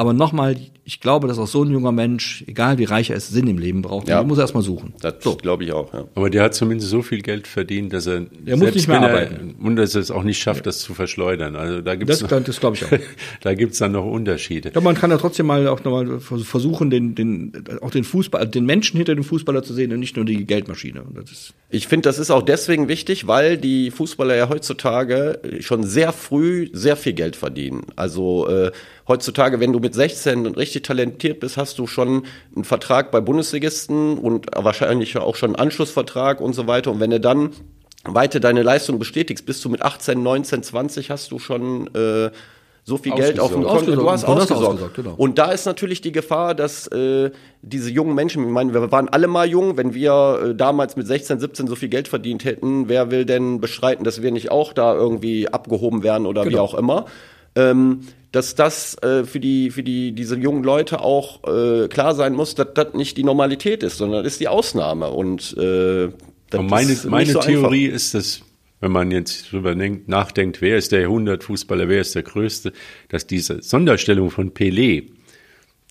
Aber 0.00 0.12
nochmal, 0.12 0.54
ich 0.84 1.00
glaube, 1.00 1.26
dass 1.26 1.40
auch 1.40 1.48
so 1.48 1.64
ein 1.64 1.72
junger 1.72 1.90
Mensch, 1.90 2.44
egal 2.46 2.78
wie 2.78 2.84
reich 2.84 3.10
er 3.10 3.16
ist, 3.16 3.30
Sinn 3.30 3.48
im 3.48 3.58
Leben 3.58 3.82
braucht. 3.82 4.06
Ja. 4.06 4.22
Den 4.22 4.28
muss 4.28 4.38
er 4.38 4.42
erstmal 4.42 4.62
suchen. 4.62 4.94
Das 5.00 5.16
glaube 5.42 5.64
ich 5.64 5.72
auch, 5.72 5.92
ja. 5.92 6.04
Aber 6.14 6.30
der 6.30 6.44
hat 6.44 6.54
zumindest 6.54 6.88
so 6.88 7.02
viel 7.02 7.20
Geld 7.20 7.48
verdient, 7.48 7.92
dass 7.92 8.06
er, 8.06 8.26
Er 8.46 8.56
muss 8.56 8.72
nicht 8.76 8.86
mehr 8.86 8.98
wenn 8.98 9.08
er- 9.08 9.10
arbeiten. 9.10 9.56
und 9.60 9.74
dass 9.74 9.96
er 9.96 10.00
es 10.00 10.12
auch 10.12 10.22
nicht 10.22 10.38
schafft, 10.38 10.66
das 10.66 10.78
zu 10.78 10.94
verschleudern. 10.94 11.56
Also 11.56 11.80
da 11.80 11.96
gibt's 11.96 12.20
Das, 12.20 12.30
noch, 12.30 12.40
das 12.44 12.60
glaube 12.60 12.76
ich 12.76 12.84
auch. 12.84 12.90
da 13.42 13.54
gibt's 13.54 13.78
dann 13.78 13.90
noch 13.90 14.04
Unterschiede. 14.06 14.70
Glaube, 14.70 14.84
man 14.84 14.94
kann 14.94 15.10
ja 15.10 15.18
trotzdem 15.18 15.46
mal 15.46 15.66
auch 15.66 15.82
nochmal 15.82 16.20
versuchen, 16.20 16.90
den, 16.90 17.16
den, 17.16 17.52
auch 17.82 17.90
den 17.90 18.04
Fußball, 18.04 18.46
den 18.46 18.64
Menschen 18.66 18.98
hinter 18.98 19.16
dem 19.16 19.24
Fußballer 19.24 19.64
zu 19.64 19.74
sehen 19.74 19.92
und 19.92 19.98
nicht 19.98 20.14
nur 20.14 20.24
die 20.24 20.46
Geldmaschine. 20.46 21.02
Und 21.02 21.18
das 21.18 21.32
ist, 21.32 21.54
Ich 21.70 21.88
finde, 21.88 22.08
das 22.08 22.20
ist 22.20 22.30
auch 22.30 22.42
deswegen 22.42 22.86
wichtig, 22.86 23.26
weil 23.26 23.58
die 23.58 23.90
Fußballer 23.90 24.36
ja 24.36 24.48
heutzutage 24.48 25.40
schon 25.58 25.82
sehr 25.82 26.12
früh 26.12 26.68
sehr 26.72 26.94
viel 26.94 27.14
Geld 27.14 27.34
verdienen. 27.34 27.82
Also 27.96 28.46
äh, 28.48 28.70
heutzutage, 29.08 29.58
wenn 29.60 29.72
du 29.72 29.80
mit 29.80 29.94
16 29.94 30.46
richtig 30.46 30.82
talentiert 30.82 31.40
bist, 31.40 31.56
hast 31.56 31.78
du 31.78 31.86
schon 31.86 32.24
einen 32.54 32.64
Vertrag 32.64 33.10
bei 33.10 33.20
Bundesligisten 33.20 34.18
und 34.18 34.46
wahrscheinlich 34.54 35.16
auch 35.16 35.34
schon 35.36 35.50
einen 35.50 35.56
Anschlussvertrag 35.56 36.40
und 36.40 36.52
so 36.52 36.66
weiter. 36.66 36.90
Und 36.90 37.00
wenn 37.00 37.10
du 37.10 37.18
dann 37.18 37.50
weiter 38.04 38.38
deine 38.40 38.62
Leistung 38.62 38.98
bestätigst, 38.98 39.44
bist 39.46 39.64
du 39.64 39.68
mit 39.68 39.82
18, 39.82 40.22
19, 40.22 40.62
20 40.62 41.10
hast 41.10 41.32
du 41.32 41.38
schon 41.38 41.92
äh, 41.94 42.30
so 42.84 42.96
viel 42.96 43.12
Geld 43.12 43.38
auf 43.38 43.52
dem. 43.52 43.64
Konto. 43.64 43.94
Du 43.94 44.10
hast 44.10 44.24
ausgesorgt. 44.24 44.62
ausgesorgt, 44.64 44.94
genau. 44.94 45.14
Und 45.16 45.36
da 45.38 45.52
ist 45.52 45.66
natürlich 45.66 46.00
die 46.00 46.12
Gefahr, 46.12 46.54
dass 46.54 46.86
äh, 46.86 47.30
diese 47.60 47.90
jungen 47.90 48.14
Menschen, 48.14 48.44
ich 48.46 48.50
meine, 48.50 48.72
wir 48.72 48.90
waren 48.90 49.10
alle 49.10 49.26
mal 49.26 49.46
jung, 49.46 49.76
wenn 49.76 49.92
wir 49.92 50.40
äh, 50.42 50.54
damals 50.54 50.96
mit 50.96 51.06
16, 51.06 51.38
17 51.38 51.66
so 51.66 51.76
viel 51.76 51.90
Geld 51.90 52.08
verdient 52.08 52.44
hätten, 52.44 52.88
wer 52.88 53.10
will 53.10 53.26
denn 53.26 53.60
bestreiten, 53.60 54.04
dass 54.04 54.22
wir 54.22 54.30
nicht 54.30 54.50
auch 54.50 54.72
da 54.72 54.94
irgendwie 54.94 55.48
abgehoben 55.48 56.02
werden 56.02 56.26
oder 56.26 56.44
wie 56.46 56.50
Genau. 56.50 56.62
auch 56.62 56.74
immer? 56.74 57.04
Ähm, 57.58 58.00
dass 58.32 58.54
das 58.54 58.96
äh, 59.02 59.24
für 59.24 59.40
die 59.40 59.70
für 59.70 59.82
die 59.82 60.12
diese 60.12 60.36
jungen 60.36 60.62
Leute 60.62 61.00
auch 61.00 61.42
äh, 61.44 61.88
klar 61.88 62.14
sein 62.14 62.34
muss, 62.34 62.54
dass 62.54 62.68
das 62.74 62.94
nicht 62.94 63.16
die 63.16 63.24
Normalität 63.24 63.82
ist, 63.82 63.98
sondern 63.98 64.22
das 64.22 64.34
ist 64.34 64.40
die 64.40 64.48
Ausnahme 64.48 65.08
und 65.08 65.56
äh, 65.56 66.10
Und 66.54 66.70
meine, 66.70 66.92
ist 66.92 67.06
meine 67.06 67.32
so 67.32 67.40
Theorie 67.40 67.86
ist, 67.86 68.14
dass, 68.14 68.42
wenn 68.80 68.92
man 68.92 69.10
jetzt 69.10 69.50
drüber 69.50 69.74
denkt, 69.74 70.08
nachdenkt, 70.08 70.60
wer 70.60 70.76
ist 70.76 70.92
der 70.92 71.00
Jahrhundertfußballer, 71.02 71.88
wer 71.88 72.00
ist 72.02 72.14
der 72.14 72.22
Größte, 72.22 72.72
dass 73.08 73.26
diese 73.26 73.62
Sonderstellung 73.62 74.30
von 74.30 74.52
Pelé 74.52 75.10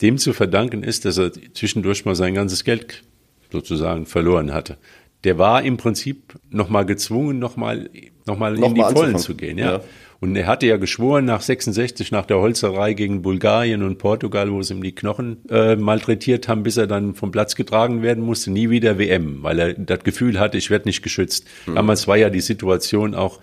dem 0.01 0.19
zu 0.19 0.33
verdanken 0.33 0.83
ist, 0.83 1.05
dass 1.05 1.17
er 1.17 1.31
zwischendurch 1.53 2.05
mal 2.05 2.15
sein 2.15 2.35
ganzes 2.35 2.63
Geld 2.63 3.03
sozusagen 3.51 4.05
verloren 4.05 4.53
hatte. 4.53 4.77
Der 5.23 5.39
war 5.39 5.63
im 5.63 5.77
Prinzip 5.77 6.35
nochmal 6.51 6.85
gezwungen, 6.85 7.39
nochmal 7.39 7.89
noch 8.27 8.37
mal 8.37 8.53
in 8.53 8.61
Noch 8.61 8.73
die 8.73 8.81
mal 8.81 8.93
Vollen 8.93 9.17
zu 9.17 9.33
gehen. 9.33 9.57
Ja. 9.57 9.77
Ja. 9.77 9.81
Und 10.19 10.35
er 10.35 10.47
hatte 10.47 10.65
ja 10.65 10.77
geschworen 10.77 11.25
nach 11.25 11.41
66, 11.41 12.11
nach 12.11 12.25
der 12.25 12.39
Holzerei 12.39 12.93
gegen 12.93 13.21
Bulgarien 13.21 13.83
und 13.83 13.97
Portugal, 13.99 14.51
wo 14.51 14.61
sie 14.63 14.73
ihm 14.73 14.81
die 14.81 14.95
Knochen 14.95 15.37
äh, 15.49 15.75
malträtiert 15.75 16.47
haben, 16.47 16.63
bis 16.63 16.77
er 16.77 16.87
dann 16.87 17.13
vom 17.13 17.31
Platz 17.31 17.55
getragen 17.55 18.01
werden 18.01 18.23
musste, 18.23 18.51
nie 18.51 18.69
wieder 18.69 18.97
WM, 18.97 19.43
weil 19.43 19.59
er 19.59 19.73
das 19.73 20.03
Gefühl 20.03 20.39
hatte, 20.39 20.57
ich 20.57 20.69
werde 20.69 20.87
nicht 20.87 21.03
geschützt. 21.03 21.47
Damals 21.75 22.07
war 22.07 22.17
ja 22.17 22.29
die 22.29 22.41
Situation 22.41 23.13
auch, 23.13 23.39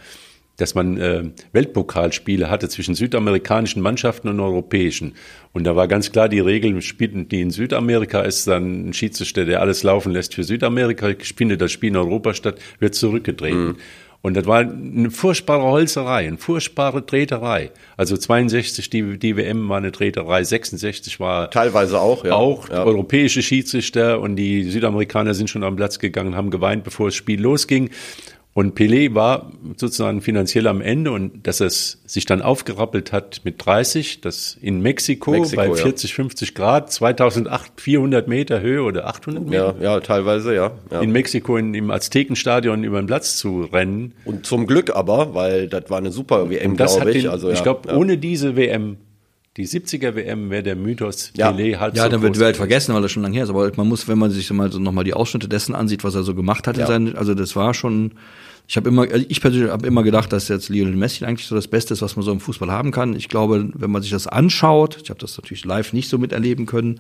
dass 0.57 0.75
man 0.75 0.99
äh, 0.99 1.25
Weltpokalspiele 1.53 2.49
hatte 2.49 2.69
zwischen 2.69 2.95
südamerikanischen 2.95 3.83
Mannschaften 3.83 4.29
und 4.29 4.39
europäischen. 4.39 5.15
Und 5.53 5.65
da 5.65 5.75
war 5.75 5.89
ganz 5.89 6.13
klar 6.13 6.29
die 6.29 6.41
Regel, 6.41 6.81
spielten 6.81 7.29
die 7.29 7.41
in 7.41 7.51
Südamerika 7.51 8.21
ist 8.23 8.47
dann 8.47 8.89
ein 8.89 8.93
Schiedsrichter, 8.93 9.45
der 9.45 9.61
alles 9.61 9.83
laufen 9.83 10.13
lässt 10.13 10.35
für 10.35 10.45
Südamerika, 10.45 11.11
findet 11.37 11.61
das 11.61 11.73
Spiel 11.73 11.91
in 11.91 11.97
Europa 11.97 12.35
statt, 12.35 12.61
wird 12.79 12.95
zurückgetreten. 12.95 13.77
Und 14.25 14.33
das 14.39 14.47
war 14.47 14.61
eine 14.61 15.11
furchtbare 15.11 15.65
Holzerei, 15.65 16.27
eine 16.27 16.39
furchtbare 16.39 17.05
Treterei. 17.05 17.71
Also 17.99 18.17
62 18.17 18.89
die, 18.89 19.19
die 19.19 19.37
WM 19.37 19.69
war 19.69 19.77
eine 19.77 19.93
Treterei, 19.93 20.43
66 20.43 21.21
war 21.21 21.51
teilweise 21.51 22.01
auch, 22.01 22.25
ja. 22.25 22.33
auch 22.33 22.71
ja. 22.71 22.85
europäische 22.85 23.43
Schiedsrichter 23.43 24.23
und 24.23 24.37
die 24.37 24.71
Südamerikaner 24.71 25.35
sind 25.35 25.51
schon 25.51 25.63
am 25.63 25.77
Platz 25.77 25.99
gegangen, 25.99 26.37
haben 26.37 26.49
geweint, 26.49 26.85
bevor 26.85 27.09
das 27.09 27.17
Spiel 27.17 27.39
losging. 27.39 27.91
Und 28.55 28.79
Pelé 28.79 29.15
war 29.15 29.51
sozusagen 29.77 30.21
finanziell 30.21 30.69
am 30.69 30.81
Ende 30.81 31.11
und 31.11 31.45
dass 31.45 31.59
es 31.59 32.01
sich 32.07 32.25
dann 32.25 32.41
aufgerappelt 32.41 33.11
hat 33.11 33.41
mit 33.43 33.67
30, 33.67 34.21
das 34.21 34.57
in 34.63 34.81
Mexiko, 34.81 35.33
Mexiko, 35.33 35.57
bei 35.57 35.67
ja. 35.67 35.75
40, 35.75 36.15
50 36.15 36.55
Grad, 36.55 36.93
2008 36.93 37.81
400 37.81 38.29
Meter 38.29 38.61
Höhe 38.61 38.83
oder 38.83 39.09
800 39.09 39.45
Meter. 39.45 39.75
ja, 39.81 39.95
ja, 39.95 40.01
teilweise, 40.01 40.55
ja. 40.55 40.71
ja. 40.93 41.01
In 41.01 41.11
Mexiko 41.11 41.57
in, 41.57 41.75
im 41.75 41.91
Aztekenstadion 41.91 42.85
über 42.85 43.03
den 43.03 43.09
Platz 43.09 43.39
zu 43.39 43.63
rennen. 43.63 44.13
Und 44.25 44.47
zum 44.47 44.69
Glück 44.69 44.95
aber, 44.95 45.35
weil 45.35 45.67
das 45.67 45.91
war 45.91 45.99
eine 45.99 46.13
super 46.13 46.49
WM, 46.49 46.77
glaube 46.77 47.11
ich. 47.11 47.23
den, 47.23 47.31
also, 47.33 47.51
ich 47.51 47.59
ja, 47.59 47.63
glaube, 47.65 47.89
ja. 47.89 47.97
ohne 47.97 48.19
diese 48.19 48.55
WM, 48.55 48.99
die 49.57 49.67
70er 49.69 50.15
WM, 50.17 50.51
wäre 50.51 50.63
der 50.65 50.77
Mythos 50.77 51.33
Ja. 51.37 51.51
Pelé 51.51 51.77
halt 51.79 51.97
ja, 51.97 52.05
so 52.05 52.09
dann 52.09 52.23
wird 52.23 52.35
die 52.37 52.41
Welt 52.41 52.57
vergessen, 52.57 52.95
weil 52.95 53.03
das 53.03 53.13
schon 53.13 53.23
lange 53.23 53.35
her 53.37 53.45
ist. 53.45 53.51
Aber 53.51 53.71
man 53.77 53.89
muss, 53.89 54.09
wenn 54.09 54.19
man 54.19 54.31
sich 54.31 54.51
mal 54.51 54.71
so 54.73 54.79
nochmal 54.81 55.05
die 55.05 55.15
Ausschnitte 55.15 55.49
dessen 55.49 55.75
ansieht, 55.75 56.03
was 56.05 56.15
er 56.15 56.23
so 56.25 56.35
gemacht 56.35 56.67
hat, 56.67 56.77
in 56.77 56.81
Ja. 56.81 56.87
seinen, 56.87 57.17
also 57.17 57.35
das 57.35 57.55
war 57.57 57.73
schon. 57.75 58.13
Ich 58.67 58.77
habe 58.79 58.89
immer, 58.89 59.03
also 59.03 59.25
ich 59.29 59.41
persönlich 59.43 59.71
habe 59.71 59.87
immer 59.87 60.03
gedacht, 60.03 60.33
dass 60.33 60.49
jetzt 60.49 60.71
Lionel 60.71 60.97
Messi 60.97 61.25
eigentlich 61.27 61.47
so 61.47 61.55
das 61.55 61.69
Beste 61.69 61.93
ist, 61.93 62.01
was 62.01 62.17
man 62.17 62.25
so 62.25 62.33
im 62.33 62.41
Fußball 62.41 62.71
haben 62.73 62.93
kann. 62.93 63.15
Ich 63.15 63.29
glaube, 63.29 63.69
wenn 63.75 63.91
man 63.91 64.01
sich 64.01 64.11
das 64.11 64.27
anschaut, 64.27 64.99
ich 65.03 65.11
habe 65.11 65.21
das 65.21 65.37
natürlich 65.37 65.67
live 65.67 65.93
nicht 65.93 66.09
so 66.09 66.17
miterleben 66.17 66.65
können, 66.65 66.99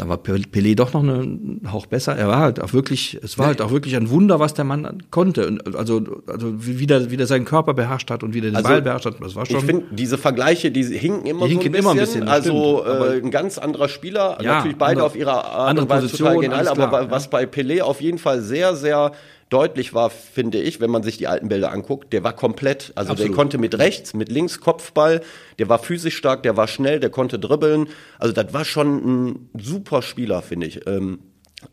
da 0.00 0.08
war 0.08 0.16
Pelé 0.18 0.74
doch 0.74 0.92
noch 0.92 1.02
einen 1.02 1.60
Hauch 1.72 1.86
besser. 1.86 2.16
Er 2.16 2.28
war 2.28 2.38
halt 2.40 2.60
auch 2.60 2.72
wirklich, 2.72 3.18
es 3.22 3.38
war 3.38 3.46
halt 3.46 3.60
auch 3.60 3.70
wirklich 3.70 3.96
ein 3.96 4.10
Wunder, 4.10 4.40
was 4.40 4.54
der 4.54 4.64
Mann 4.64 5.02
konnte. 5.10 5.46
Und 5.46 5.76
Also, 5.76 6.02
also 6.26 6.54
wie, 6.56 6.86
der, 6.86 7.10
wie 7.10 7.16
der 7.16 7.26
seinen 7.26 7.44
Körper 7.44 7.74
beherrscht 7.74 8.10
hat 8.10 8.22
und 8.22 8.34
wie 8.34 8.40
der 8.40 8.50
den 8.50 8.56
Also, 8.56 8.68
Ball 8.68 8.82
beherrscht 8.82 9.06
hat. 9.06 9.14
Das 9.20 9.34
war 9.36 9.46
schon. 9.46 9.56
Ich 9.58 9.64
finde, 9.64 9.84
diese 9.92 10.18
Vergleiche, 10.18 10.70
die 10.70 10.82
hinken 10.84 11.26
immer 11.26 11.46
Die 11.46 11.54
so 11.54 11.60
hinken 11.60 11.66
ein 11.68 11.72
bisschen. 11.72 11.80
immer 11.80 11.90
ein 11.90 11.98
bisschen, 11.98 12.28
also 12.28 12.84
äh, 12.84 13.18
ein 13.22 13.30
ganz 13.30 13.58
anderer 13.58 13.88
Spieler, 13.88 14.38
Ja, 14.42 14.56
natürlich 14.56 14.76
beide 14.78 14.90
andere- 14.92 15.06
auf 15.06 15.16
ihrer 15.16 15.44
Art 15.44 15.78
und 15.78 15.88
Weise 15.88 16.02
Position, 16.06 16.28
total 16.28 16.40
genial, 16.42 16.68
aber 16.68 17.10
was 17.10 17.28
bei 17.30 17.44
Pelé 17.44 17.82
auf 17.82 18.00
jeden 18.00 18.18
Fall 18.18 18.40
sehr, 18.40 18.74
sehr 18.74 19.12
deutlich 19.50 19.92
war, 19.92 20.10
finde 20.10 20.58
ich, 20.62 20.80
wenn 20.80 20.90
man 20.90 21.02
sich 21.02 21.18
die 21.18 21.26
alten 21.26 21.48
Bilder 21.48 21.72
anguckt, 21.72 22.12
der 22.12 22.24
war 22.24 22.32
komplett, 22.32 22.92
also 22.94 23.08
der 23.08 23.24
Absolut. 23.24 23.36
konnte 23.36 23.58
mit 23.58 23.76
rechts, 23.78 24.14
mit 24.14 24.30
links 24.30 24.60
Kopfball, 24.60 25.20
der 25.58 25.68
war 25.68 25.80
physisch 25.80 26.16
stark, 26.16 26.44
der 26.44 26.56
war 26.56 26.68
schnell, 26.68 27.00
der 27.00 27.10
konnte 27.10 27.38
dribbeln, 27.38 27.88
also 28.18 28.32
das 28.32 28.54
war 28.54 28.64
schon 28.64 28.96
ein 29.04 29.50
super 29.54 30.02
Spieler, 30.02 30.40
finde 30.40 30.68
ich. 30.68 30.86
Ähm, 30.86 31.18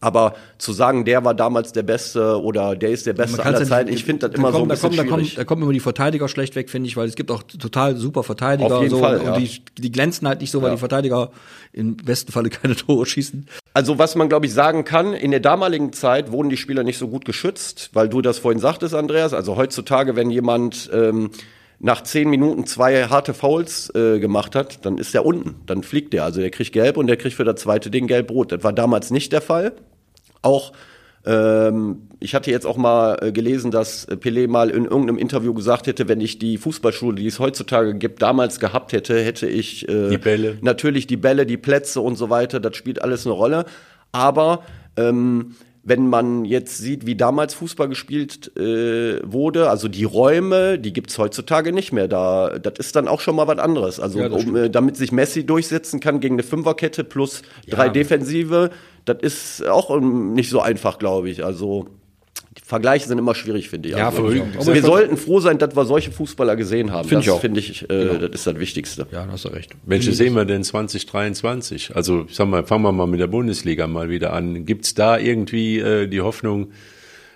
aber 0.01 0.35
zu 0.57 0.73
sagen, 0.73 1.05
der 1.05 1.23
war 1.23 1.33
damals 1.33 1.71
der 1.71 1.83
Beste 1.83 2.41
oder 2.41 2.75
der 2.75 2.89
ist 2.89 3.05
der 3.05 3.13
Beste 3.13 3.43
aller 3.43 3.59
ja 3.59 3.65
Zeiten, 3.65 3.89
nicht- 3.89 3.99
ich 3.99 4.05
finde 4.05 4.27
das 4.27 4.31
da 4.31 4.37
immer 4.37 4.51
so 4.51 4.57
ein 4.57 4.67
kommen- 4.67 4.69
da 4.69 4.73
bisschen 4.75 4.89
kommen, 4.89 4.97
da 4.97 5.03
kommen, 5.09 5.23
schwierig. 5.25 5.35
da 5.35 5.43
kommen 5.45 5.61
immer 5.63 5.73
die 5.73 5.79
Verteidiger 5.79 6.27
schlecht 6.27 6.55
weg, 6.55 6.69
finde 6.69 6.87
ich, 6.87 6.97
weil 6.97 7.07
es 7.07 7.15
gibt 7.15 7.31
auch 7.31 7.43
total 7.43 7.95
super 7.97 8.23
Verteidiger. 8.23 8.75
Auf 8.75 8.81
jeden 8.83 8.95
so, 8.95 8.99
Fall, 8.99 9.17
und 9.19 9.25
ja. 9.25 9.37
die, 9.37 9.61
die 9.77 9.91
glänzen 9.91 10.27
halt 10.27 10.41
nicht 10.41 10.51
so, 10.51 10.61
weil 10.61 10.69
Ja. 10.69 10.75
die 10.75 10.79
Verteidiger 10.79 11.31
im 11.73 11.95
besten 11.97 12.31
Falle 12.31 12.49
keine 12.49 12.75
Tore 12.75 13.05
schießen. 13.05 13.47
Also 13.73 13.97
was 13.99 14.15
man, 14.15 14.29
glaube 14.29 14.45
ich, 14.45 14.53
sagen 14.53 14.83
kann, 14.83 15.13
in 15.13 15.31
der 15.31 15.39
damaligen 15.39 15.93
Zeit 15.93 16.31
wurden 16.31 16.49
die 16.49 16.57
Spieler 16.57 16.83
nicht 16.83 16.97
so 16.97 17.07
gut 17.07 17.25
geschützt, 17.25 17.89
weil 17.93 18.09
du 18.09 18.21
das 18.21 18.39
vorhin 18.39 18.59
sagtest, 18.59 18.93
Andreas. 18.95 19.33
Also 19.33 19.55
heutzutage, 19.55 20.15
wenn 20.15 20.29
jemand 20.31 20.89
ähm, 20.93 21.29
nach 21.79 22.01
zehn 22.03 22.29
Minuten 22.29 22.65
zwei 22.65 23.05
harte 23.05 23.33
Fouls 23.33 23.93
äh, 23.93 24.19
gemacht 24.19 24.55
hat, 24.55 24.85
dann 24.85 24.97
ist 24.97 25.13
der 25.13 25.25
unten, 25.25 25.55
dann 25.65 25.83
fliegt 25.83 26.13
der. 26.13 26.23
Also 26.23 26.41
der 26.41 26.49
kriegt 26.49 26.73
gelb 26.73 26.97
und 26.97 27.07
der 27.07 27.17
kriegt 27.17 27.35
für 27.35 27.43
das 27.43 27.61
zweite 27.61 27.91
Ding 27.91 28.07
gelb-rot. 28.07 28.51
Das 28.51 28.63
war 28.63 28.73
damals 28.73 29.11
nicht 29.11 29.31
der 29.31 29.41
Fall. 29.41 29.73
Auch 30.41 30.71
ähm, 31.25 32.07
ich 32.19 32.33
hatte 32.33 32.49
jetzt 32.51 32.65
auch 32.65 32.77
mal 32.77 33.17
äh, 33.21 33.31
gelesen, 33.31 33.69
dass 33.69 34.07
Pelé 34.07 34.47
mal 34.47 34.69
in 34.69 34.85
irgendeinem 34.85 35.17
Interview 35.17 35.53
gesagt 35.53 35.87
hätte, 35.87 36.07
wenn 36.07 36.21
ich 36.21 36.39
die 36.39 36.57
Fußballschule, 36.57 37.17
die 37.17 37.27
es 37.27 37.39
heutzutage 37.39 37.93
gibt, 37.95 38.21
damals 38.21 38.59
gehabt 38.59 38.93
hätte, 38.93 39.19
hätte 39.19 39.47
ich 39.47 39.87
äh, 39.89 40.09
Die 40.09 40.17
Bälle. 40.17 40.57
natürlich 40.61 41.05
die 41.05 41.17
Bälle, 41.17 41.45
die 41.45 41.57
Plätze 41.57 41.99
und 42.01 42.15
so 42.15 42.29
weiter, 42.29 42.59
das 42.59 42.75
spielt 42.77 43.01
alles 43.01 43.25
eine 43.25 43.35
Rolle. 43.35 43.65
Aber 44.13 44.63
ähm, 44.95 45.55
wenn 45.87 46.09
man 46.09 46.43
jetzt 46.43 46.79
sieht, 46.79 47.05
wie 47.05 47.15
damals 47.15 47.53
Fußball 47.53 47.87
gespielt 47.87 48.51
äh, 48.57 49.21
wurde, 49.23 49.69
also 49.69 49.87
die 49.87 50.03
Räume, 50.03 50.77
die 50.77 50.91
gibt's 50.91 51.17
heutzutage 51.17 51.71
nicht 51.71 51.93
mehr. 51.93 52.09
Da, 52.09 52.59
das 52.59 52.73
ist 52.77 52.97
dann 52.97 53.07
auch 53.07 53.21
schon 53.21 53.37
mal 53.37 53.47
was 53.47 53.57
anderes. 53.57 53.97
Also 54.01 54.19
Ja, 54.19 54.27
um, 54.27 54.53
äh, 54.57 54.69
damit 54.69 54.97
sich 54.97 55.13
Messi 55.13 55.45
durchsetzen 55.45 56.01
kann 56.01 56.19
gegen 56.19 56.35
eine 56.35 56.43
Fünferkette 56.43 57.05
plus 57.05 57.41
drei 57.69 57.87
Defensive, 57.87 58.71
das 59.05 59.19
ist 59.21 59.65
auch 59.65 59.89
ähm, 59.89 60.33
nicht 60.33 60.49
so 60.49 60.59
einfach, 60.59 60.99
glaube 60.99 61.29
ich. 61.29 61.45
Also 61.45 61.87
Vergleiche 62.65 63.07
sind 63.07 63.17
immer 63.17 63.35
schwierig, 63.35 63.69
finde 63.69 63.89
ich. 63.89 63.95
Ja, 63.95 64.09
also, 64.09 64.29
ich 64.29 64.41
also 64.57 64.73
wir 64.73 64.81
sollten 64.81 65.17
froh 65.17 65.39
sein, 65.39 65.57
dass 65.57 65.75
wir 65.75 65.85
solche 65.85 66.11
Fußballer 66.11 66.55
gesehen 66.55 66.91
haben. 66.91 67.07
Finde 67.07 67.21
ich 67.21 67.25
das 67.27 67.35
auch. 67.35 67.41
finde 67.41 67.59
ich, 67.59 67.89
äh, 67.89 68.19
das 68.19 68.31
ist 68.31 68.47
das 68.47 68.59
Wichtigste. 68.59 69.07
Ja, 69.11 69.25
da 69.25 69.31
hast 69.31 69.45
du 69.45 69.49
recht. 69.49 69.75
Welche 69.85 70.13
sehen 70.13 70.33
wir 70.33 70.45
denn 70.45 70.63
2023? 70.63 71.95
Also, 71.95 72.25
ich 72.27 72.35
sag 72.35 72.47
mal, 72.47 72.65
fangen 72.65 72.83
wir 72.83 72.91
mal 72.91 73.07
mit 73.07 73.19
der 73.19 73.27
Bundesliga 73.27 73.87
mal 73.87 74.09
wieder 74.09 74.33
an. 74.33 74.65
Gibt's 74.65 74.93
da 74.93 75.17
irgendwie 75.17 75.79
äh, 75.79 76.07
die 76.07 76.21
Hoffnung, 76.21 76.71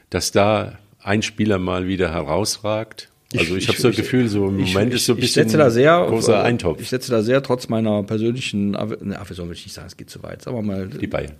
dass 0.09 0.31
da 0.31 0.79
ein 0.99 1.21
Spieler 1.21 1.59
mal 1.59 1.87
wieder 1.87 2.11
herausragt? 2.11 3.09
Also 3.37 3.55
ich, 3.55 3.67
habe 3.69 3.77
so 3.79 3.87
das 3.87 3.97
Gefühl, 3.97 4.27
so 4.27 4.49
im 4.49 4.59
Moment 4.59 4.93
ist 4.93 5.05
so 5.05 5.13
ein 5.13 5.17
ich 5.17 5.21
bisschen 5.21 5.43
setze 5.45 5.57
da 5.57 5.69
sehr 5.69 6.05
großer 6.05 6.43
Eintopf. 6.43 6.81
Ich 6.81 6.89
setze 6.89 7.11
da 7.11 7.21
sehr 7.21 7.41
trotz 7.41 7.69
meiner 7.69 8.03
persönlichen, 8.03 8.71
ne, 8.71 9.17
Aversion 9.19 9.47
will 9.47 9.55
ich 9.55 9.65
nicht 9.65 9.73
sagen, 9.73 9.87
es 9.87 9.95
geht 9.95 10.09
zu 10.09 10.21
weit. 10.23 10.41
Sagen 10.41 10.57
wir 10.57 10.61
mal, 10.61 10.87
die 10.87 11.07
Bayern. 11.07 11.33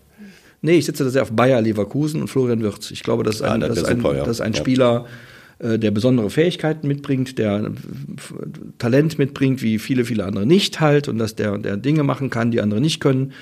Nee, 0.62 0.78
ich 0.78 0.86
setze 0.86 1.04
da 1.04 1.10
sehr 1.10 1.22
auf 1.24 1.32
Bayer 1.32 1.62
Leverkusen 1.62 2.22
und 2.22 2.28
Florian 2.28 2.62
Wirtz. 2.62 2.92
Ich 2.92 3.04
glaube, 3.04 3.24
das 3.24 3.36
ist 3.36 3.42
ein, 3.42 3.60
das 3.62 3.70
das 3.70 3.78
ist 3.80 3.86
ein, 3.86 4.02
das 4.04 4.28
ist 4.28 4.42
ein. 4.42 4.54
Spieler, 4.54 5.06
äh, 5.60 5.78
der 5.78 5.92
besondere 5.92 6.30
Fähigkeiten 6.30 6.88
mitbringt, 6.88 7.38
der 7.38 7.58
äh, 7.66 7.70
Talent 8.78 9.20
mitbringt, 9.20 9.62
wie 9.62 9.80
viele, 9.80 10.06
viele 10.06 10.26
andere 10.26 10.46
nicht 10.46 10.80
halt 10.80 11.08
und 11.08 11.18
dass 11.18 11.36
der, 11.36 11.58
der 11.58 11.78
Dinge 11.78 12.04
machen 12.04 12.30
kann, 12.30 12.52
die 12.52 12.62
andere 12.62 12.82
nicht 12.82 13.00
können. 13.00 13.34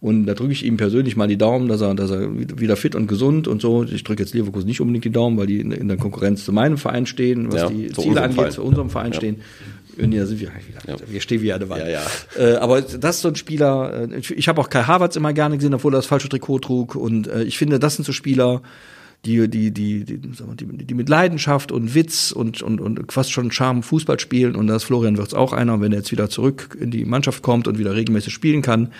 Und 0.00 0.26
da 0.26 0.34
drücke 0.34 0.50
ich 0.52 0.66
ihm 0.66 0.76
persönlich 0.78 1.14
mal 1.16 1.28
die 1.28 1.38
Daumen, 1.38 1.68
dass 1.68 1.80
er, 1.80 1.94
dass 1.94 2.10
er 2.10 2.28
wieder 2.58 2.74
fit 2.74 2.96
und 2.96 3.06
gesund 3.06 3.46
und 3.46 3.62
so. 3.62 3.84
Ich 3.84 4.02
drücke 4.02 4.20
jetzt 4.20 4.34
Leverkusen 4.34 4.66
nicht 4.66 4.80
unbedingt 4.80 5.04
die 5.04 5.10
Daumen, 5.12 5.38
weil 5.38 5.46
die 5.46 5.60
in, 5.60 5.70
in 5.70 5.86
der 5.86 5.96
Konkurrenz 5.96 6.44
zu 6.44 6.52
meinem 6.52 6.76
Verein 6.76 7.06
stehen, 7.06 7.52
was 7.52 7.60
Ja, 7.60 7.68
die 7.70 7.86
Ziele 7.92 8.20
angeht, 8.20 8.34
Verein. 8.34 8.50
zu 8.50 8.62
unserem 8.64 8.90
Verein 8.90 9.12
Ja. 9.12 9.16
stehen. 9.18 9.36
Und 9.98 10.12
ja, 10.12 10.26
sind 10.26 10.40
wir, 10.40 10.50
wir 11.06 11.20
stehen 11.20 11.42
wie 11.42 11.52
eine 11.52 11.68
Wand. 11.68 11.82
Ja, 11.82 11.88
ja. 11.88 12.02
Äh, 12.36 12.56
aber 12.56 12.80
das 12.82 13.16
ist 13.16 13.22
so 13.22 13.28
ein 13.28 13.36
Spieler, 13.36 14.08
äh, 14.10 14.18
ich, 14.18 14.48
habe 14.48 14.60
auch 14.60 14.70
Kai 14.70 14.84
Havertz 14.84 15.16
immer 15.16 15.32
gerne 15.32 15.56
gesehen, 15.56 15.74
obwohl 15.74 15.94
er 15.94 15.98
das 15.98 16.06
falsche 16.06 16.28
Trikot 16.28 16.60
trug. 16.60 16.94
Und 16.94 17.26
äh, 17.26 17.42
ich 17.42 17.58
finde, 17.58 17.78
das 17.78 17.96
sind 17.96 18.04
so 18.04 18.12
Spieler, 18.12 18.62
die, 19.24 19.48
die, 19.48 19.70
die, 19.70 20.04
die, 20.04 20.18
die, 20.18 20.86
die 20.86 20.94
mit 20.94 21.08
Leidenschaft 21.08 21.70
und 21.70 21.94
Witz 21.94 22.32
und, 22.32 22.62
und, 22.62 22.80
und 22.80 23.12
fast 23.12 23.30
schon 23.30 23.52
Charme 23.52 23.82
Fußball 23.82 24.18
spielen. 24.18 24.56
Und 24.56 24.66
da 24.66 24.76
ist 24.76 24.84
Florian 24.84 25.16
Wirtz 25.16 25.34
auch 25.34 25.52
einer. 25.52 25.74
Und 25.74 25.80
wenn 25.80 25.92
er 25.92 25.98
jetzt 25.98 26.12
wieder 26.12 26.28
zurück 26.28 26.76
in 26.80 26.90
die 26.90 27.04
Mannschaft 27.04 27.42
kommt 27.42 27.68
und 27.68 27.78
wieder 27.78 27.94
regelmäßig 27.94 28.32
spielen 28.32 28.62
kann, 28.62 28.92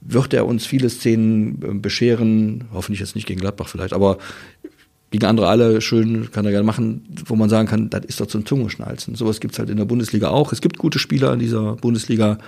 wird 0.00 0.32
er 0.32 0.46
uns 0.46 0.66
viele 0.66 0.88
Szenen 0.88 1.62
äh, 1.62 1.74
bescheren. 1.74 2.64
Hoffentlich 2.72 3.00
jetzt 3.00 3.14
nicht 3.14 3.26
gegen 3.26 3.40
Gladbach 3.40 3.68
vielleicht, 3.68 3.92
aber 3.92 4.18
gegen 5.10 5.26
andere 5.26 5.48
alle 5.48 5.80
schön, 5.80 6.30
kann 6.30 6.44
er 6.44 6.52
gerne 6.52 6.66
machen, 6.66 7.04
wo 7.26 7.34
man 7.34 7.48
sagen 7.48 7.68
kann, 7.68 7.90
das 7.90 8.04
ist 8.04 8.20
doch 8.20 8.26
zum 8.26 8.46
Zungenschnalzen. 8.46 9.16
Sowas 9.16 9.40
gibt's 9.40 9.58
halt 9.58 9.68
in 9.68 9.76
der 9.76 9.84
Bundesliga 9.84 10.28
auch. 10.28 10.52
Es 10.52 10.60
gibt 10.60 10.78
gute 10.78 10.98
Spieler 10.98 11.32
in 11.32 11.40
dieser 11.40 11.76
Bundesliga. 11.76 12.38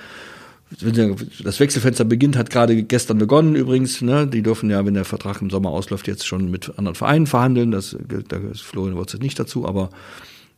Das 1.44 1.60
Wechselfenster 1.60 2.04
beginnt, 2.04 2.36
hat 2.36 2.50
gerade 2.50 2.82
gestern 2.84 3.18
begonnen 3.18 3.56
übrigens. 3.56 4.00
Ne? 4.00 4.26
Die 4.26 4.42
dürfen 4.42 4.70
ja, 4.70 4.86
wenn 4.86 4.94
der 4.94 5.04
Vertrag 5.04 5.42
im 5.42 5.50
Sommer 5.50 5.70
ausläuft, 5.70 6.06
jetzt 6.06 6.26
schon 6.26 6.50
mit 6.50 6.78
anderen 6.78 6.94
Vereinen 6.94 7.26
verhandeln. 7.26 7.72
Das, 7.72 7.96
da 8.28 8.36
ist 8.36 8.62
Florian 8.62 8.96
jetzt 8.96 9.20
nicht 9.20 9.38
dazu, 9.38 9.66
aber 9.66 9.90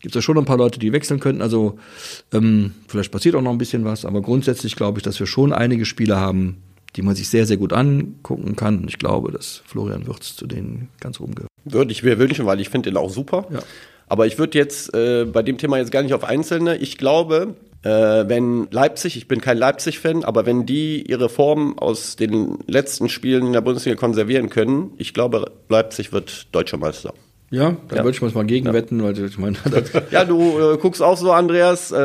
gibt 0.03 0.15
es 0.15 0.23
ja 0.23 0.23
schon 0.23 0.37
ein 0.37 0.45
paar 0.45 0.59
Leute, 0.59 0.79
die 0.79 0.93
wechseln 0.93 1.19
könnten. 1.19 1.41
Also 1.41 1.79
ähm, 2.33 2.73
vielleicht 2.87 3.11
passiert 3.11 3.35
auch 3.35 3.43
noch 3.43 3.51
ein 3.51 3.59
bisschen 3.59 3.87
was, 3.87 4.05
aber 4.05 4.21
grundsätzlich 4.21 4.77
glaube 4.77 4.99
ich, 4.99 5.03
dass 5.03 5.19
wir 5.19 5.27
schon 5.27 5.53
einige 5.55 5.87
Spieler 5.87 6.21
haben, 6.21 6.59
die 6.97 7.03
man 7.03 7.15
sich 7.15 7.29
sehr, 7.29 7.47
sehr 7.47 7.57
gut 7.57 7.73
angucken 7.73 8.57
kann. 8.57 8.79
Und 8.79 8.89
ich 8.89 8.99
glaube, 8.99 9.33
dass 9.33 9.63
Florian 9.67 10.07
Wirtz 10.07 10.37
zu 10.37 10.47
denen 10.47 10.89
ganz 11.01 11.21
oben 11.21 11.35
gehört. 11.35 11.51
Würde 11.65 11.93
ich 11.93 12.03
mir 12.03 12.19
wünschen, 12.19 12.47
weil 12.47 12.61
ich 12.61 12.69
finde 12.69 12.91
den 12.91 12.97
auch 12.97 13.11
super. 13.11 13.47
Ja. 13.51 13.61
Aber 14.07 14.27
ich 14.27 14.39
würde 14.39 14.59
jetzt 14.59 14.95
äh, 14.95 15.25
bei 15.25 15.43
dem 15.43 15.59
Thema 15.59 15.79
jetzt 15.79 15.91
gar 15.91 16.03
nicht 16.03 16.15
auf 16.15 16.25
Einzelne. 16.25 16.77
Ich 16.77 16.99
glaube, 16.99 17.55
äh, 17.83 17.89
wenn 17.89 18.69
Leipzig, 18.71 19.17
ich 19.17 19.29
bin 19.29 19.41
kein 19.41 19.59
Leipzig-Fan, 19.59 20.25
aber 20.25 20.47
wenn 20.47 20.67
die 20.67 21.03
ihre 21.03 21.29
Form 21.29 21.79
aus 21.79 22.17
den 22.17 22.59
letzten 22.67 23.09
Spielen 23.09 23.47
in 23.47 23.53
der 23.53 23.61
Bundesliga 23.61 23.97
konservieren 23.97 24.51
können, 24.51 24.93
ich 24.99 25.15
glaube, 25.15 25.53
Leipzig 25.69 26.13
wird 26.13 26.49
deutscher 26.53 26.77
Meister. 26.77 27.15
Ja, 27.55 27.77
da 27.89 27.97
Ja. 27.97 28.05
würde 28.05 28.17
ich 28.27 28.35
mal 28.35 28.45
gegenwetten, 28.45 29.03
weil 29.03 29.19
ich 29.19 29.39
meine, 29.39 29.57
Ja, 30.11 30.25
du 30.25 30.59
äh, 30.59 30.77
guckst 30.79 31.01
auch 31.03 31.17
so, 31.17 31.31
Andreas, 31.33 31.93
äh, 31.93 31.97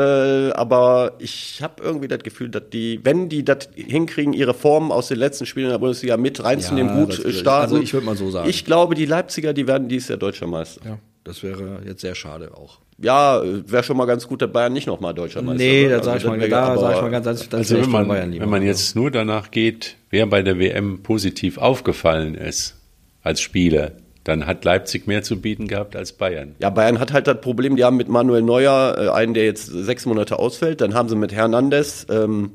aber 0.51 1.13
ich 1.19 1.59
habe 1.63 1.81
irgendwie 1.83 2.07
das 2.07 2.19
Gefühl, 2.19 2.49
dass 2.49 2.63
die, 2.71 2.99
wenn 3.03 3.29
die 3.29 3.43
das 3.43 3.69
hinkriegen, 3.75 4.33
ihre 4.33 4.53
Form 4.53 4.91
aus 4.91 5.07
den 5.07 5.17
letzten 5.17 5.45
Spielen 5.45 5.65
in 5.67 5.71
der 5.71 5.79
Bundesliga 5.79 6.17
mit 6.17 6.43
reinzunehmen, 6.43 6.95
Ja, 6.97 7.03
gut 7.05 7.25
äh, 7.25 7.33
starten. 7.33 7.63
also 7.73 7.81
ich 7.81 7.93
würd 7.93 8.05
mal 8.05 8.15
so 8.15 8.29
sagen. 8.29 8.47
Ich 8.49 8.63
glaube, 8.65 8.95
die 8.95 9.05
Leipziger, 9.05 9.53
die 9.53 9.67
werden 9.67 9.87
dieses 9.87 10.09
Jahr 10.09 10.17
deutscher 10.19 10.45
Meister. 10.47 10.81
ja, 10.85 10.99
das 11.23 11.41
wäre 11.43 11.81
jetzt 11.85 12.01
sehr 12.01 12.15
schade 12.15 12.51
auch. 12.55 12.79
Ja, 13.01 13.41
wäre 13.43 13.81
schon 13.83 13.95
mal 13.95 14.05
ganz 14.05 14.27
gut, 14.27 14.41
dass 14.41 14.51
Bayern 14.51 14.73
nicht 14.73 14.85
nochmal 14.87 15.13
deutscher 15.13 15.41
Meister 15.41 15.63
Nee, 15.63 15.87
das 15.87 16.03
sag 16.05 16.17
ich 16.17 16.25
Also 16.25 16.29
mal, 16.31 16.39
wär- 16.41 16.49
da 16.49 16.77
sag 16.77 16.95
ich 16.95 17.01
mal 17.01 17.09
ganz, 17.11 17.25
das 17.49 17.53
Also 17.53 17.75
wenn 17.75 17.81
ich 17.83 17.87
man, 17.87 18.07
Bayern 18.09 18.31
lieber. 18.33 18.43
wenn 18.43 18.49
man 18.51 18.61
jetzt 18.61 18.95
nur 18.95 19.09
danach 19.09 19.51
geht, 19.51 19.95
wer 20.09 20.25
bei 20.27 20.41
der 20.41 20.59
WM 20.59 21.01
positiv 21.01 21.57
aufgefallen 21.57 22.35
ist 22.35 22.75
als 23.23 23.39
Spieler, 23.41 23.91
dann 24.29 24.45
hat 24.45 24.63
Leipzig 24.63 25.07
mehr 25.07 25.23
zu 25.23 25.41
bieten 25.41 25.67
gehabt 25.67 25.95
als 25.95 26.13
Bayern. 26.13 26.55
Ja, 26.59 26.69
Bayern 26.69 26.99
hat 26.99 27.11
halt 27.11 27.27
das 27.27 27.41
Problem, 27.41 27.75
die 27.75 27.83
haben 27.83 27.97
mit 27.97 28.07
Manuel 28.07 28.41
Neuer 28.41 28.95
äh, 28.97 29.09
einen, 29.09 29.33
der 29.33 29.45
jetzt 29.45 29.65
sechs 29.65 30.05
Monate 30.05 30.39
ausfällt. 30.39 30.81
Dann 30.81 30.93
haben 30.93 31.09
sie 31.09 31.15
mit 31.15 31.33
Hernandez 31.33 32.05
ähm, 32.09 32.51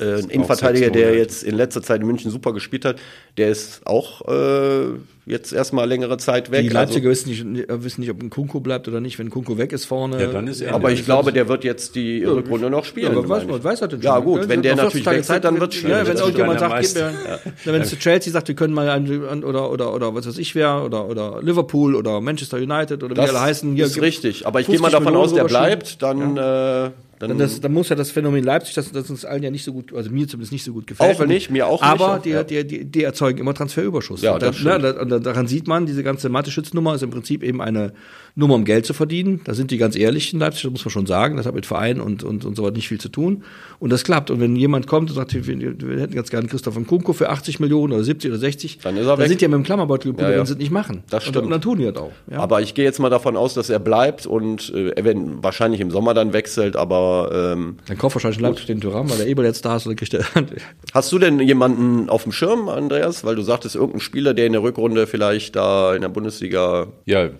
äh, 0.00 0.14
einen 0.14 0.30
Innenverteidiger, 0.30 0.90
der 0.90 1.16
jetzt 1.16 1.42
in 1.44 1.54
letzter 1.56 1.82
Zeit 1.82 2.00
in 2.00 2.06
München 2.06 2.30
super 2.30 2.52
gespielt 2.52 2.84
hat. 2.84 2.96
Der 3.36 3.48
ist 3.48 3.82
auch 3.86 4.26
äh, 4.28 4.86
jetzt 5.26 5.52
erstmal 5.52 5.88
längere 5.88 6.16
Zeit 6.18 6.50
weg. 6.50 6.62
die 6.62 6.68
Leipziger 6.68 7.08
Also, 7.08 7.26
wissen, 7.28 7.52
nicht, 7.52 7.66
wissen 7.68 8.00
nicht, 8.02 8.10
ob 8.10 8.22
ein 8.22 8.30
Kunku 8.30 8.60
bleibt 8.60 8.86
oder 8.88 9.00
nicht. 9.00 9.18
Wenn 9.18 9.30
Kunku 9.30 9.56
weg 9.58 9.72
ist 9.72 9.86
vorne. 9.86 10.20
Ja, 10.20 10.26
dann 10.32 10.46
ist 10.48 10.60
er- 10.60 10.74
aber 10.74 10.90
ich 10.92 11.04
glaube, 11.04 11.32
der 11.32 11.48
wird 11.48 11.64
jetzt 11.64 11.94
die 11.94 12.22
Rückrunde 12.24 12.68
noch 12.70 12.84
spielen. 12.84 13.12
Ja, 13.12 13.18
aber 13.18 13.28
weiß, 13.28 13.46
man 13.46 13.62
weiß 13.64 13.80
er 13.80 13.88
denn 13.88 14.00
Ja, 14.02 14.16
schon. 14.16 14.24
gut, 14.24 14.48
wenn 14.48 14.62
der 14.62 14.72
40 14.76 14.84
natürlich 14.84 15.04
Tage 15.04 15.18
wechselt, 15.18 15.44
dann 15.44 15.60
wird's 15.60 15.74
schön. 15.76 15.90
Ja, 15.90 15.98
Das 16.00 16.08
wenn 16.08 16.16
irgendjemand 16.18 16.60
sagt, 16.60 16.80
gib 16.82 16.94
mir, 16.94 17.72
wenn 17.72 17.82
es 17.82 17.90
zu 17.90 17.96
Chelsea 17.98 18.32
sagt, 18.32 18.48
wir 18.48 18.54
können 18.54 18.74
mal 18.74 18.88
an, 18.88 19.44
oder, 19.44 19.70
oder, 19.70 19.94
oder 19.94 20.14
was 20.14 20.26
weiß 20.26 20.38
ich 20.38 20.54
wer, 20.54 20.84
oder, 20.84 21.08
oder 21.08 21.40
Liverpool 21.42 21.94
oder 21.94 22.20
Manchester 22.20 22.58
United 22.58 23.02
oder 23.02 23.12
wie 23.16 23.20
Das 23.20 23.30
alle 23.30 23.40
heißen. 23.40 23.74
Hier, 23.74 23.86
ist 23.86 24.00
richtig. 24.00 24.46
Aber 24.46 24.60
ich 24.60 24.66
gehe 24.66 24.78
mal 24.78 24.90
50 24.90 25.04
davon 25.06 25.16
aus, 25.20 25.32
der 25.34 25.44
bleibt. 25.44 26.02
Dann, 26.02 26.36
äh, 26.36 26.90
dann, 27.28 27.38
Dann, 27.38 27.46
das, 27.48 27.60
dann 27.60 27.72
muss 27.72 27.88
ja 27.88 27.96
das 27.96 28.10
Phänomen 28.10 28.44
Leipzig, 28.44 28.74
das, 28.74 28.92
das 28.92 29.10
uns 29.10 29.24
allen 29.24 29.42
ja 29.42 29.50
nicht 29.50 29.64
so 29.64 29.72
gut, 29.72 29.92
also 29.94 30.10
mir 30.10 30.26
zumindest 30.28 30.52
nicht 30.52 30.64
so 30.64 30.72
gut 30.72 30.86
gefällt. 30.86 31.20
Auch 31.20 31.26
nicht, 31.26 31.50
mir 31.50 31.66
auch 31.66 31.80
nicht, 31.82 31.90
Aber 31.90 32.18
die, 32.18 32.36
die, 32.48 32.66
die, 32.66 32.84
die 32.84 33.02
erzeugen 33.02 33.38
immer 33.38 33.54
Transferüberschuss. 33.54 34.22
Ja, 34.22 34.34
und 34.34 34.42
das 34.42 34.56
dann, 34.62 34.80
stimmt. 34.80 34.96
ne, 34.98 35.06
da- 35.08 35.18
daran 35.18 35.46
sieht 35.46 35.66
man, 35.66 35.86
diese 35.86 36.02
ganze 36.02 36.28
Mathe-Schütznummer 36.28 36.94
ist 36.94 37.02
im 37.02 37.10
Prinzip 37.10 37.42
eben 37.42 37.60
eine 37.60 37.92
Nummer, 38.36 38.54
um 38.56 38.64
Geld 38.64 38.84
zu 38.84 38.94
verdienen. 38.94 39.40
Da 39.44 39.54
sind 39.54 39.70
die 39.70 39.76
ganz 39.78 39.94
ehrlich 39.96 40.32
in 40.32 40.40
Leipzig, 40.40 40.62
das 40.62 40.72
muss 40.72 40.84
man 40.84 40.90
schon 40.90 41.06
sagen. 41.06 41.36
Das 41.36 41.46
hat 41.46 41.54
mit 41.54 41.66
Verein 41.66 42.00
und, 42.00 42.24
und, 42.24 42.44
und 42.44 42.56
so 42.56 42.64
weiter 42.64 42.74
nicht 42.74 42.88
viel 42.88 42.98
zu 43.00 43.08
tun. 43.08 43.44
Und 43.78 43.90
das 43.90 44.02
klappt. 44.02 44.30
Und 44.30 44.40
wenn 44.40 44.56
jemand 44.56 44.86
kommt 44.88 45.08
und 45.10 45.14
sagt, 45.14 45.34
wir, 45.34 45.46
wir 45.60 46.00
hätten 46.00 46.14
ganz 46.14 46.30
gerne 46.30 46.48
Christoph 46.48 46.74
Kunko 46.86 47.12
für 47.12 47.28
80 47.30 47.60
Millionen 47.60 47.92
oder 47.92 48.02
70 48.02 48.30
oder 48.32 48.38
60, 48.40 48.78
Dann 48.82 48.96
ist 48.96 49.02
er 49.02 49.06
dann 49.10 49.18
weg. 49.20 49.28
sind 49.28 49.40
die 49.40 49.44
ja 49.44 49.48
mit 49.48 49.58
dem 49.58 49.62
Klammerbeutel 49.62 50.10
gebunden, 50.10 50.30
Ja, 50.30 50.32
ja. 50.34 50.38
wenn 50.40 50.46
sie 50.46 50.54
es 50.54 50.58
nicht 50.58 50.72
machen. 50.72 51.04
Das 51.10 51.24
Und, 51.24 51.30
stimmt. 51.30 51.44
und 51.44 51.50
dann 51.52 51.60
tun 51.60 51.78
die 51.78 51.84
das 51.84 51.96
auch. 51.96 52.10
Ja. 52.30 52.38
Aber 52.40 52.60
ich 52.60 52.74
gehe 52.74 52.84
jetzt 52.84 52.98
mal 52.98 53.08
davon 53.10 53.36
aus, 53.36 53.54
dass 53.54 53.70
er 53.70 53.78
bleibt 53.78 54.26
und 54.26 54.72
äh, 54.74 54.88
er 54.90 55.04
wird 55.04 55.16
wahrscheinlich 55.40 55.80
im 55.80 55.92
Sommer 55.92 56.12
dann 56.14 56.32
wechselt. 56.32 56.74
Aber 56.76 57.13
ähm, 57.32 57.76
dann 57.86 57.98
kauft 57.98 58.14
wahrscheinlich 58.16 58.40
Leipzig 58.40 58.66
den 58.66 58.80
Thuram, 58.80 59.10
weil 59.10 59.18
der 59.18 59.26
Eber 59.26 59.44
jetzt 59.44 59.64
da 59.64 59.76
ist, 59.76 59.86
und 59.86 59.96
kriegt 59.96 60.14
er. 60.14 60.24
hast 60.94 61.12
du 61.12 61.18
denn 61.18 61.40
jemanden 61.40 62.08
auf 62.08 62.24
dem 62.24 62.32
Schirm, 62.32 62.68
Andreas? 62.68 63.24
Weil 63.24 63.36
du 63.36 63.42
sagtest, 63.42 63.74
irgendein 63.74 64.00
Spieler, 64.00 64.34
der 64.34 64.46
in 64.46 64.52
der 64.52 64.62
Rückrunde 64.62 65.06
vielleicht 65.06 65.56
da 65.56 65.94
in 65.94 66.02
der 66.02 66.08
Bundesliga. 66.08 66.88
Ja, 67.04 67.30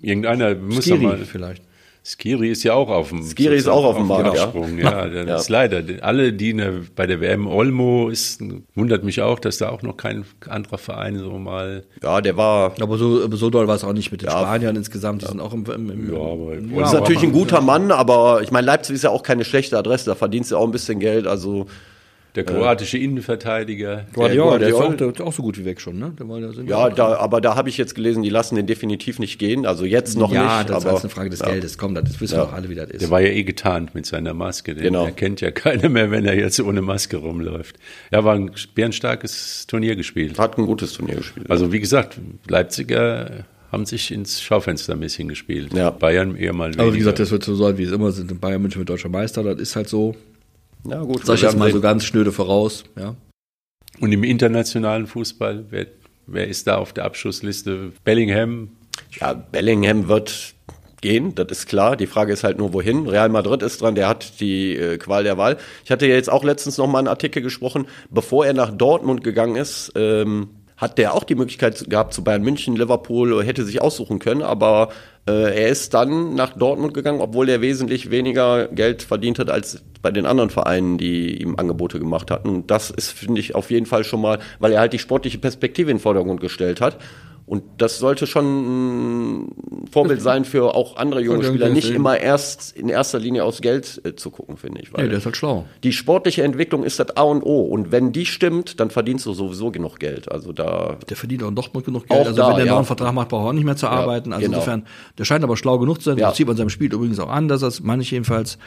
irgendeiner 0.00 0.54
muss 0.54 0.84
Skiri 0.84 0.98
mal. 0.98 1.18
vielleicht. 1.18 1.62
Skiri 2.10 2.48
ist 2.50 2.62
ja 2.62 2.72
auch 2.72 2.88
auf 2.88 3.10
dem 3.10 3.22
Skiri 3.22 3.56
ist 3.56 3.68
auch 3.68 3.84
auf 3.84 3.96
dem 3.96 4.06
Markt, 4.06 4.34
ja. 4.34 4.44
Absprung. 4.44 4.78
Ja, 4.78 5.06
das 5.06 5.26
Ja. 5.28 5.36
ist 5.36 5.48
leider. 5.50 5.82
Alle, 6.02 6.32
die 6.32 6.54
der, 6.54 6.72
bei 6.96 7.06
der 7.06 7.20
WM 7.20 7.46
Olmo 7.46 8.08
ist, 8.08 8.40
wundert 8.74 9.04
mich 9.04 9.20
auch, 9.20 9.38
dass 9.38 9.58
da 9.58 9.68
auch 9.68 9.82
noch 9.82 9.96
kein 9.98 10.24
anderer 10.48 10.78
Verein 10.78 11.18
so 11.18 11.30
mal. 11.38 11.84
Ja, 12.02 12.22
der 12.22 12.36
war. 12.38 12.72
Aber 12.80 12.96
so, 12.96 13.22
aber 13.22 13.36
so 13.36 13.50
doll 13.50 13.68
war 13.68 13.74
es 13.76 13.84
auch 13.84 13.92
nicht 13.92 14.10
mit 14.10 14.22
den 14.22 14.30
Ja. 14.30 14.38
Spaniern 14.38 14.74
insgesamt. 14.74 15.20
Die 15.20 15.26
sind 15.26 15.40
auch 15.40 15.52
im, 15.52 15.64
im, 15.66 15.90
im 15.90 16.12
Ja, 16.14 16.18
aber 16.18 16.54
im- 16.54 16.74
Ja, 16.74 16.82
ist 16.84 16.88
aber- 16.90 17.00
natürlich 17.00 17.22
ein 17.24 17.32
guter 17.32 17.60
Mann, 17.60 17.92
aber 17.92 18.40
ich 18.42 18.50
meine, 18.50 18.66
Leipzig 18.66 18.94
ist 18.94 19.04
ja 19.04 19.10
auch 19.10 19.22
keine 19.22 19.44
schlechte 19.44 19.76
Adresse, 19.76 20.06
da 20.06 20.14
verdienst 20.14 20.50
du 20.50 20.56
auch 20.56 20.64
ein 20.64 20.70
bisschen 20.72 21.00
Geld. 21.00 21.26
Also 21.26 21.66
Der 22.44 22.54
kroatische 22.54 22.98
Innenverteidiger. 22.98 24.06
Guardiola, 24.14 24.58
der, 24.58 24.68
ist 24.68 24.74
Guardiola. 24.74 24.94
auch, 24.94 24.96
der 24.96 25.08
ist 25.08 25.20
auch 25.20 25.32
so 25.32 25.42
gut 25.42 25.58
wie 25.58 25.64
weg 25.64 25.80
schon, 25.80 25.98
ne? 25.98 26.12
Der 26.18 26.28
war, 26.28 26.40
der 26.40 26.52
sind 26.52 26.68
ja, 26.68 26.88
da, 26.90 27.16
aber 27.16 27.40
da 27.40 27.54
habe 27.56 27.68
ich 27.68 27.78
jetzt 27.78 27.94
gelesen, 27.94 28.22
die 28.22 28.30
lassen 28.30 28.56
den 28.56 28.66
definitiv 28.66 29.18
nicht 29.18 29.38
gehen. 29.38 29.66
Also 29.66 29.84
jetzt 29.84 30.16
noch 30.16 30.32
ja, 30.32 30.58
nicht. 30.58 30.70
das 30.70 30.78
ist 30.78 30.82
aber 30.84 30.90
alles 30.90 31.02
eine 31.02 31.10
Frage 31.10 31.30
des 31.30 31.40
Geldes. 31.40 31.78
Komm, 31.78 31.94
das 31.94 32.20
wissen 32.20 32.36
wir 32.36 32.44
auch 32.44 32.52
alle, 32.52 32.68
wie 32.68 32.74
das 32.74 32.90
ist. 32.90 33.02
Der 33.02 33.10
war 33.10 33.20
ja 33.20 33.28
eh 33.28 33.42
getarnt 33.44 33.94
mit 33.94 34.06
seiner 34.06 34.34
Maske. 34.34 34.74
Den 34.74 34.84
Genau. 34.84 35.04
erkennt 35.04 35.40
ja 35.40 35.50
keiner 35.50 35.88
mehr, 35.88 36.10
wenn 36.10 36.24
er 36.24 36.36
jetzt 36.36 36.60
ohne 36.60 36.80
Maske 36.82 37.16
rumläuft. 37.18 37.76
Ja, 38.12 38.24
war 38.24 38.34
ein 38.34 38.50
bärenstarkes 38.74 39.66
Turnier 39.66 39.96
gespielt. 39.96 40.38
hat 40.38 40.58
ein 40.58 40.66
gutes 40.66 40.92
Turnier 40.94 41.16
gespielt. 41.16 41.50
Also 41.50 41.72
wie 41.72 41.80
gesagt, 41.80 42.18
Leipziger 42.48 43.44
haben 43.70 43.84
sich 43.84 44.10
ins 44.12 44.40
Schaufenster 44.40 44.94
ein 44.94 45.00
bisschen 45.00 45.28
gespielt. 45.28 45.74
Ja. 45.74 45.90
Bayern 45.90 46.36
eher 46.36 46.52
mal 46.52 46.68
weniger. 46.68 46.82
aber 46.84 46.94
wie 46.94 46.98
gesagt, 46.98 47.18
das 47.18 47.30
wird 47.30 47.44
so 47.44 47.54
sein, 47.54 47.76
wie 47.78 47.82
es 47.82 47.92
immer 47.92 48.12
sind. 48.12 48.30
In 48.30 48.38
Bayern 48.40 48.62
München 48.62 48.78
mit 48.80 48.88
deutscher 48.88 49.08
Meister, 49.10 49.42
das 49.42 49.58
ist 49.60 49.76
halt 49.76 49.88
so. 49.88 50.14
Ja, 50.84 51.02
gut. 51.02 51.24
Sag 51.24 51.36
ich 51.36 51.42
jetzt 51.42 51.58
mal 51.58 51.70
so 51.72 51.80
ganz 51.80 52.04
schnöde 52.04 52.32
voraus, 52.32 52.84
ja. 52.96 53.14
Und 54.00 54.12
im 54.12 54.22
internationalen 54.22 55.06
Fußball, 55.06 55.66
wer, 55.70 55.86
Wer 56.30 56.46
ist 56.46 56.66
da 56.66 56.76
auf 56.76 56.92
der 56.92 57.06
Abschussliste? 57.06 57.92
Bellingham? 58.04 58.68
Ja, 59.18 59.32
Bellingham 59.32 60.08
wird 60.08 60.54
gehen, 61.00 61.34
das 61.34 61.46
ist 61.50 61.66
klar. 61.68 61.96
Die 61.96 62.06
Frage 62.06 62.34
ist 62.34 62.44
halt 62.44 62.58
nur, 62.58 62.74
wohin. 62.74 63.08
Real 63.08 63.30
Madrid 63.30 63.62
ist 63.62 63.80
dran, 63.80 63.94
der 63.94 64.08
hat 64.08 64.38
die 64.40 64.76
äh, 64.76 64.98
Qual 64.98 65.24
der 65.24 65.38
Wahl. 65.38 65.56
Ich 65.84 65.90
hatte 65.90 66.06
ja 66.06 66.14
jetzt 66.14 66.30
auch 66.30 66.44
letztens 66.44 66.76
noch 66.76 66.86
mal 66.86 66.98
einen 66.98 67.08
Artikel 67.08 67.40
gesprochen, 67.40 67.86
bevor 68.10 68.44
er 68.44 68.52
nach 68.52 68.70
Dortmund 68.70 69.24
gegangen 69.24 69.56
ist, 69.56 69.92
ähm, 69.96 70.50
hat 70.78 70.96
der 70.96 71.12
auch 71.12 71.24
die 71.24 71.34
Möglichkeit 71.34 71.90
gehabt 71.90 72.14
zu 72.14 72.24
Bayern 72.24 72.42
München, 72.42 72.76
Liverpool, 72.76 73.44
hätte 73.44 73.64
sich 73.64 73.82
aussuchen 73.82 74.20
können, 74.20 74.42
aber 74.42 74.88
äh, 75.28 75.62
er 75.62 75.68
ist 75.68 75.92
dann 75.92 76.34
nach 76.34 76.56
Dortmund 76.56 76.94
gegangen, 76.94 77.20
obwohl 77.20 77.48
er 77.48 77.60
wesentlich 77.60 78.10
weniger 78.10 78.68
Geld 78.68 79.02
verdient 79.02 79.38
hat 79.38 79.50
als 79.50 79.82
bei 80.00 80.12
den 80.12 80.24
anderen 80.24 80.50
Vereinen, 80.50 80.96
die 80.96 81.42
ihm 81.42 81.56
Angebote 81.56 81.98
gemacht 81.98 82.30
hatten. 82.30 82.48
Und 82.48 82.70
das 82.70 82.90
ist, 82.90 83.10
finde 83.10 83.40
ich, 83.40 83.56
auf 83.56 83.70
jeden 83.70 83.86
Fall 83.86 84.04
schon 84.04 84.20
mal, 84.20 84.38
weil 84.60 84.72
er 84.72 84.80
halt 84.80 84.92
die 84.92 85.00
sportliche 85.00 85.38
Perspektive 85.38 85.90
in 85.90 85.96
den 85.96 86.02
Vordergrund 86.02 86.40
gestellt 86.40 86.80
hat. 86.80 86.98
Und 87.48 87.62
das 87.78 87.98
sollte 87.98 88.26
schon 88.26 89.44
ein 89.44 89.86
Vorbild 89.90 90.20
sein 90.20 90.44
für 90.44 90.74
auch 90.74 90.96
andere 90.96 91.22
junge 91.22 91.44
Spieler, 91.44 91.70
nicht 91.70 91.88
immer 91.90 92.20
erst 92.20 92.76
in 92.76 92.90
erster 92.90 93.18
Linie 93.18 93.42
aus 93.42 93.62
Geld 93.62 94.02
äh, 94.04 94.14
zu 94.14 94.30
gucken, 94.30 94.58
finde 94.58 94.82
ich. 94.82 94.92
Weil 94.92 95.04
nee, 95.04 95.08
der 95.08 95.18
ist 95.18 95.24
halt 95.24 95.36
schlau. 95.36 95.64
Die 95.82 95.94
sportliche 95.94 96.42
Entwicklung 96.42 96.84
ist 96.84 97.00
das 97.00 97.16
A 97.16 97.22
und 97.22 97.42
O. 97.42 97.62
Und 97.62 97.90
wenn 97.90 98.12
die 98.12 98.26
stimmt, 98.26 98.80
dann 98.80 98.90
verdienst 98.90 99.24
du 99.24 99.32
sowieso 99.32 99.70
genug 99.70 99.98
Geld. 99.98 100.30
Also 100.30 100.52
da. 100.52 100.98
Der 101.08 101.16
verdient 101.16 101.42
auch 101.42 101.48
in 101.48 101.54
Dortmund 101.54 101.86
genug 101.86 102.06
Geld. 102.06 102.26
also 102.26 102.36
da, 102.36 102.50
wenn 102.50 102.56
der 102.56 102.66
ja. 102.66 102.72
noch 102.72 102.78
einen 102.78 102.86
Vertrag 102.86 103.14
macht, 103.14 103.30
braucht 103.30 103.46
er 103.46 103.48
auch 103.48 103.52
nicht 103.54 103.64
mehr 103.64 103.76
zu 103.76 103.88
arbeiten. 103.88 104.34
Also 104.34 104.44
genau. 104.44 104.58
insofern, 104.58 104.84
der 105.16 105.24
scheint 105.24 105.42
aber 105.42 105.56
schlau 105.56 105.78
genug 105.78 106.02
zu 106.02 106.10
sein. 106.10 106.18
Ja. 106.18 106.28
Das 106.28 106.36
sieht 106.36 106.46
man 106.46 106.56
seinem 106.56 106.70
Spiel 106.70 106.92
übrigens 106.92 107.18
auch 107.18 107.30
an, 107.30 107.48
dass 107.48 107.62
das 107.62 107.80
meine 107.80 108.02
ich 108.02 108.10
jedenfalls. 108.10 108.58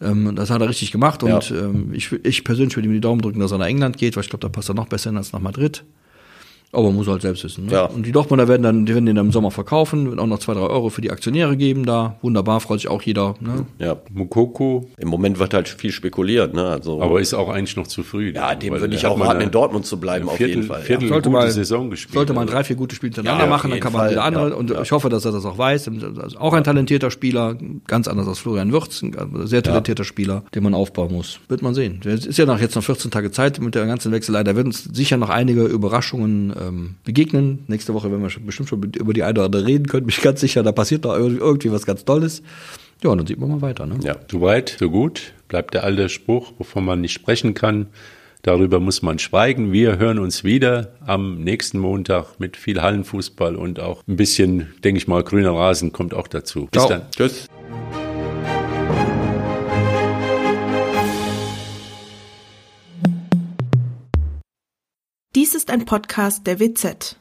Ähm, 0.00 0.36
das 0.36 0.50
hat 0.50 0.60
er 0.60 0.68
richtig 0.68 0.92
gemacht. 0.92 1.24
Und 1.24 1.50
ja. 1.50 1.56
ähm, 1.56 1.92
ich, 1.92 2.12
ich 2.24 2.44
persönlich 2.44 2.76
würde 2.76 2.88
ihm 2.88 2.94
die 2.94 3.00
Daumen 3.00 3.20
drücken, 3.20 3.40
dass 3.40 3.50
er 3.50 3.58
nach 3.58 3.66
England 3.66 3.98
geht, 3.98 4.16
weil 4.16 4.22
ich 4.22 4.30
glaube, 4.30 4.42
da 4.42 4.48
passt 4.48 4.70
er 4.70 4.74
noch 4.74 4.86
besser 4.86 5.10
hin 5.10 5.16
als 5.16 5.32
nach 5.32 5.40
Madrid. 5.40 5.84
Aber 6.70 6.90
muss 6.90 7.06
halt 7.06 7.22
selbst 7.22 7.44
wissen. 7.44 7.66
Ne? 7.66 7.72
Ja. 7.72 7.84
Und 7.84 8.04
die 8.04 8.12
Dortmunder 8.12 8.46
werden 8.46 8.62
dann, 8.62 8.84
die 8.84 8.92
werden 8.92 9.06
den 9.06 9.16
im 9.16 9.32
Sommer 9.32 9.50
verkaufen, 9.50 10.10
wird 10.10 10.18
auch 10.18 10.26
noch 10.26 10.38
zwei, 10.38 10.52
drei 10.52 10.60
Euro 10.60 10.90
für 10.90 11.00
die 11.00 11.10
Aktionäre 11.10 11.56
geben 11.56 11.86
da. 11.86 12.16
Wunderbar, 12.20 12.60
freut 12.60 12.80
sich 12.80 12.88
auch 12.88 13.00
jeder. 13.00 13.34
Ne? 13.40 13.64
Ja, 13.78 13.96
Mukoko. 14.12 14.86
Im 14.98 15.08
Moment 15.08 15.38
wird 15.38 15.54
halt 15.54 15.68
viel 15.68 15.92
spekuliert, 15.92 16.52
ne? 16.52 16.66
Also, 16.66 17.00
aber 17.00 17.20
ist 17.20 17.32
auch 17.32 17.48
eigentlich 17.48 17.76
noch 17.76 17.86
zu 17.86 18.02
früh. 18.02 18.32
Ja, 18.34 18.54
dem 18.54 18.78
würde 18.78 18.94
ich 18.94 19.06
auch 19.06 19.18
raten, 19.18 19.40
in 19.40 19.50
Dortmund 19.50 19.86
zu 19.86 19.98
bleiben, 19.98 20.28
Viertel, 20.28 20.44
auf 20.44 20.48
jeden 20.48 20.62
Fall. 20.64 20.82
Viertel 20.82 21.04
ja. 21.04 21.08
sollte 21.08 21.30
mal, 21.30 21.50
Saison 21.50 21.88
gespielt. 21.88 22.14
Sollte 22.14 22.34
man 22.34 22.46
drei, 22.46 22.62
vier 22.64 22.76
gute 22.76 22.94
Spiele 22.94 23.14
hintereinander 23.14 23.44
ja, 23.44 23.50
machen, 23.50 23.70
dann 23.70 23.80
kann 23.80 23.92
man 23.92 24.02
Fall, 24.02 24.10
wieder 24.10 24.24
andere. 24.24 24.54
und 24.54 24.70
ich 24.70 24.92
hoffe, 24.92 25.08
dass 25.08 25.24
er 25.24 25.32
das 25.32 25.46
auch 25.46 25.56
weiß. 25.56 25.90
Also 26.20 26.38
auch 26.38 26.52
ein 26.52 26.64
talentierter 26.64 27.10
Spieler, 27.10 27.56
ganz 27.86 28.08
anders 28.08 28.28
als 28.28 28.40
Florian 28.40 28.72
Würz, 28.72 29.02
ein 29.02 29.46
sehr 29.46 29.62
talentierter 29.62 30.04
Spieler, 30.04 30.42
den 30.54 30.64
man 30.64 30.74
aufbauen 30.74 31.12
muss. 31.12 31.40
Wird 31.48 31.62
man 31.62 31.72
sehen. 31.72 32.00
Es 32.04 32.26
ist 32.26 32.36
ja 32.36 32.44
noch 32.44 32.60
jetzt 32.60 32.76
noch 32.76 32.84
14 32.84 33.10
Tage 33.10 33.30
Zeit 33.30 33.58
mit 33.60 33.74
der 33.74 33.86
ganzen 33.86 34.12
Wechselei. 34.12 34.44
Da 34.44 34.54
werden 34.54 34.68
uns 34.68 34.84
sicher 34.84 35.16
noch 35.16 35.30
einige 35.30 35.64
Überraschungen 35.64 36.52
ähm, 36.60 36.96
begegnen. 37.04 37.64
Nächste 37.68 37.94
Woche 37.94 38.10
werden 38.10 38.22
wir 38.22 38.30
schon, 38.30 38.46
bestimmt 38.46 38.68
schon 38.68 38.82
über 38.82 39.12
die 39.12 39.22
eine 39.22 39.38
oder 39.38 39.46
andere 39.46 39.66
reden 39.66 39.86
können. 39.86 40.06
Bin 40.06 40.14
ich 40.16 40.22
ganz 40.22 40.40
sicher, 40.40 40.62
da 40.62 40.72
passiert 40.72 41.04
noch 41.04 41.16
irgendwie 41.16 41.72
was 41.72 41.86
ganz 41.86 42.04
Tolles. 42.04 42.42
Ja, 43.02 43.10
und 43.10 43.18
dann 43.18 43.26
sieht 43.26 43.38
man 43.38 43.50
mal 43.50 43.62
weiter. 43.62 43.86
Ne? 43.86 43.98
Ja, 44.02 44.16
so 44.30 44.40
weit, 44.40 44.76
so 44.78 44.90
gut. 44.90 45.32
Bleibt 45.48 45.74
der 45.74 45.84
alte 45.84 46.08
Spruch, 46.08 46.52
wovon 46.58 46.84
man 46.84 47.00
nicht 47.00 47.12
sprechen 47.12 47.54
kann. 47.54 47.86
Darüber 48.42 48.80
muss 48.80 49.02
man 49.02 49.18
schweigen. 49.18 49.72
Wir 49.72 49.98
hören 49.98 50.18
uns 50.18 50.44
wieder 50.44 50.92
am 51.04 51.42
nächsten 51.42 51.78
Montag 51.78 52.38
mit 52.38 52.56
viel 52.56 52.80
Hallenfußball 52.80 53.56
und 53.56 53.80
auch 53.80 54.02
ein 54.06 54.16
bisschen, 54.16 54.68
denke 54.84 54.98
ich 54.98 55.08
mal, 55.08 55.22
grüner 55.22 55.52
Rasen 55.52 55.92
kommt 55.92 56.14
auch 56.14 56.28
dazu. 56.28 56.68
Bis 56.70 56.82
Ciao. 56.82 56.88
dann. 56.88 57.02
Tschüss. 57.10 57.48
Dies 65.38 65.54
ist 65.54 65.70
ein 65.70 65.84
Podcast 65.84 66.48
der 66.48 66.58
WZ. 66.58 67.17